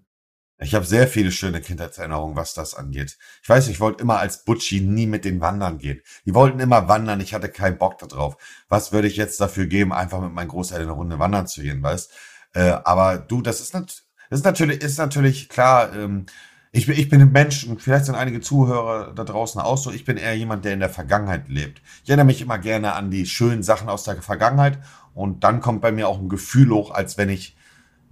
Ich 0.59 0.75
habe 0.75 0.85
sehr 0.85 1.09
viele 1.09 1.33
schöne 1.33 1.61
Kindheitserinnerungen, 1.61 2.37
was 2.37 2.55
das 2.55 2.75
angeht. 2.75 3.19
Ich 3.43 3.49
weiß, 3.49 3.69
ich 3.69 3.81
wollte 3.81 4.03
immer 4.03 4.21
als 4.21 4.45
Butchi 4.45 4.81
nie 4.81 5.07
mit 5.07 5.25
den 5.25 5.41
Wandern 5.41 5.79
gehen. 5.79 6.01
Die 6.27 6.35
wollten 6.35 6.61
immer 6.61 6.89
wandern, 6.89 7.21
ich 7.21 7.35
hatte 7.35 7.49
keinen 7.49 7.77
Bock 7.77 7.99
darauf. 7.99 8.37
Was 8.69 8.93
würde 8.93 9.09
ich 9.09 9.17
jetzt 9.17 9.41
dafür 9.41 9.67
geben, 9.67 9.93
einfach 9.93 10.21
mit 10.21 10.33
meinen 10.33 10.49
Großeltern 10.49 10.89
eine 10.89 10.97
Runde 10.97 11.19
wandern 11.19 11.49
zu 11.49 11.61
gehen, 11.61 11.83
weißt? 11.83 12.13
Äh, 12.55 12.71
aber 12.85 13.19
du, 13.19 13.43
das 13.43 13.61
ist, 13.61 13.75
nat 13.75 14.05
das 14.31 14.41
ist 14.41 14.45
natürlich, 14.45 14.81
ist 14.81 14.99
natürlich 14.99 15.49
klar, 15.49 15.93
ähm, 15.95 16.27
ich 16.71 16.87
bin, 16.87 16.99
ich 16.99 17.09
bin 17.09 17.21
ein 17.21 17.33
Mensch 17.33 17.65
und 17.65 17.83
vielleicht 17.83 18.07
sind 18.07 18.15
einige 18.15 18.41
Zuhörer 18.41 19.13
da 19.15 19.25
draußen 19.25 19.61
auch 19.61 19.79
so. 19.79 19.93
Ich 19.93 20.05
bin 20.05 20.17
eher 20.17 20.37
jemand, 20.37 20.65
der 20.65 20.73
in 20.73 20.81
der 20.81 20.91
Vergangenheit 20.91 21.49
lebt. 21.49 21.83
Ich 22.03 22.11
erinnere 22.11 22.27
mich 22.27 22.43
immer 22.43 22.59
gerne 22.59 22.95
an 22.95 23.11
die 23.11 23.27
schönen 23.27 23.63
Sachen 23.63 23.89
aus 23.89 24.05
der 24.05 24.21
Vergangenheit 24.23 24.79
und 25.15 25.45
dann 25.45 25.61
kommt 25.61 25.83
bei 25.83 25.93
mir 25.93 26.09
auch 26.09 26.19
ein 26.19 26.29
Gefühl 26.29 26.71
hoch, 26.71 26.91
als 26.91 27.17
wenn 27.17 27.29
ich 27.29 27.57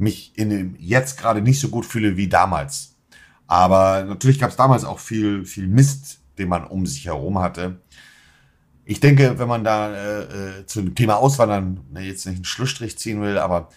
mich 0.02 0.32
in 0.36 0.50
dem 0.50 0.76
jetzt 0.78 1.18
gerade 1.18 1.40
nicht 1.40 1.60
so 1.60 1.68
gut 1.68 1.86
fühle 1.86 2.16
wie 2.16 2.28
damals. 2.28 2.96
Aber 3.46 4.04
natürlich 4.04 4.38
gab 4.38 4.50
es 4.50 4.56
damals 4.56 4.84
auch 4.84 4.98
viel, 4.98 5.44
viel 5.44 5.68
Mist, 5.68 6.20
den 6.38 6.48
man 6.48 6.66
um 6.66 6.86
sich 6.86 7.06
herum 7.06 7.38
hatte. 7.38 7.80
Ich 8.84 8.98
denke, 8.98 9.38
wenn 9.38 9.48
man 9.48 9.62
da 9.62 9.94
äh, 9.94 10.22
äh 10.22 10.66
zum 10.66 10.94
Thema 10.94 11.16
Auswandern 11.16 11.80
ne, 11.92 12.00
jetzt 12.00 12.26
nicht 12.26 12.36
einen 12.36 12.44
Schlussstrich 12.44 12.98
ziehen 12.98 13.20
will, 13.22 13.38
aber 13.38 13.68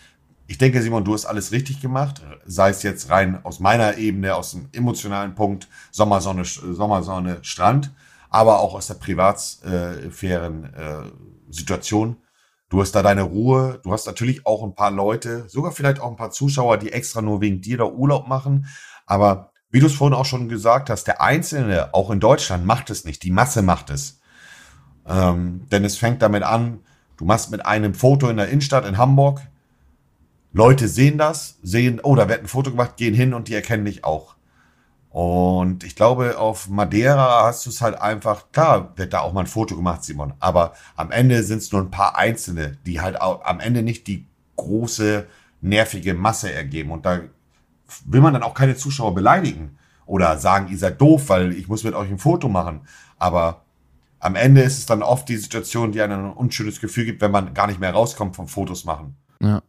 ich 0.47 0.57
denke, 0.57 0.81
Simon, 0.81 1.03
du 1.03 1.13
hast 1.13 1.25
alles 1.25 1.51
richtig 1.51 1.81
gemacht, 1.81 2.21
sei 2.45 2.69
es 2.69 2.83
jetzt 2.83 3.09
rein 3.09 3.43
aus 3.43 3.59
meiner 3.59 3.97
Ebene, 3.97 4.35
aus 4.35 4.51
dem 4.51 4.69
emotionalen 4.71 5.35
Punkt, 5.35 5.67
Sommersonne, 5.91 6.45
Sommersonne, 6.45 7.39
Strand, 7.41 7.91
aber 8.29 8.59
auch 8.59 8.75
aus 8.75 8.87
der 8.87 8.95
privatsphären 8.95 10.73
äh, 10.73 11.11
Situation. 11.49 12.17
Du 12.75 12.81
hast 12.81 12.91
da 12.91 13.01
deine 13.01 13.21
Ruhe, 13.21 13.79
du 13.83 13.93
hast 13.93 14.05
natürlich 14.05 14.45
auch 14.45 14.61
ein 14.61 14.75
paar 14.75 14.91
Leute, 14.91 15.47
sogar 15.47 15.71
vielleicht 15.71 16.01
auch 16.01 16.09
ein 16.09 16.17
paar 16.17 16.31
Zuschauer, 16.31 16.75
die 16.75 16.91
extra 16.91 17.21
nur 17.21 17.39
wegen 17.39 17.61
dir 17.61 17.77
da 17.77 17.85
Urlaub 17.85 18.27
machen, 18.27 18.67
aber 19.05 19.53
wie 19.71 19.79
du 19.79 19.85
es 19.85 19.93
vorhin 19.93 20.13
auch 20.13 20.25
schon 20.25 20.49
gesagt 20.49 20.89
hast, 20.89 21.05
der 21.05 21.21
Einzelne, 21.21 21.93
auch 21.93 22.11
in 22.11 22.19
Deutschland, 22.19 22.65
macht 22.65 22.89
es 22.89 23.05
nicht, 23.05 23.23
die 23.23 23.31
Masse 23.31 23.61
macht 23.61 23.91
es. 23.91 24.19
Ähm, 25.07 25.61
denn 25.71 25.85
es 25.85 25.95
fängt 25.95 26.21
damit 26.21 26.43
an, 26.43 26.81
du 27.15 27.23
machst 27.23 27.49
mit 27.49 27.65
einem 27.65 27.93
Foto 27.93 28.27
in 28.27 28.35
der 28.35 28.49
Innenstadt 28.49 28.85
in 28.85 28.97
Hamburg, 28.97 29.39
Leute 30.51 30.89
sehen 30.89 31.17
das, 31.17 31.59
sehen, 31.63 32.01
oh, 32.03 32.17
da 32.17 32.27
wird 32.27 32.41
ein 32.41 32.47
Foto 32.47 32.71
gemacht, 32.71 32.97
gehen 32.97 33.13
hin 33.13 33.33
und 33.33 33.47
die 33.47 33.53
erkennen 33.53 33.85
dich 33.85 34.03
auch. 34.03 34.34
Und 35.15 35.85
ich 35.85 35.95
glaube, 35.95 36.37
auf 36.37 36.67
Madeira 36.67 37.45
hast 37.45 37.65
du 37.65 37.69
es 37.69 37.81
halt 37.81 38.01
einfach, 38.01 38.51
klar, 38.51 38.91
wird 38.97 39.13
da 39.13 39.21
auch 39.21 39.31
mal 39.31 39.39
ein 39.39 39.47
Foto 39.47 39.73
gemacht, 39.73 40.03
Simon, 40.03 40.33
aber 40.41 40.73
am 40.97 41.09
Ende 41.09 41.41
sind 41.43 41.59
es 41.59 41.71
nur 41.71 41.79
ein 41.79 41.89
paar 41.89 42.17
Einzelne, 42.17 42.77
die 42.85 42.99
halt 42.99 43.21
auch 43.21 43.45
am 43.45 43.61
Ende 43.61 43.81
nicht 43.81 44.07
die 44.07 44.25
große, 44.57 45.25
nervige 45.61 46.15
Masse 46.15 46.51
ergeben. 46.51 46.91
Und 46.91 47.05
da 47.05 47.21
will 48.03 48.19
man 48.19 48.33
dann 48.33 48.43
auch 48.43 48.53
keine 48.53 48.75
Zuschauer 48.75 49.15
beleidigen 49.15 49.77
oder 50.05 50.37
sagen, 50.37 50.67
ihr 50.69 50.77
seid 50.77 50.99
doof, 50.99 51.29
weil 51.29 51.53
ich 51.53 51.69
muss 51.69 51.85
mit 51.85 51.93
euch 51.93 52.09
ein 52.09 52.19
Foto 52.19 52.49
machen. 52.49 52.81
Aber 53.17 53.61
am 54.19 54.35
Ende 54.35 54.63
ist 54.63 54.79
es 54.79 54.85
dann 54.85 55.01
oft 55.01 55.29
die 55.29 55.37
Situation, 55.37 55.93
die 55.93 56.01
einem 56.01 56.25
ein 56.25 56.33
unschönes 56.33 56.81
Gefühl 56.81 57.05
gibt, 57.05 57.21
wenn 57.21 57.31
man 57.31 57.53
gar 57.53 57.67
nicht 57.67 57.79
mehr 57.79 57.93
rauskommt 57.93 58.35
vom 58.35 58.49
Fotos 58.49 58.83
machen. 58.83 59.15
Ja. 59.41 59.61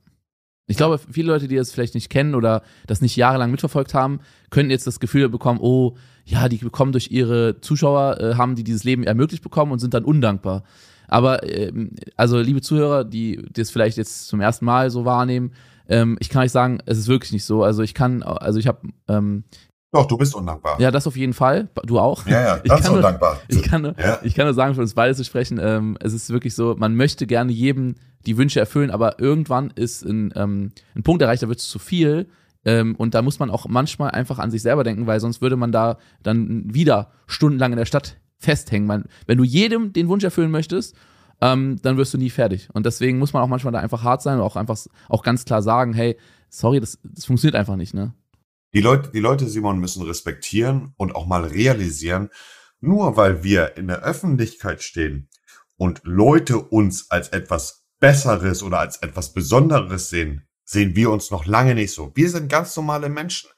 Ich 0.68 0.76
glaube, 0.76 0.98
viele 0.98 1.28
Leute, 1.28 1.46
die 1.46 1.56
das 1.56 1.70
vielleicht 1.70 1.94
nicht 1.94 2.10
kennen 2.10 2.34
oder 2.34 2.62
das 2.86 3.00
nicht 3.00 3.16
jahrelang 3.16 3.50
mitverfolgt 3.50 3.94
haben, 3.94 4.20
könnten 4.50 4.70
jetzt 4.70 4.86
das 4.86 4.98
Gefühl 4.98 5.28
bekommen, 5.28 5.60
oh, 5.62 5.96
ja, 6.24 6.48
die 6.48 6.56
bekommen 6.56 6.92
durch 6.92 7.10
ihre 7.12 7.60
Zuschauer, 7.60 8.20
äh, 8.20 8.34
haben 8.34 8.56
die 8.56 8.64
dieses 8.64 8.82
Leben 8.82 9.04
ermöglicht 9.04 9.44
bekommen 9.44 9.70
und 9.70 9.78
sind 9.78 9.94
dann 9.94 10.04
undankbar. 10.04 10.64
Aber, 11.06 11.48
ähm, 11.48 11.92
also 12.16 12.40
liebe 12.40 12.62
Zuhörer, 12.62 13.04
die, 13.04 13.36
die 13.36 13.60
das 13.60 13.70
vielleicht 13.70 13.96
jetzt 13.96 14.26
zum 14.26 14.40
ersten 14.40 14.64
Mal 14.64 14.90
so 14.90 15.04
wahrnehmen, 15.04 15.52
ähm, 15.88 16.16
ich 16.18 16.30
kann 16.30 16.42
euch 16.42 16.50
sagen, 16.50 16.80
es 16.86 16.98
ist 16.98 17.06
wirklich 17.06 17.30
nicht 17.30 17.44
so. 17.44 17.62
Also 17.62 17.82
ich 17.82 17.94
kann, 17.94 18.24
also 18.24 18.58
ich 18.58 18.66
habe 18.66 18.88
ähm, 19.06 19.44
doch, 19.92 20.06
du 20.06 20.18
bist 20.18 20.34
undankbar. 20.34 20.80
Ja, 20.80 20.90
das 20.90 21.06
auf 21.06 21.16
jeden 21.16 21.32
Fall. 21.32 21.68
Du 21.84 21.98
auch. 21.98 22.26
Ja, 22.26 22.40
ja, 22.40 22.58
ganz 22.64 22.86
ich 22.86 22.92
undankbar. 22.92 23.38
Nur, 23.48 23.60
ich, 23.60 23.66
kann 23.66 23.82
nur, 23.82 23.94
ja. 23.98 24.18
ich 24.22 24.34
kann 24.34 24.44
nur 24.44 24.52
sagen, 24.52 24.74
für 24.74 24.80
uns 24.80 24.94
beide 24.94 25.14
zu 25.14 25.24
sprechen, 25.24 25.58
ähm, 25.62 25.96
es 26.00 26.12
ist 26.12 26.28
wirklich 26.30 26.54
so, 26.54 26.74
man 26.76 26.96
möchte 26.96 27.26
gerne 27.26 27.52
jedem 27.52 27.94
die 28.26 28.36
Wünsche 28.36 28.60
erfüllen, 28.60 28.90
aber 28.90 29.20
irgendwann 29.20 29.70
ist 29.70 30.02
ein, 30.04 30.32
ähm, 30.36 30.72
ein 30.94 31.02
Punkt 31.02 31.22
erreicht, 31.22 31.42
da 31.42 31.48
wird 31.48 31.60
es 31.60 31.68
zu 31.68 31.78
viel. 31.78 32.28
Ähm, 32.64 32.96
und 32.96 33.14
da 33.14 33.22
muss 33.22 33.38
man 33.38 33.50
auch 33.50 33.66
manchmal 33.68 34.10
einfach 34.10 34.38
an 34.38 34.50
sich 34.50 34.62
selber 34.62 34.82
denken, 34.82 35.06
weil 35.06 35.20
sonst 35.20 35.40
würde 35.40 35.56
man 35.56 35.72
da 35.72 35.98
dann 36.22 36.74
wieder 36.74 37.12
stundenlang 37.26 37.72
in 37.72 37.78
der 37.78 37.86
Stadt 37.86 38.18
festhängen. 38.38 38.86
Man, 38.86 39.04
wenn 39.26 39.38
du 39.38 39.44
jedem 39.44 39.92
den 39.92 40.08
Wunsch 40.08 40.24
erfüllen 40.24 40.50
möchtest, 40.50 40.96
ähm, 41.40 41.76
dann 41.82 41.96
wirst 41.96 42.14
du 42.14 42.18
nie 42.18 42.30
fertig. 42.30 42.68
Und 42.72 42.86
deswegen 42.86 43.18
muss 43.18 43.32
man 43.32 43.42
auch 43.42 43.48
manchmal 43.48 43.72
da 43.72 43.78
einfach 43.78 44.02
hart 44.02 44.22
sein 44.22 44.38
und 44.38 44.44
auch 44.44 44.56
einfach 44.56 44.78
auch 45.08 45.22
ganz 45.22 45.44
klar 45.44 45.62
sagen, 45.62 45.92
hey, 45.92 46.16
sorry, 46.48 46.80
das, 46.80 46.98
das 47.04 47.24
funktioniert 47.24 47.56
einfach 47.56 47.76
nicht, 47.76 47.94
ne? 47.94 48.14
Die 48.74 48.80
Leute, 48.80 49.10
die 49.12 49.20
Leute, 49.20 49.48
Simon, 49.48 49.78
müssen 49.78 50.02
respektieren 50.02 50.92
und 50.96 51.14
auch 51.14 51.26
mal 51.26 51.44
realisieren, 51.44 52.28
nur 52.80 53.16
weil 53.16 53.42
wir 53.42 53.76
in 53.76 53.86
der 53.86 54.02
Öffentlichkeit 54.02 54.82
stehen 54.82 55.28
und 55.76 56.00
Leute 56.04 56.58
uns 56.58 57.10
als 57.10 57.28
etwas 57.28 57.85
Besseres 57.98 58.62
oder 58.62 58.80
als 58.80 58.98
etwas 58.98 59.32
Besonderes 59.32 60.10
sehen, 60.10 60.46
sehen 60.64 60.96
wir 60.96 61.10
uns 61.10 61.30
noch 61.30 61.46
lange 61.46 61.74
nicht 61.74 61.92
so. 61.92 62.12
Wir 62.14 62.30
sind 62.30 62.48
ganz 62.48 62.76
normale 62.76 63.08
Menschen. 63.08 63.50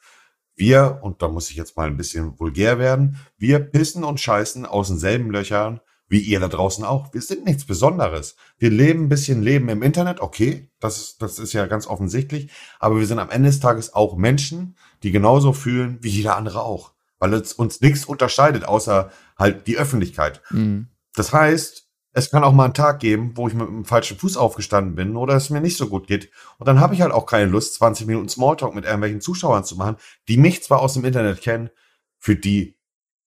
Wir, 0.54 0.98
und 1.02 1.22
da 1.22 1.28
muss 1.28 1.50
ich 1.50 1.56
jetzt 1.56 1.76
mal 1.76 1.86
ein 1.86 1.96
bisschen 1.96 2.38
vulgär 2.38 2.78
werden, 2.78 3.18
wir 3.36 3.60
pissen 3.60 4.02
und 4.02 4.20
scheißen 4.20 4.66
aus 4.66 4.88
denselben 4.88 5.30
Löchern 5.30 5.80
wie 6.08 6.20
ihr 6.20 6.40
da 6.40 6.48
draußen 6.48 6.84
auch. 6.84 7.12
Wir 7.12 7.20
sind 7.20 7.44
nichts 7.44 7.64
Besonderes. 7.64 8.36
Wir 8.58 8.70
leben 8.70 9.04
ein 9.04 9.08
bisschen 9.08 9.42
Leben 9.42 9.68
im 9.68 9.82
Internet, 9.82 10.20
okay, 10.20 10.70
das 10.80 10.98
ist, 10.98 11.22
das 11.22 11.38
ist 11.38 11.52
ja 11.52 11.66
ganz 11.66 11.86
offensichtlich, 11.86 12.50
aber 12.80 12.98
wir 12.98 13.06
sind 13.06 13.18
am 13.18 13.30
Ende 13.30 13.50
des 13.50 13.60
Tages 13.60 13.94
auch 13.94 14.16
Menschen, 14.16 14.76
die 15.02 15.12
genauso 15.12 15.52
fühlen 15.52 15.98
wie 16.00 16.08
jeder 16.08 16.36
andere 16.36 16.62
auch, 16.62 16.92
weil 17.18 17.34
es 17.34 17.52
uns 17.52 17.80
nichts 17.80 18.04
unterscheidet, 18.04 18.64
außer 18.64 19.10
halt 19.38 19.66
die 19.66 19.76
Öffentlichkeit. 19.76 20.40
Mhm. 20.50 20.88
Das 21.14 21.32
heißt, 21.32 21.87
es 22.18 22.30
kann 22.30 22.42
auch 22.42 22.52
mal 22.52 22.64
einen 22.64 22.74
Tag 22.74 22.98
geben, 22.98 23.32
wo 23.36 23.46
ich 23.46 23.54
mit 23.54 23.68
dem 23.68 23.84
falschen 23.84 24.18
Fuß 24.18 24.36
aufgestanden 24.36 24.96
bin 24.96 25.16
oder 25.16 25.34
es 25.34 25.50
mir 25.50 25.60
nicht 25.60 25.76
so 25.76 25.88
gut 25.88 26.06
geht. 26.08 26.30
Und 26.58 26.66
dann 26.66 26.80
habe 26.80 26.94
ich 26.94 27.00
halt 27.00 27.12
auch 27.12 27.26
keine 27.26 27.50
Lust, 27.50 27.74
20 27.74 28.06
Minuten 28.06 28.28
Smalltalk 28.28 28.74
mit 28.74 28.84
irgendwelchen 28.84 29.20
Zuschauern 29.20 29.64
zu 29.64 29.76
machen, 29.76 29.96
die 30.26 30.36
mich 30.36 30.62
zwar 30.64 30.80
aus 30.80 30.94
dem 30.94 31.04
Internet 31.04 31.40
kennen, 31.40 31.70
für 32.18 32.34
die, 32.34 32.76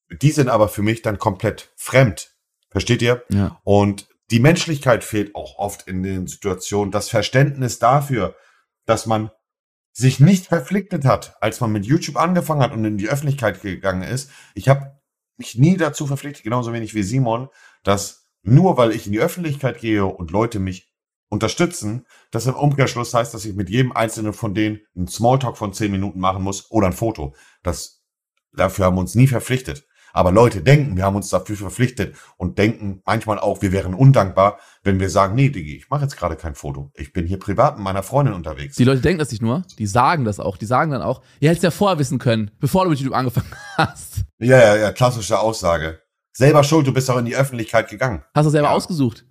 die 0.09 0.31
sind 0.31 0.49
aber 0.49 0.67
für 0.67 0.81
mich 0.81 1.01
dann 1.01 1.17
komplett 1.17 1.71
fremd. 1.75 2.35
Versteht 2.69 3.01
ihr? 3.01 3.23
Ja. 3.29 3.59
Und 3.63 4.09
die 4.29 4.39
Menschlichkeit 4.39 5.03
fehlt 5.03 5.35
auch 5.35 5.57
oft 5.57 5.87
in 5.87 6.03
den 6.03 6.27
Situationen. 6.27 6.91
Das 6.91 7.09
Verständnis 7.09 7.79
dafür, 7.79 8.35
dass 8.85 9.05
man 9.05 9.31
sich 9.93 10.19
nicht 10.19 10.47
verpflichtet 10.47 11.05
hat, 11.05 11.35
als 11.41 11.61
man 11.61 11.71
mit 11.71 11.85
YouTube 11.85 12.17
angefangen 12.17 12.61
hat 12.61 12.71
und 12.73 12.83
in 12.83 12.97
die 12.97 13.09
Öffentlichkeit 13.09 13.61
gegangen 13.61 14.03
ist. 14.03 14.29
Ich 14.53 14.69
habe 14.69 14.99
mich 15.37 15.57
nie 15.57 15.77
dazu 15.77 16.07
verpflichtet, 16.07 16.43
genauso 16.43 16.71
wenig 16.73 16.93
wie 16.93 17.03
Simon, 17.03 17.49
dass 17.83 18.20
nur 18.43 18.77
weil 18.77 18.91
ich 18.91 19.05
in 19.05 19.13
die 19.13 19.19
Öffentlichkeit 19.19 19.79
gehe 19.79 20.05
und 20.05 20.31
Leute 20.31 20.59
mich 20.59 20.91
unterstützen, 21.29 22.05
das 22.31 22.45
im 22.45 22.55
Umkehrschluss 22.55 23.13
heißt, 23.13 23.33
dass 23.33 23.45
ich 23.45 23.55
mit 23.55 23.69
jedem 23.69 23.93
einzelnen 23.93 24.33
von 24.33 24.53
denen 24.53 24.81
einen 24.95 25.07
Smalltalk 25.07 25.57
von 25.57 25.73
zehn 25.73 25.91
Minuten 25.91 26.19
machen 26.19 26.43
muss 26.43 26.69
oder 26.71 26.87
ein 26.87 26.93
Foto. 26.93 27.33
Das, 27.63 28.03
dafür 28.53 28.85
haben 28.85 28.97
wir 28.97 29.01
uns 29.01 29.15
nie 29.15 29.27
verpflichtet. 29.27 29.85
Aber 30.13 30.31
Leute 30.31 30.61
denken, 30.61 30.97
wir 30.97 31.05
haben 31.05 31.15
uns 31.15 31.29
dafür 31.29 31.55
verpflichtet 31.55 32.15
und 32.37 32.57
denken 32.57 33.01
manchmal 33.05 33.39
auch, 33.39 33.61
wir 33.61 33.71
wären 33.71 33.93
undankbar, 33.93 34.59
wenn 34.83 34.99
wir 34.99 35.09
sagen, 35.09 35.35
nee, 35.35 35.49
Digi, 35.49 35.77
ich 35.77 35.89
mache 35.89 36.03
jetzt 36.03 36.17
gerade 36.17 36.35
kein 36.35 36.55
Foto. 36.55 36.91
Ich 36.95 37.13
bin 37.13 37.25
hier 37.25 37.39
privat 37.39 37.77
mit 37.77 37.83
meiner 37.85 38.03
Freundin 38.03 38.33
unterwegs. 38.33 38.75
Die 38.75 38.83
Leute 38.83 39.01
denken 39.01 39.19
das 39.19 39.31
nicht 39.31 39.41
nur, 39.41 39.63
die 39.79 39.87
sagen 39.87 40.25
das 40.25 40.39
auch. 40.39 40.57
Die 40.57 40.65
sagen 40.65 40.91
dann 40.91 41.01
auch, 41.01 41.21
ihr 41.39 41.49
hättest 41.49 41.63
ja 41.63 41.71
vorher 41.71 41.99
wissen 41.99 42.19
können, 42.19 42.51
bevor 42.59 42.83
du 42.83 42.89
mit 42.89 42.99
YouTube 42.99 43.15
angefangen 43.15 43.53
hast. 43.77 44.25
Ja, 44.39 44.57
ja, 44.57 44.75
ja, 44.75 44.91
klassische 44.91 45.39
Aussage. 45.39 46.00
Selber 46.33 46.63
schuld, 46.63 46.87
du 46.87 46.93
bist 46.93 47.09
doch 47.09 47.17
in 47.17 47.25
die 47.25 47.35
Öffentlichkeit 47.35 47.89
gegangen. 47.89 48.23
Hast 48.33 48.45
du 48.45 48.49
selber 48.49 48.69
ja. 48.69 48.73
ausgesucht. 48.73 49.25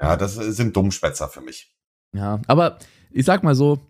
Ja, 0.00 0.16
das 0.16 0.34
sind 0.34 0.76
Dummspätzer 0.76 1.28
für 1.28 1.40
mich. 1.40 1.74
Ja, 2.12 2.40
aber 2.46 2.78
ich 3.10 3.26
sag 3.26 3.42
mal 3.42 3.54
so, 3.54 3.80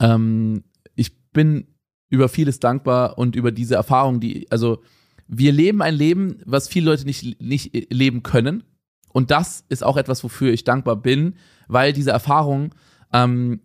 ähm, 0.00 0.64
ich 0.94 1.30
bin 1.32 1.68
über 2.08 2.28
vieles 2.28 2.58
dankbar 2.58 3.18
und 3.18 3.36
über 3.36 3.52
diese 3.52 3.76
Erfahrung, 3.76 4.18
die, 4.20 4.50
also 4.50 4.82
wir 5.28 5.52
leben 5.52 5.80
ein 5.80 5.94
Leben, 5.94 6.42
was 6.44 6.68
viele 6.68 6.86
Leute 6.86 7.04
nicht, 7.04 7.40
nicht 7.40 7.92
leben 7.92 8.22
können. 8.22 8.64
Und 9.12 9.30
das 9.30 9.64
ist 9.68 9.84
auch 9.84 9.96
etwas, 9.96 10.24
wofür 10.24 10.52
ich 10.52 10.64
dankbar 10.64 10.96
bin, 10.96 11.36
weil 11.68 11.92
diese 11.92 12.10
Erfahrung 12.10 12.74
ähm, 13.12 13.60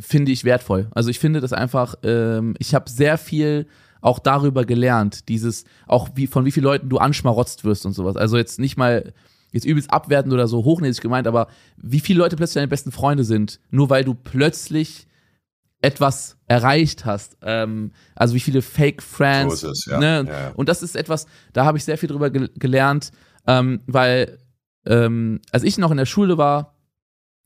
finde 0.00 0.32
ich 0.32 0.44
wertvoll. 0.44 0.88
Also 0.94 1.10
ich 1.10 1.18
finde 1.18 1.40
das 1.40 1.52
einfach, 1.52 1.96
ähm, 2.02 2.54
ich 2.58 2.74
habe 2.74 2.88
sehr 2.88 3.18
viel 3.18 3.66
auch 4.04 4.18
darüber 4.18 4.66
gelernt, 4.66 5.30
dieses, 5.30 5.64
auch 5.86 6.10
wie, 6.14 6.26
von 6.26 6.44
wie 6.44 6.52
vielen 6.52 6.64
Leuten 6.64 6.90
du 6.90 6.98
anschmarotzt 6.98 7.64
wirst 7.64 7.86
und 7.86 7.94
sowas. 7.94 8.16
Also 8.16 8.36
jetzt 8.36 8.60
nicht 8.60 8.76
mal 8.76 9.14
jetzt 9.50 9.64
übelst 9.64 9.90
abwertend 9.90 10.34
oder 10.34 10.46
so 10.46 10.62
hochnäsig 10.62 11.00
gemeint, 11.00 11.26
aber 11.26 11.48
wie 11.78 12.00
viele 12.00 12.18
Leute 12.18 12.36
plötzlich 12.36 12.56
deine 12.56 12.68
besten 12.68 12.92
Freunde 12.92 13.24
sind, 13.24 13.60
nur 13.70 13.88
weil 13.88 14.04
du 14.04 14.14
plötzlich 14.14 15.06
etwas 15.80 16.36
erreicht 16.46 17.06
hast. 17.06 17.38
Ähm, 17.40 17.92
also 18.14 18.34
wie 18.34 18.40
viele 18.40 18.60
Fake 18.60 19.02
Friends. 19.02 19.60
So 19.60 19.70
es, 19.70 19.86
ja. 19.86 19.98
Ne? 19.98 20.24
Ja, 20.26 20.40
ja. 20.40 20.50
Und 20.50 20.68
das 20.68 20.82
ist 20.82 20.96
etwas, 20.96 21.26
da 21.54 21.64
habe 21.64 21.78
ich 21.78 21.84
sehr 21.84 21.96
viel 21.96 22.10
drüber 22.10 22.28
ge 22.28 22.50
gelernt, 22.56 23.10
ähm, 23.46 23.80
weil 23.86 24.38
ähm, 24.84 25.40
als 25.50 25.62
ich 25.62 25.78
noch 25.78 25.90
in 25.90 25.96
der 25.96 26.06
Schule 26.06 26.36
war, 26.36 26.74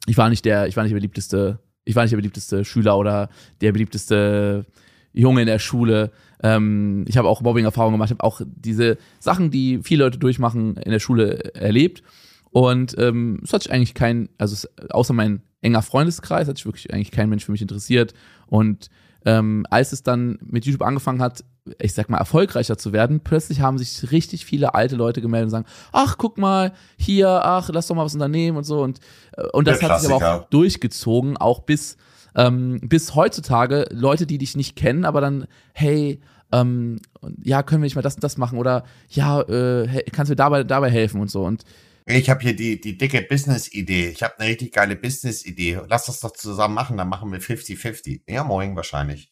ich 0.06 0.16
war 0.16 0.28
nicht 0.28 0.44
der, 0.44 0.66
ich 0.66 0.76
war 0.76 0.82
nicht 0.82 0.92
der 0.92 0.98
beliebteste, 0.98 1.61
ich 1.84 1.94
war 1.94 2.02
nicht 2.02 2.12
der 2.12 2.18
beliebteste 2.18 2.64
Schüler 2.64 2.98
oder 2.98 3.28
der 3.61 3.70
beliebteste 3.70 4.66
Junge 5.12 5.42
in 5.42 5.46
der 5.46 5.59
Schule. 5.59 6.11
Ähm, 6.43 7.05
ich 7.09 7.16
habe 7.16 7.28
auch 7.28 7.41
Mobbing-Erfahrungen 7.41 7.95
gemacht, 7.95 8.11
habe 8.11 8.24
auch 8.24 8.41
diese 8.45 8.99
Sachen, 9.18 9.51
die 9.51 9.80
viele 9.82 10.05
Leute 10.05 10.18
durchmachen, 10.18 10.76
in 10.76 10.91
der 10.91 11.01
Schule 11.01 11.55
erlebt. 11.55 12.03
Und 12.51 12.97
ähm, 12.99 13.41
es 13.43 13.53
hat 13.53 13.62
sich 13.62 13.72
eigentlich 13.72 13.95
kein, 13.95 14.28
also 14.39 14.55
es, 14.55 14.68
außer 14.91 15.12
mein 15.12 15.43
enger 15.61 15.82
Freundeskreis, 15.82 16.49
hat 16.49 16.57
sich 16.57 16.66
wirklich 16.66 16.93
eigentlich 16.93 17.11
kein 17.11 17.28
Mensch 17.28 17.45
für 17.45 17.53
mich 17.53 17.62
interessiert. 17.62 18.14
Und 18.47 18.89
ähm, 19.24 19.66
als 19.70 19.93
es 19.93 20.03
dann 20.03 20.39
mit 20.43 20.64
YouTube 20.64 20.82
angefangen 20.82 21.20
hat, 21.20 21.45
ich 21.80 21.93
sag 21.93 22.09
mal, 22.09 22.18
erfolgreicher 22.18 22.78
zu 22.78 22.93
werden, 22.93 23.20
plötzlich 23.20 23.61
haben 23.61 23.76
sich 23.76 24.11
richtig 24.11 24.47
viele 24.47 24.74
alte 24.74 24.97
Leute 24.97 25.20
gemeldet 25.20 25.47
und 25.47 25.51
sagen, 25.51 25.66
ach, 25.93 26.16
guck 26.16 26.39
mal, 26.39 26.72
hier, 26.97 27.28
ach, 27.28 27.68
lass 27.72 27.89
doch 27.89 27.95
mal 27.95 28.05
was 28.05 28.14
unternehmen 28.14 28.57
und 28.57 28.64
so. 28.64 28.80
Und, 28.82 29.01
äh, 29.36 29.45
und 29.53 29.66
das 29.66 29.82
hat 29.82 30.01
sich 30.01 30.11
aber 30.11 30.36
auch 30.36 30.49
durchgezogen, 30.49 31.36
auch 31.36 31.61
bis, 31.61 31.97
ähm, 32.35 32.81
bis 32.83 33.14
heutzutage, 33.14 33.87
Leute, 33.91 34.26
die 34.26 34.39
dich 34.39 34.57
nicht 34.57 34.76
kennen, 34.76 35.05
aber 35.05 35.20
dann, 35.20 35.47
hey, 35.72 36.20
ähm, 36.53 37.01
ja, 37.43 37.62
können 37.62 37.83
wir 37.83 37.87
nicht 37.87 37.97
mal 37.97 38.03
das 38.03 38.14
und 38.14 38.24
das 38.24 38.39
machen 38.39 38.59
oder 38.59 38.85
ja, 39.09 39.41
äh, 39.43 40.05
kannst 40.12 40.31
du 40.31 40.33
mir 40.33 40.37
dabei, 40.37 40.64
dabei 40.64 40.91
helfen 40.91 41.20
und 41.20 41.31
so. 41.31 41.45
Und 41.45 41.64
ich 42.07 42.31
habe 42.31 42.41
hier 42.41 42.57
die, 42.57 42.81
die 42.81 42.97
dicke 42.97 43.20
Business-Idee. 43.20 44.09
Ich 44.09 44.22
habe 44.22 44.39
eine 44.39 44.49
richtig 44.49 44.72
geile 44.72 44.97
Business-Idee. 44.97 45.81
Lass 45.89 46.07
das 46.07 46.20
doch 46.20 46.33
zusammen 46.33 46.74
machen, 46.74 46.97
dann 46.97 47.09
machen 47.09 47.31
wir 47.31 47.41
50-50. 47.41 48.22
Ja, 48.26 48.45
morgen 48.45 48.76
wahrscheinlich. 48.76 49.31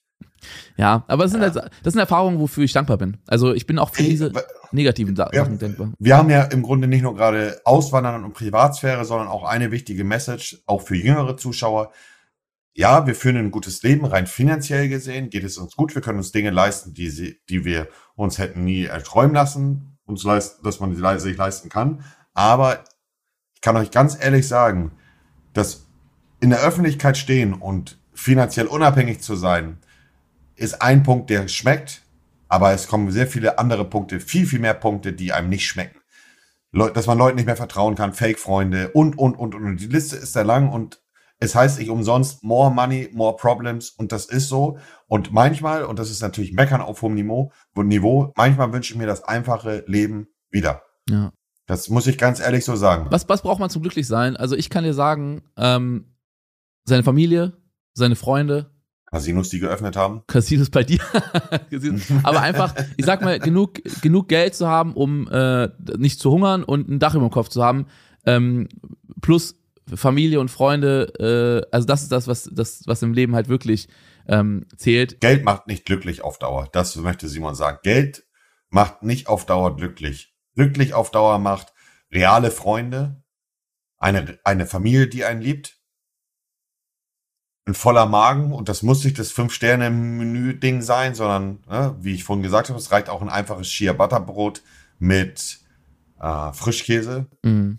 Ja, 0.76 1.04
aber 1.08 1.24
das 1.24 1.32
sind, 1.32 1.42
ja. 1.42 1.54
Halt, 1.54 1.70
das 1.82 1.92
sind 1.94 2.00
Erfahrungen, 2.00 2.38
wofür 2.38 2.64
ich 2.64 2.72
dankbar 2.72 2.98
bin. 2.98 3.16
Also 3.26 3.54
ich 3.54 3.66
bin 3.66 3.78
auch 3.78 3.94
für 3.94 4.02
diese 4.02 4.30
negativen 4.72 5.16
Sachen 5.16 5.34
ja, 5.34 5.44
dankbar. 5.44 5.92
Wir 5.98 6.16
haben 6.16 6.28
ja 6.28 6.42
im 6.42 6.62
Grunde 6.62 6.86
nicht 6.86 7.02
nur 7.02 7.14
gerade 7.14 7.60
Auswandern 7.64 8.24
und 8.24 8.34
Privatsphäre, 8.34 9.04
sondern 9.06 9.28
auch 9.28 9.44
eine 9.44 9.70
wichtige 9.70 10.04
Message, 10.04 10.62
auch 10.66 10.82
für 10.82 10.96
jüngere 10.96 11.36
Zuschauer. 11.36 11.92
Ja, 12.78 13.06
wir 13.06 13.14
führen 13.14 13.38
ein 13.38 13.50
gutes 13.50 13.82
Leben, 13.82 14.04
rein 14.04 14.26
finanziell 14.26 14.90
gesehen 14.90 15.30
geht 15.30 15.44
es 15.44 15.56
uns 15.56 15.76
gut. 15.76 15.94
Wir 15.94 16.02
können 16.02 16.18
uns 16.18 16.30
Dinge 16.30 16.50
leisten, 16.50 16.92
die, 16.92 17.08
sie, 17.08 17.40
die 17.48 17.64
wir 17.64 17.88
uns 18.16 18.36
hätten 18.36 18.64
nie 18.64 18.84
erträumen 18.84 19.34
lassen, 19.34 19.96
uns 20.04 20.22
leisten, 20.24 20.62
dass 20.62 20.78
man 20.78 20.94
sie 20.94 21.18
sich 21.18 21.38
leisten 21.38 21.70
kann. 21.70 22.04
Aber 22.34 22.84
ich 23.54 23.62
kann 23.62 23.78
euch 23.78 23.90
ganz 23.90 24.22
ehrlich 24.22 24.46
sagen, 24.46 24.92
dass 25.54 25.86
in 26.40 26.50
der 26.50 26.60
Öffentlichkeit 26.60 27.16
stehen 27.16 27.54
und 27.54 27.98
finanziell 28.12 28.66
unabhängig 28.66 29.22
zu 29.22 29.36
sein, 29.36 29.78
ist 30.54 30.82
ein 30.82 31.02
Punkt, 31.02 31.30
der 31.30 31.48
schmeckt, 31.48 32.02
aber 32.48 32.72
es 32.72 32.88
kommen 32.88 33.10
sehr 33.10 33.26
viele 33.26 33.58
andere 33.58 33.86
Punkte, 33.86 34.20
viel, 34.20 34.44
viel 34.44 34.60
mehr 34.60 34.74
Punkte, 34.74 35.14
die 35.14 35.32
einem 35.32 35.48
nicht 35.48 35.66
schmecken. 35.66 36.00
Dass 36.72 37.06
man 37.06 37.16
Leuten 37.16 37.36
nicht 37.36 37.46
mehr 37.46 37.56
vertrauen 37.56 37.94
kann, 37.94 38.12
Fake-Freunde 38.12 38.90
und, 38.90 39.16
und, 39.16 39.34
und, 39.34 39.54
und. 39.54 39.78
Die 39.78 39.86
Liste 39.86 40.16
ist 40.16 40.34
sehr 40.34 40.44
lang 40.44 40.68
und 40.68 41.00
es 41.38 41.54
heißt 41.54 41.78
nicht 41.78 41.90
umsonst 41.90 42.42
more 42.42 42.72
money, 42.72 43.10
more 43.12 43.36
problems 43.36 43.90
und 43.90 44.12
das 44.12 44.26
ist 44.26 44.48
so. 44.48 44.78
Und 45.06 45.32
manchmal, 45.32 45.84
und 45.84 45.98
das 45.98 46.10
ist 46.10 46.22
natürlich 46.22 46.52
Meckern 46.52 46.80
auf 46.80 47.02
hohem 47.02 47.14
Niveau, 47.14 47.52
Niveau 47.74 48.32
manchmal 48.36 48.72
wünsche 48.72 48.94
ich 48.94 48.98
mir 48.98 49.06
das 49.06 49.22
einfache 49.24 49.84
Leben 49.86 50.28
wieder. 50.50 50.82
Ja. 51.08 51.32
Das 51.66 51.88
muss 51.88 52.06
ich 52.06 52.16
ganz 52.16 52.40
ehrlich 52.40 52.64
so 52.64 52.76
sagen. 52.76 53.06
Was, 53.10 53.28
was 53.28 53.42
braucht 53.42 53.58
man 53.58 53.70
zum 53.70 53.82
Glücklichsein? 53.82 54.36
Also 54.36 54.56
ich 54.56 54.70
kann 54.70 54.84
dir 54.84 54.94
sagen, 54.94 55.42
ähm, 55.56 56.14
seine 56.84 57.02
Familie, 57.02 57.54
seine 57.92 58.16
Freunde. 58.16 58.70
Casinos, 59.06 59.48
die 59.48 59.58
geöffnet 59.58 59.96
haben. 59.96 60.22
Casinos 60.26 60.70
bei 60.70 60.84
dir. 60.84 61.00
Aber 62.22 62.40
einfach, 62.40 62.74
ich 62.96 63.04
sag 63.04 63.22
mal, 63.22 63.38
genug, 63.38 63.80
genug 64.00 64.28
Geld 64.28 64.54
zu 64.54 64.68
haben, 64.68 64.94
um 64.94 65.28
äh, 65.28 65.68
nicht 65.96 66.20
zu 66.20 66.30
hungern 66.30 66.64
und 66.64 66.88
ein 66.88 66.98
Dach 66.98 67.14
über 67.14 67.26
dem 67.26 67.32
Kopf 67.32 67.48
zu 67.48 67.64
haben. 67.64 67.86
Ähm, 68.24 68.68
plus 69.20 69.56
Familie 69.94 70.40
und 70.40 70.50
Freunde, 70.50 71.12
äh, 71.18 71.74
also 71.74 71.86
das 71.86 72.02
ist 72.02 72.12
das, 72.12 72.26
was, 72.26 72.50
das, 72.52 72.82
was 72.86 73.02
im 73.02 73.12
Leben 73.12 73.34
halt 73.34 73.48
wirklich 73.48 73.88
ähm, 74.28 74.66
zählt. 74.76 75.20
Geld 75.20 75.44
macht 75.44 75.66
nicht 75.66 75.84
glücklich 75.84 76.22
auf 76.22 76.38
Dauer. 76.38 76.68
Das 76.72 76.96
möchte 76.96 77.28
Simon 77.28 77.54
sagen. 77.54 77.78
Geld 77.82 78.26
macht 78.68 79.02
nicht 79.02 79.28
auf 79.28 79.46
Dauer 79.46 79.76
glücklich 79.76 80.36
glücklich 80.56 80.94
auf 80.94 81.12
Dauer 81.12 81.38
macht, 81.38 81.72
reale 82.10 82.50
Freunde, 82.50 83.22
eine, 83.98 84.38
eine 84.42 84.66
Familie, 84.66 85.06
die 85.06 85.24
einen 85.24 85.40
liebt, 85.40 85.78
ein 87.66 87.74
voller 87.74 88.06
Magen 88.06 88.52
und 88.52 88.68
das 88.68 88.82
muss 88.82 89.04
nicht 89.04 89.18
das 89.18 89.32
Fünf-Sterne-Menü-Ding 89.32 90.82
sein, 90.82 91.14
sondern, 91.14 91.62
ne, 91.68 91.96
wie 92.00 92.14
ich 92.14 92.24
vorhin 92.24 92.42
gesagt 92.42 92.68
habe, 92.68 92.78
es 92.78 92.90
reicht 92.90 93.08
auch 93.08 93.22
ein 93.22 93.28
einfaches 93.28 93.68
Shia-Butterbrot 93.68 94.62
mit 94.98 95.60
äh, 96.20 96.52
Frischkäse. 96.52 97.26
Mhm. 97.42 97.78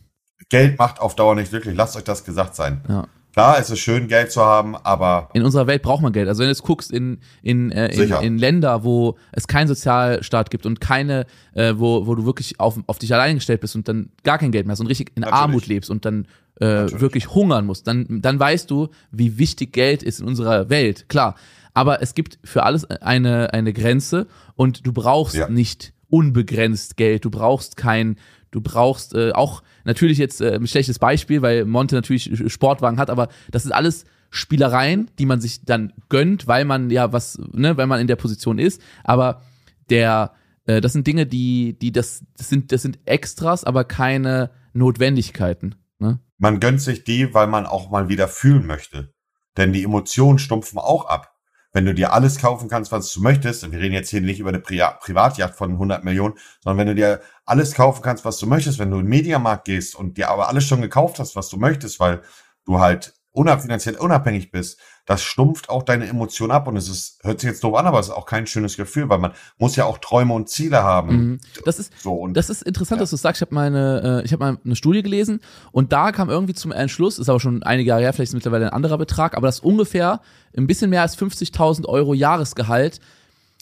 Geld 0.49 0.77
macht 0.79 0.99
auf 0.99 1.15
Dauer 1.15 1.35
nicht 1.35 1.49
glücklich. 1.49 1.75
Lasst 1.75 1.95
euch 1.95 2.03
das 2.03 2.23
gesagt 2.23 2.55
sein. 2.55 2.81
Ja. 2.87 3.07
Klar, 3.33 3.59
es 3.59 3.69
ist 3.69 3.79
schön, 3.79 4.07
Geld 4.07 4.31
zu 4.31 4.41
haben, 4.41 4.75
aber. 4.75 5.29
In 5.33 5.43
unserer 5.43 5.67
Welt 5.67 5.83
braucht 5.83 6.01
man 6.01 6.11
Geld. 6.11 6.27
Also 6.27 6.39
wenn 6.39 6.47
du 6.47 6.51
jetzt 6.53 6.63
guckst 6.63 6.91
in, 6.91 7.19
in, 7.43 7.71
äh, 7.71 7.93
in, 7.93 8.11
in 8.11 8.37
Länder, 8.39 8.83
wo 8.83 9.15
es 9.31 9.47
keinen 9.47 9.67
Sozialstaat 9.67 10.49
gibt 10.49 10.65
und 10.65 10.81
keine, 10.81 11.27
äh, 11.53 11.75
wo, 11.77 12.07
wo 12.07 12.15
du 12.15 12.25
wirklich 12.25 12.59
auf, 12.59 12.79
auf 12.87 12.97
dich 12.97 13.13
allein 13.13 13.35
gestellt 13.35 13.61
bist 13.61 13.75
und 13.75 13.87
dann 13.87 14.09
gar 14.23 14.39
kein 14.39 14.51
Geld 14.51 14.65
mehr 14.65 14.71
hast 14.71 14.79
und 14.79 14.87
richtig 14.87 15.11
in 15.15 15.21
Natürlich. 15.21 15.39
Armut 15.39 15.67
lebst 15.67 15.91
und 15.91 16.03
dann 16.03 16.27
äh, 16.59 16.65
wirklich 16.99 17.29
hungern 17.29 17.67
musst, 17.67 17.85
dann, 17.85 18.07
dann 18.23 18.39
weißt 18.39 18.71
du, 18.71 18.87
wie 19.11 19.37
wichtig 19.37 19.71
Geld 19.71 20.01
ist 20.01 20.19
in 20.19 20.25
unserer 20.25 20.71
Welt. 20.71 21.07
Klar. 21.07 21.35
Aber 21.75 22.01
es 22.01 22.15
gibt 22.15 22.39
für 22.43 22.63
alles 22.63 22.85
eine, 22.85 23.53
eine 23.53 23.71
Grenze 23.71 24.25
und 24.55 24.87
du 24.87 24.93
brauchst 24.93 25.35
ja. 25.35 25.47
nicht 25.47 25.93
unbegrenzt 26.09 26.97
Geld. 26.97 27.23
Du 27.23 27.29
brauchst 27.29 27.77
kein 27.77 28.17
Du 28.51 28.61
brauchst 28.61 29.13
äh, 29.13 29.31
auch 29.31 29.63
natürlich 29.83 30.17
jetzt 30.17 30.41
äh, 30.41 30.55
ein 30.55 30.67
schlechtes 30.67 30.99
Beispiel, 30.99 31.41
weil 31.41 31.65
Monte 31.65 31.95
natürlich 31.95 32.51
Sportwagen 32.51 32.99
hat, 32.99 33.09
aber 33.09 33.27
das 33.51 33.65
ist 33.65 33.71
alles 33.71 34.05
Spielereien, 34.29 35.09
die 35.19 35.25
man 35.25 35.41
sich 35.41 35.63
dann 35.63 35.93
gönnt, 36.09 36.47
weil 36.47 36.65
man 36.65 36.89
ja 36.89 37.13
was, 37.13 37.39
ne, 37.53 37.77
weil 37.77 37.87
man 37.87 37.99
in 37.99 38.07
der 38.07 38.15
Position 38.15 38.59
ist. 38.59 38.81
Aber 39.03 39.41
der, 39.89 40.33
äh, 40.65 40.81
das 40.81 40.93
sind 40.93 41.07
Dinge, 41.07 41.25
die, 41.25 41.77
die 41.79 41.91
das, 41.91 42.23
das 42.37 42.49
sind, 42.49 42.71
das 42.71 42.81
sind 42.81 42.99
Extras, 43.05 43.63
aber 43.63 43.83
keine 43.83 44.51
Notwendigkeiten. 44.73 45.75
Ne? 45.99 46.19
Man 46.37 46.59
gönnt 46.59 46.81
sich 46.81 47.03
die, 47.03 47.33
weil 47.33 47.47
man 47.47 47.65
auch 47.65 47.89
mal 47.89 48.09
wieder 48.09 48.27
fühlen 48.27 48.65
möchte. 48.65 49.13
Denn 49.55 49.73
die 49.73 49.83
Emotionen 49.83 50.39
stumpfen 50.39 50.77
auch 50.77 51.05
ab 51.05 51.36
wenn 51.73 51.85
du 51.85 51.93
dir 51.93 52.13
alles 52.13 52.39
kaufen 52.39 52.69
kannst, 52.69 52.91
was 52.91 53.11
du 53.13 53.21
möchtest, 53.21 53.69
wir 53.71 53.79
reden 53.79 53.93
jetzt 53.93 54.09
hier 54.09 54.21
nicht 54.21 54.39
über 54.39 54.49
eine 54.49 54.59
Pri 54.59 54.81
Privatjacht 54.99 55.55
von 55.55 55.73
100 55.73 56.03
Millionen, 56.03 56.35
sondern 56.63 56.79
wenn 56.79 56.87
du 56.87 56.95
dir 56.95 57.21
alles 57.45 57.73
kaufen 57.73 58.01
kannst, 58.01 58.25
was 58.25 58.37
du 58.37 58.47
möchtest, 58.47 58.79
wenn 58.79 58.89
du 58.89 58.97
in 58.97 59.05
den 59.05 59.09
Mediamarkt 59.09 59.65
gehst 59.65 59.95
und 59.95 60.17
dir 60.17 60.29
aber 60.29 60.47
alles 60.49 60.63
schon 60.63 60.81
gekauft 60.81 61.19
hast, 61.19 61.35
was 61.35 61.49
du 61.49 61.57
möchtest, 61.57 61.99
weil 61.99 62.21
du 62.65 62.79
halt 62.79 63.13
finanziell 63.33 63.95
unabhängig 63.97 64.49
bist, 64.49 64.79
das 65.07 65.23
stumpft 65.23 65.69
auch 65.69 65.83
deine 65.83 66.05
Emotionen 66.05 66.51
ab 66.51 66.67
und 66.67 66.75
es 66.75 66.89
ist, 66.89 67.23
hört 67.23 67.39
sich 67.39 67.47
jetzt 67.47 67.63
doof 67.63 67.75
an, 67.75 67.87
aber 67.87 67.97
es 67.99 68.07
ist 68.07 68.13
auch 68.13 68.25
kein 68.25 68.45
schönes 68.45 68.75
Gefühl, 68.75 69.07
weil 69.07 69.19
man 69.19 69.31
muss 69.57 69.77
ja 69.77 69.85
auch 69.85 69.99
Träume 69.99 70.33
und 70.33 70.49
Ziele 70.49 70.83
haben. 70.83 71.15
Mhm. 71.15 71.39
Das 71.63 71.79
ist, 71.79 71.93
so, 72.01 72.13
und, 72.13 72.33
das 72.35 72.49
ist 72.49 72.61
interessant, 72.61 72.99
ja. 72.99 73.03
dass 73.03 73.11
du 73.11 73.15
sagst, 73.15 73.41
ich 73.41 73.47
habe 73.47 73.55
meine, 73.55 74.21
äh, 74.21 74.25
ich 74.25 74.33
habe 74.33 74.43
mal 74.43 74.57
eine 74.63 74.75
Studie 74.75 75.01
gelesen 75.01 75.39
und 75.71 75.93
da 75.93 76.11
kam 76.11 76.29
irgendwie 76.29 76.53
zum 76.53 76.73
Entschluss, 76.73 77.19
ist 77.19 77.29
aber 77.29 77.39
schon 77.39 77.63
einige 77.63 77.87
Jahre 77.87 78.01
her, 78.01 78.11
vielleicht 78.11 78.31
ist 78.31 78.35
mittlerweile 78.35 78.65
ein 78.65 78.73
anderer 78.73 78.97
Betrag, 78.97 79.37
aber 79.37 79.47
das 79.47 79.61
ungefähr 79.61 80.19
ein 80.55 80.67
bisschen 80.67 80.89
mehr 80.89 81.03
als 81.03 81.17
50.000 81.17 81.85
Euro 81.85 82.13
Jahresgehalt 82.13 82.99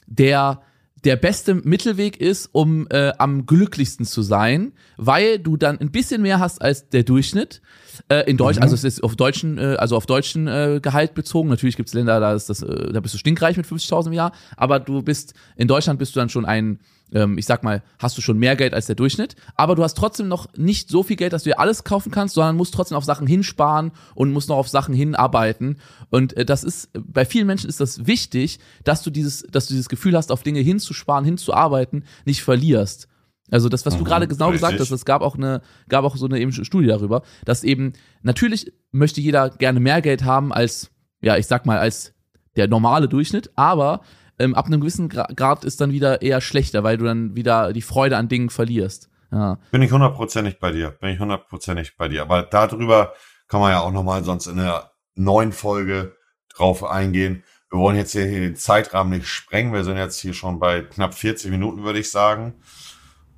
der 0.08 0.62
der 1.04 1.16
beste 1.16 1.54
Mittelweg 1.54 2.16
ist, 2.20 2.48
um 2.52 2.86
äh, 2.90 3.12
am 3.18 3.46
glücklichsten 3.46 4.06
zu 4.06 4.22
sein, 4.22 4.72
weil 4.96 5.38
du 5.38 5.56
dann 5.56 5.78
ein 5.78 5.90
bisschen 5.90 6.22
mehr 6.22 6.40
hast 6.40 6.60
als 6.60 6.88
der 6.88 7.04
Durchschnitt. 7.04 7.60
Äh, 8.08 8.28
in 8.30 8.36
Deutsch, 8.36 8.56
mhm. 8.56 8.62
also 8.62 8.74
es 8.74 8.84
ist 8.84 9.02
auf 9.02 9.16
deutschen, 9.16 9.58
äh, 9.58 9.76
also 9.78 9.96
auf 9.96 10.06
deutschen 10.06 10.48
äh, 10.48 10.80
Gehalt 10.82 11.14
bezogen. 11.14 11.48
Natürlich 11.48 11.76
gibt 11.76 11.88
es 11.88 11.94
Länder, 11.94 12.20
da 12.20 12.34
ist 12.34 12.48
das, 12.50 12.62
äh, 12.62 12.92
da 12.92 13.00
bist 13.00 13.14
du 13.14 13.18
stinkreich 13.18 13.56
mit 13.56 13.66
50.000 13.66 14.08
im 14.08 14.12
Jahr, 14.12 14.32
aber 14.56 14.80
du 14.80 15.02
bist 15.02 15.34
in 15.56 15.68
Deutschland 15.68 15.98
bist 15.98 16.14
du 16.14 16.20
dann 16.20 16.28
schon 16.28 16.44
ein 16.44 16.80
ähm, 17.12 17.38
ich 17.38 17.46
sag 17.46 17.62
mal, 17.62 17.82
hast 17.98 18.16
du 18.18 18.22
schon 18.22 18.38
mehr 18.38 18.56
Geld 18.56 18.74
als 18.74 18.86
der 18.86 18.96
Durchschnitt, 18.96 19.36
aber 19.54 19.74
du 19.74 19.82
hast 19.82 19.96
trotzdem 19.96 20.28
noch 20.28 20.46
nicht 20.56 20.88
so 20.88 21.02
viel 21.02 21.16
Geld, 21.16 21.32
dass 21.32 21.44
du 21.44 21.50
dir 21.50 21.60
alles 21.60 21.84
kaufen 21.84 22.10
kannst, 22.10 22.34
sondern 22.34 22.56
musst 22.56 22.74
trotzdem 22.74 22.96
auf 22.96 23.04
Sachen 23.04 23.26
hinsparen 23.26 23.92
und 24.14 24.32
musst 24.32 24.48
noch 24.48 24.56
auf 24.56 24.68
Sachen 24.68 24.94
hinarbeiten. 24.94 25.78
Und 26.10 26.36
äh, 26.36 26.44
das 26.44 26.64
ist, 26.64 26.90
bei 26.94 27.24
vielen 27.24 27.46
Menschen 27.46 27.68
ist 27.68 27.80
das 27.80 28.06
wichtig, 28.06 28.58
dass 28.84 29.02
du 29.02 29.10
dieses, 29.10 29.42
dass 29.50 29.66
du 29.66 29.74
dieses 29.74 29.88
Gefühl 29.88 30.16
hast, 30.16 30.32
auf 30.32 30.42
Dinge 30.42 30.60
hinzusparen, 30.60 31.24
hinzuarbeiten, 31.24 32.04
nicht 32.24 32.42
verlierst. 32.42 33.08
Also 33.50 33.68
das, 33.68 33.86
was 33.86 33.94
mhm, 33.94 33.98
du 33.98 34.04
gerade 34.04 34.26
genau 34.26 34.46
richtig. 34.48 34.62
gesagt 34.62 34.80
hast, 34.80 34.90
es 34.90 35.04
gab 35.04 35.22
auch 35.22 35.36
eine, 35.36 35.62
gab 35.88 36.04
auch 36.04 36.16
so 36.16 36.26
eine 36.26 36.40
eben 36.40 36.52
Studie 36.52 36.88
darüber, 36.88 37.22
dass 37.44 37.62
eben 37.62 37.92
natürlich 38.22 38.72
möchte 38.90 39.20
jeder 39.20 39.50
gerne 39.50 39.78
mehr 39.78 40.02
Geld 40.02 40.24
haben 40.24 40.52
als, 40.52 40.90
ja, 41.20 41.36
ich 41.36 41.46
sag 41.46 41.66
mal, 41.66 41.78
als 41.78 42.12
der 42.56 42.66
normale 42.68 43.08
Durchschnitt, 43.08 43.50
aber 43.54 44.00
ähm, 44.38 44.54
ab 44.54 44.66
einem 44.66 44.80
gewissen 44.80 45.08
Grad 45.08 45.64
ist 45.64 45.80
dann 45.80 45.92
wieder 45.92 46.22
eher 46.22 46.40
schlechter, 46.40 46.84
weil 46.84 46.98
du 46.98 47.04
dann 47.04 47.34
wieder 47.36 47.72
die 47.72 47.82
Freude 47.82 48.16
an 48.16 48.28
Dingen 48.28 48.50
verlierst. 48.50 49.08
Ja. 49.32 49.58
Bin 49.70 49.82
ich 49.82 49.92
hundertprozentig 49.92 50.58
bei 50.58 50.72
dir. 50.72 50.90
Bin 50.90 51.10
ich 51.10 51.18
hundertprozentig 51.18 51.96
bei 51.96 52.08
dir. 52.08 52.22
Aber 52.22 52.42
darüber 52.42 53.14
kann 53.48 53.60
man 53.60 53.72
ja 53.72 53.80
auch 53.80 53.92
nochmal 53.92 54.24
sonst 54.24 54.46
in 54.46 54.56
der 54.56 54.92
neuen 55.14 55.52
Folge 55.52 56.16
drauf 56.54 56.84
eingehen. 56.84 57.42
Wir 57.70 57.78
wollen 57.78 57.96
jetzt 57.96 58.12
hier 58.12 58.26
den 58.26 58.56
Zeitrahmen 58.56 59.12
nicht 59.12 59.26
sprengen. 59.26 59.72
Wir 59.72 59.84
sind 59.84 59.96
jetzt 59.96 60.20
hier 60.20 60.34
schon 60.34 60.58
bei 60.58 60.82
knapp 60.82 61.14
40 61.14 61.50
Minuten, 61.50 61.82
würde 61.82 61.98
ich 61.98 62.10
sagen. 62.10 62.54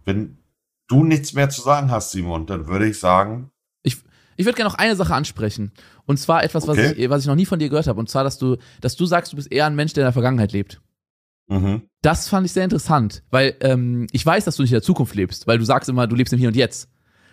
Wenn 0.05 0.38
du 0.88 1.05
nichts 1.05 1.32
mehr 1.32 1.49
zu 1.49 1.62
sagen 1.62 1.90
hast, 1.90 2.11
Simon, 2.11 2.46
dann 2.46 2.66
würde 2.66 2.86
ich 2.86 2.99
sagen. 2.99 3.51
Ich, 3.82 3.96
ich 4.36 4.44
würde 4.44 4.57
gerne 4.57 4.70
noch 4.70 4.78
eine 4.78 4.96
Sache 4.96 5.14
ansprechen. 5.14 5.72
Und 6.05 6.18
zwar 6.18 6.44
etwas, 6.44 6.68
okay. 6.68 6.90
was, 6.90 6.92
ich, 6.92 7.11
was 7.11 7.22
ich 7.22 7.26
noch 7.26 7.34
nie 7.34 7.46
von 7.46 7.59
dir 7.59 7.68
gehört 7.68 7.86
habe. 7.86 7.99
Und 7.99 8.09
zwar, 8.09 8.24
dass 8.24 8.38
du, 8.38 8.57
dass 8.80 8.96
du 8.96 9.07
sagst, 9.07 9.32
du 9.32 9.36
bist 9.36 9.51
eher 9.51 9.66
ein 9.66 9.74
Mensch, 9.74 9.94
der 9.94 10.03
in 10.03 10.07
der 10.07 10.12
Vergangenheit 10.12 10.53
lebt. 10.53 10.80
Mhm. 11.49 11.82
Das 12.03 12.28
fand 12.28 12.46
ich 12.46 12.53
sehr 12.53 12.64
interessant, 12.64 13.22
weil 13.30 13.57
ähm, 13.61 14.07
ich 14.12 14.24
weiß, 14.24 14.44
dass 14.44 14.57
du 14.57 14.62
nicht 14.62 14.72
in 14.72 14.76
der 14.76 14.82
Zukunft 14.82 15.14
lebst, 15.14 15.46
weil 15.46 15.59
du 15.59 15.64
sagst 15.64 15.88
immer, 15.88 16.07
du 16.07 16.14
lebst 16.14 16.32
im 16.32 16.38
Hier 16.38 16.49
und 16.49 16.57
Jetzt. 16.57 16.88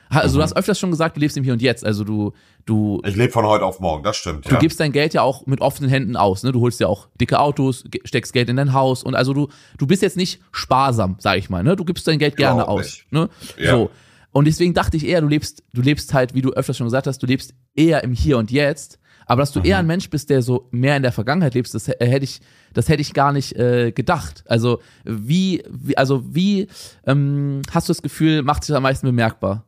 Also 0.09 0.36
mhm. 0.36 0.38
du 0.38 0.43
hast 0.43 0.57
öfters 0.57 0.80
schon 0.80 0.91
gesagt, 0.91 1.18
du 1.18 1.22
lebst 1.22 1.36
im 1.38 1.43
Hier 1.43 1.53
und 1.53 1.61
Jetzt. 1.61 1.86
Also 1.86 2.03
du, 2.03 2.34
du. 2.66 3.01
Ich 3.05 3.16
lebe 3.16 3.32
von 3.32 3.45
heute 3.45 3.66
auf 3.66 3.80
morgen, 3.80 4.03
das 4.03 4.18
stimmt. 4.18 4.45
Du 4.45 4.53
ja. 4.53 4.59
gibst 4.59 4.80
dein 4.80 4.91
Geld 4.91 5.13
ja 5.13 5.22
auch 5.22 5.45
mit 5.45 5.61
offenen 5.61 5.89
Händen 5.89 6.16
aus. 6.16 6.43
Ne? 6.43 6.51
Du 6.51 6.61
holst 6.61 6.80
ja 6.80 6.88
auch 6.88 7.09
dicke 7.20 7.39
Autos, 7.39 7.84
steckst 8.03 8.34
Geld 8.34 8.49
in 8.49 8.55
dein 8.55 8.74
Haus 8.74 9.03
und 9.03 9.16
also 9.16 9.34
du, 9.34 9.49
du 9.78 9.88
bist 9.88 10.01
jetzt 10.01 10.18
nicht 10.18 10.41
sparsam, 10.51 11.18
sag 11.20 11.38
ich 11.38 11.49
mal. 11.49 11.63
Ne? 11.63 11.76
Du 11.76 11.86
gibst 11.86 12.07
dein 12.07 12.20
Geld 12.20 12.38
gerne 12.38 12.68
aus. 12.68 13.01
Ne? 13.11 13.30
Ja. 13.57 13.72
So. 13.72 13.91
Und 14.32 14.45
deswegen 14.45 14.74
dachte 14.74 14.97
ich 14.97 15.07
eher, 15.07 15.22
du 15.22 15.28
lebst, 15.28 15.63
du 15.74 15.82
lebst 15.82 16.13
halt, 16.13 16.34
wie 16.34 16.41
du 16.41 16.51
öfters 16.51 16.78
schon 16.78 16.88
gesagt 16.88 17.07
hast, 17.07 17.24
du 17.24 17.26
lebst 17.26 17.53
eher 17.74 18.03
im 18.03 18.11
Hier 18.11 18.38
und 18.38 18.51
Jetzt. 18.51 18.99
Aber 19.26 19.42
dass 19.42 19.52
du 19.52 19.60
mhm. 19.60 19.66
eher 19.66 19.78
ein 19.80 19.88
Mensch 19.88 20.10
bist, 20.10 20.30
der 20.30 20.42
so 20.42 20.68
mehr 20.72 20.98
in 20.98 21.04
der 21.04 21.12
Vergangenheit 21.12 21.54
lebst, 21.54 21.74
das 21.74 21.88
hätte 21.88 22.24
ich 22.24 22.42
das 22.74 22.90
hätte 22.90 23.02
ich 23.02 23.14
gar 23.14 23.32
nicht 23.32 23.56
äh, 23.56 23.92
gedacht. 23.92 24.44
Also 24.48 24.82
wie, 25.04 25.64
wie 25.70 25.98
also 25.98 26.24
wie 26.36 26.68
ähm, 27.06 27.62
hast 27.72 27.90
du 27.90 27.92
das 27.92 28.02
Gefühl, 28.02 28.44
macht 28.44 28.64
sich 28.64 28.76
am 28.76 28.84
meisten 28.84 29.08
bemerkbar? 29.08 29.66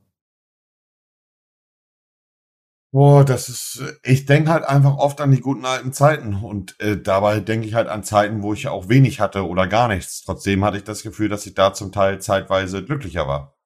Boah, 2.92 3.26
das 3.26 3.50
ist, 3.50 3.84
ich 4.04 4.26
denke 4.26 4.50
halt 4.50 4.64
einfach 4.64 4.98
oft 4.98 5.20
an 5.20 5.32
die 5.32 5.42
guten 5.42 5.66
alten 5.66 5.92
Zeiten 5.92 6.36
und 6.36 6.80
äh, 6.80 6.98
dabei 7.00 7.42
denke 7.42 7.68
ich 7.68 7.74
halt 7.74 7.90
an 7.90 8.04
Zeiten, 8.04 8.42
wo 8.44 8.54
ich 8.54 8.70
auch 8.70 8.88
wenig 8.88 9.20
hatte 9.20 9.46
oder 9.46 9.68
gar 9.68 9.90
nichts. 9.90 10.24
Trotzdem 10.24 10.64
hatte 10.64 10.78
ich 10.78 10.84
das 10.84 11.04
Gefühl, 11.04 11.28
dass 11.28 11.46
ich 11.46 11.54
da 11.54 11.74
zum 11.74 11.92
Teil 11.92 12.22
zeitweise 12.22 12.84
glücklicher 12.84 13.28
war. 13.28 13.58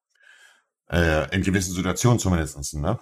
Äh, 0.90 1.34
in 1.34 1.42
gewissen 1.42 1.72
Situationen 1.72 2.18
zumindest, 2.18 2.74
ne? 2.74 2.98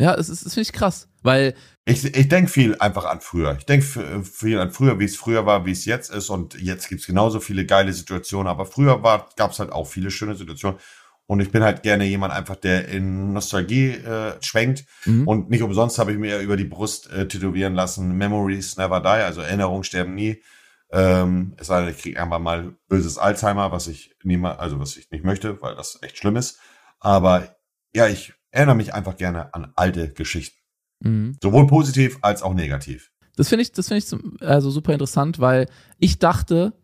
Ja, 0.00 0.16
das, 0.16 0.28
ist, 0.28 0.42
finde 0.42 0.62
ich 0.62 0.72
krass, 0.72 1.08
weil. 1.22 1.54
Ich, 1.84 2.04
ich 2.04 2.28
denke 2.28 2.50
viel 2.50 2.76
einfach 2.78 3.04
an 3.04 3.20
früher. 3.20 3.56
Ich 3.58 3.66
denke 3.66 3.84
viel 4.24 4.58
an 4.58 4.70
früher, 4.70 5.00
wie 5.00 5.04
es 5.04 5.16
früher 5.16 5.46
war, 5.46 5.66
wie 5.66 5.72
es 5.72 5.84
jetzt 5.84 6.10
ist. 6.10 6.30
Und 6.30 6.60
jetzt 6.60 6.88
gibt's 6.88 7.06
genauso 7.06 7.40
viele 7.40 7.66
geile 7.66 7.92
Situationen. 7.92 8.46
Aber 8.46 8.66
früher 8.66 9.02
war, 9.02 9.28
gab's 9.36 9.58
halt 9.58 9.72
auch 9.72 9.86
viele 9.86 10.12
schöne 10.12 10.36
Situationen. 10.36 10.78
Und 11.26 11.40
ich 11.40 11.50
bin 11.50 11.62
halt 11.62 11.82
gerne 11.82 12.04
jemand 12.04 12.32
einfach, 12.32 12.56
der 12.56 12.88
in 12.88 13.32
Nostalgie 13.32 13.90
äh, 13.90 14.34
schwenkt. 14.42 14.84
Mhm. 15.06 15.26
Und 15.26 15.50
nicht 15.50 15.62
umsonst 15.62 15.98
habe 15.98 16.12
ich 16.12 16.18
mir 16.18 16.40
über 16.40 16.56
die 16.56 16.64
Brust 16.64 17.10
äh, 17.10 17.26
tätowieren 17.26 17.74
lassen, 17.74 18.16
Memories 18.16 18.76
never 18.76 19.00
die, 19.00 19.06
also 19.06 19.40
Erinnerungen 19.40 19.82
sterben 19.82 20.14
nie. 20.14 20.42
Ähm, 20.90 21.54
es 21.56 21.68
sei 21.68 21.80
denn, 21.80 21.90
ich 21.90 22.02
kriege 22.02 22.18
irgendwann 22.18 22.42
mal 22.42 22.76
böses 22.86 23.16
Alzheimer, 23.16 23.72
was 23.72 23.88
ich 23.88 24.14
niemals, 24.22 24.58
also 24.58 24.78
was 24.78 24.96
ich 24.96 25.10
nicht 25.10 25.24
möchte, 25.24 25.60
weil 25.62 25.74
das 25.74 25.98
echt 26.02 26.18
schlimm 26.18 26.36
ist. 26.36 26.60
Aber 27.00 27.56
ja, 27.94 28.08
ich 28.08 28.34
erinnere 28.50 28.76
mich 28.76 28.92
einfach 28.92 29.16
gerne 29.16 29.54
an 29.54 29.72
alte 29.74 30.12
Geschichten. 30.12 30.58
Mhm. 31.02 31.36
Sowohl 31.42 31.66
positiv 31.66 32.18
als 32.22 32.42
auch 32.42 32.54
negativ. 32.54 33.10
Das 33.36 33.48
finde 33.48 33.62
ich, 33.62 33.72
das 33.72 33.88
finde 33.88 34.04
ich 34.04 34.46
also 34.46 34.70
super 34.70 34.92
interessant, 34.92 35.40
weil 35.40 35.66
ich 35.98 36.18
dachte, 36.18 36.74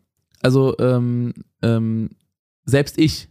also 0.43 0.77
ähm, 0.79 1.35
ähm, 1.63 2.11
selbst 2.65 2.99
ich 2.99 3.29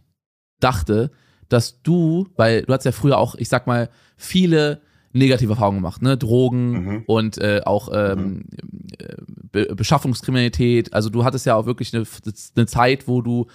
dachte, 0.60 1.10
dass 1.48 1.82
du, 1.82 2.28
weil 2.36 2.62
du 2.62 2.72
hast 2.72 2.84
ja 2.84 2.92
früher 2.92 3.18
auch, 3.18 3.34
ich 3.34 3.48
sag 3.48 3.66
mal, 3.66 3.88
viele 4.16 4.82
negative 5.12 5.52
Erfahrungen 5.52 5.78
gemacht, 5.78 6.02
ne? 6.02 6.16
Drogen 6.16 6.70
mhm. 6.70 7.02
und 7.06 7.38
äh, 7.38 7.62
auch 7.64 7.88
ähm, 7.92 8.18
mhm. 8.20 8.44
Äh, 8.98 9.16
Be 9.50 9.74
Beschaffungskriminalität. 9.74 10.92
Also 10.92 11.08
du 11.08 11.24
hattest 11.24 11.46
ja 11.46 11.54
auch 11.54 11.66
wirklich 11.66 11.94
eine, 11.94 12.04
eine 12.54 12.66
Zeit, 12.66 13.08
wo 13.08 13.22
du 13.22 13.46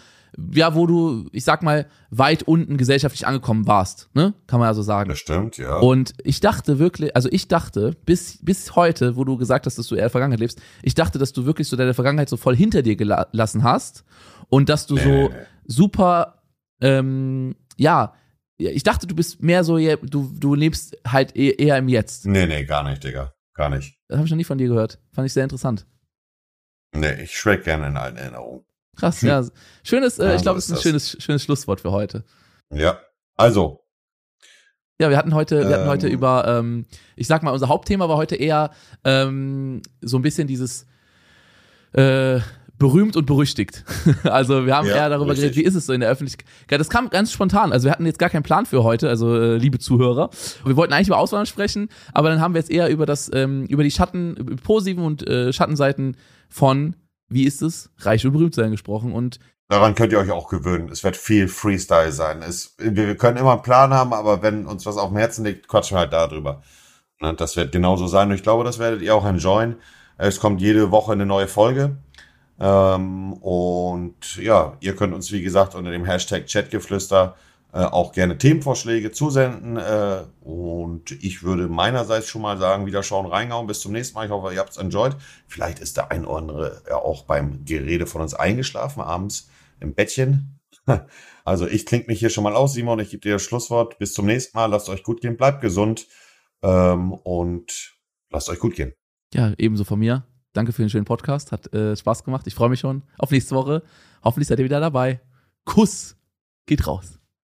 ja, 0.54 0.76
wo 0.76 0.88
du, 0.88 1.28
ich 1.32 1.44
sag 1.44 1.64
mal, 1.64 1.88
weit 2.10 2.44
unten 2.44 2.78
gesellschaftlich 2.78 3.28
angekommen 3.28 3.68
warst, 3.68 4.10
ne? 4.14 4.34
Kann 4.48 4.60
man 4.60 4.70
ja 4.70 4.74
so 4.74 4.82
sagen. 4.82 5.10
Das 5.10 5.20
stimmt, 5.20 5.58
ja. 5.58 5.78
Und 5.78 6.14
ich 6.24 6.40
dachte 6.40 6.80
wirklich, 6.80 7.16
also 7.16 7.30
ich 7.32 7.48
dachte, 7.48 7.96
bis, 8.06 8.40
bis 8.42 8.76
heute, 8.76 9.16
wo 9.16 9.24
du 9.24 9.38
gesagt 9.38 9.66
hast, 9.66 9.78
dass 9.78 9.88
du 9.88 9.96
eher 9.96 10.10
Vergangenheit 10.10 10.40
lebst, 10.40 10.62
ich 10.82 10.96
dachte, 10.96 11.20
dass 11.20 11.34
du 11.34 11.46
wirklich 11.46 11.68
so 11.68 11.76
deine 11.76 11.94
Vergangenheit 11.94 12.30
so 12.30 12.38
voll 12.38 12.56
hinter 12.56 12.82
dir 12.82 12.96
gelassen 12.96 13.64
hast 13.64 14.04
und 14.50 14.70
dass 14.70 14.88
du 14.88 14.96
nee. 14.96 15.02
so 15.04 15.32
super, 15.66 16.42
ähm, 16.82 17.56
ja, 17.78 18.14
ich 18.58 18.84
dachte, 18.84 19.08
du 19.08 19.16
bist 19.16 19.42
mehr 19.42 19.64
so, 19.64 19.78
du, 19.78 20.32
du 20.38 20.56
lebst 20.56 20.98
halt 21.08 21.36
e-, 21.36 21.56
eher 21.56 21.78
im 21.78 21.90
Jetzt. 21.90 22.26
Nee, 22.26 22.46
nee, 22.46 22.66
gar 22.66 22.88
nicht, 22.88 23.04
Digga. 23.04 23.34
Gar 23.54 23.70
nicht. 23.70 23.98
Das 24.08 24.18
habe 24.18 24.26
ich 24.26 24.32
noch 24.32 24.38
nie 24.38 24.44
von 24.44 24.58
dir 24.58 24.68
gehört. 24.68 25.00
Fand 25.12 25.28
ich 25.28 25.34
sehr 25.34 25.44
interessant. 25.44 25.86
Nee, 26.96 27.24
ich 27.24 27.38
schwelg 27.38 27.64
gerne 27.64 27.88
in 27.88 27.98
alten 27.98 28.18
Erinnerungen. 28.18 28.66
Krass, 28.96 29.22
hm. 29.22 29.28
ja. 29.28 29.44
Schönes, 29.84 30.20
äh, 30.20 30.26
ja, 30.26 30.36
ich 30.36 30.42
glaube, 30.42 30.60
es 30.60 30.70
ist 30.70 30.78
ein 30.78 30.82
schönes, 30.82 31.18
schönes 31.20 31.44
Schlusswort 31.44 31.82
für 31.82 31.92
heute. 31.92 32.24
Ja, 32.72 33.00
also. 33.36 33.82
Ja, 35.00 35.10
wir 35.10 35.18
hatten 35.18 35.34
heute, 35.34 35.58
wir 35.58 35.66
ähm, 35.66 35.74
hatten 35.74 35.90
heute 35.90 36.08
ähm. 36.08 36.14
über, 36.14 36.46
ähm, 36.48 36.86
ich 37.16 37.28
sag 37.28 37.44
mal, 37.44 37.52
unser 37.52 37.68
Hauptthema 37.68 38.08
war 38.08 38.18
heute 38.18 38.36
eher 38.36 38.72
ähm, 39.04 39.82
so 40.02 40.18
ein 40.18 40.22
bisschen 40.22 40.48
dieses 40.48 40.86
äh, 41.94 42.40
berühmt 42.78 43.16
und 43.16 43.26
berüchtigt. 43.26 43.84
also 44.24 44.66
wir 44.66 44.76
haben 44.76 44.88
ja, 44.88 44.96
eher 44.96 45.10
darüber 45.10 45.32
richtig. 45.32 45.52
geredet, 45.52 45.58
wie 45.58 45.68
ist 45.68 45.76
es 45.76 45.86
so 45.86 45.94
in 45.94 46.02
der 46.02 46.10
Öffentlichkeit. 46.10 46.80
Das 46.80 46.90
kam 46.90 47.10
ganz 47.10 47.32
spontan. 47.32 47.72
Also 47.72 47.86
wir 47.86 47.92
hatten 47.92 48.06
jetzt 48.06 48.20
gar 48.20 48.30
keinen 48.30 48.44
Plan 48.44 48.66
für 48.66 48.84
heute, 48.84 49.10
also 49.10 49.36
äh, 49.36 49.58
liebe 49.58 49.80
Zuhörer. 49.80 50.30
Wir 50.66 50.76
wollten 50.76 50.94
eigentlich 50.94 51.08
über 51.08 51.18
Auswandern 51.18 51.46
sprechen, 51.46 51.90
aber 52.14 52.30
dann 52.30 52.42
haben 52.42 52.54
wir 52.54 52.60
jetzt 52.60 52.72
eher 52.72 52.90
über 52.90 53.06
das, 53.06 53.32
ähm, 53.34 53.66
über 53.66 53.84
die 53.84 53.92
Schatten, 53.92 54.58
positiven 54.64 55.04
und 55.04 55.28
äh, 55.28 55.54
Schattenseiten 55.54 56.18
von 56.50 56.96
wie 57.34 57.46
ist 57.46 57.62
es, 57.62 57.90
reich 58.00 58.26
und 58.26 58.34
berühmt 58.34 58.56
sein 58.56 58.72
gesprochen 58.72 59.14
und 59.14 59.40
Daran 59.70 59.96
könnt 59.96 60.12
ihr 60.12 60.20
euch 60.20 60.30
auch 60.30 60.50
gewöhnen. 60.50 60.90
Es 60.90 61.04
wird 61.04 61.18
viel 61.18 61.48
Freestyle 61.48 62.12
sein. 62.12 62.44
Es, 62.44 62.76
wir 62.78 63.16
können 63.16 63.38
immer 63.38 63.54
einen 63.54 63.62
Plan 63.62 63.94
haben, 63.94 64.14
aber 64.14 64.44
wenn 64.44 64.68
uns 64.68 64.86
was 64.86 64.98
auf 64.98 65.10
dem 65.10 65.18
Herzen 65.18 65.46
liegt, 65.46 65.68
quatschen 65.68 65.96
wir 65.96 66.02
halt 66.02 66.14
darüber. 66.14 66.62
Ne, 67.22 67.34
das 67.34 67.56
wird 67.56 67.72
genauso 67.72 68.08
sein 68.08 68.30
und 68.30 68.36
ich 68.36 68.44
glaube, 68.44 68.64
das 68.66 68.78
werdet 68.78 69.02
ihr 69.02 69.16
auch 69.16 69.26
enjoyen. 69.26 69.78
Es 70.18 70.40
kommt 70.40 70.62
jede 70.62 70.92
Woche 70.92 71.14
eine 71.14 71.26
neue 71.26 71.48
Folge. 71.48 71.98
Ähm, 72.60 73.34
und 73.34 74.36
ja, 74.38 74.78
ihr 74.80 74.96
könnt 74.96 75.14
uns, 75.14 75.32
wie 75.32 75.42
gesagt, 75.42 75.74
unter 75.74 75.92
dem 75.92 76.06
Hashtag 76.06 76.46
Chatgeflüster 76.48 77.36
auch 77.80 78.12
gerne 78.12 78.38
Themenvorschläge 78.38 79.12
zusenden. 79.12 79.78
Äh, 79.78 80.24
und 80.42 81.12
ich 81.12 81.44
würde 81.44 81.68
meinerseits 81.68 82.28
schon 82.28 82.44
mal 82.44 82.58
sagen, 82.58 82.86
wieder 82.86 83.04
schauen, 83.04 83.26
reingauen. 83.26 83.68
Bis 83.68 83.80
zum 83.80 83.92
nächsten 83.92 84.16
Mal. 84.16 84.26
Ich 84.26 84.32
hoffe, 84.32 84.54
ihr 84.54 84.60
habt 84.60 84.72
es 84.72 84.78
enjoyed. 84.78 85.16
Vielleicht 85.48 85.80
ist 85.80 85.98
der 85.98 86.12
ein 86.12 86.26
oder 86.26 86.38
andere 86.38 86.82
ja 86.88 86.98
auch 86.98 87.24
beim 87.26 87.66
Gerede 87.66 88.06
von 88.06 88.22
uns 88.22 88.34
eingeschlafen, 88.34 89.02
abends 89.02 89.50
im 89.80 89.94
Bettchen. 89.94 90.60
Also 91.46 91.68
ich 91.68 91.86
klinge 91.86 92.06
mich 92.08 92.20
hier 92.20 92.30
schon 92.30 92.46
mal 92.46 92.56
aus, 92.56 92.72
Simon. 92.72 93.00
Ich 93.00 93.10
gebe 93.10 93.20
dir 93.20 93.34
das 93.34 93.42
Schlusswort. 93.42 94.00
Bis 94.00 94.14
zum 94.14 94.26
nächsten 94.26 94.58
Mal. 94.58 94.68
Lasst 94.68 94.88
euch 94.88 95.04
gut 95.04 95.20
gehen, 95.20 95.36
bleibt 95.36 95.60
gesund 95.60 96.08
ähm, 96.62 97.12
und 97.12 97.98
lasst 98.30 98.48
euch 98.48 98.60
gut 98.60 98.76
gehen. 98.76 98.94
Ja, 99.34 99.52
ebenso 99.58 99.84
von 99.84 100.00
mir. 100.00 100.26
Danke 100.54 100.72
für 100.72 100.84
den 100.84 100.90
schönen 100.90 101.04
Podcast. 101.04 101.52
Hat 101.52 101.74
äh, 101.74 101.98
Spaß 101.98 102.24
gemacht. 102.24 102.48
Ich 102.48 102.56
freue 102.56 102.70
mich 102.70 102.80
schon 102.80 103.04
auf 103.18 103.32
nächste 103.32 103.56
Woche. 103.56 103.84
Hoffentlich 104.24 104.48
seid 104.48 104.60
ihr 104.60 104.66
wieder 104.66 104.80
dabei. 104.80 105.20
Kuss 105.66 106.16
geht 106.66 106.88
raus. 106.88 107.20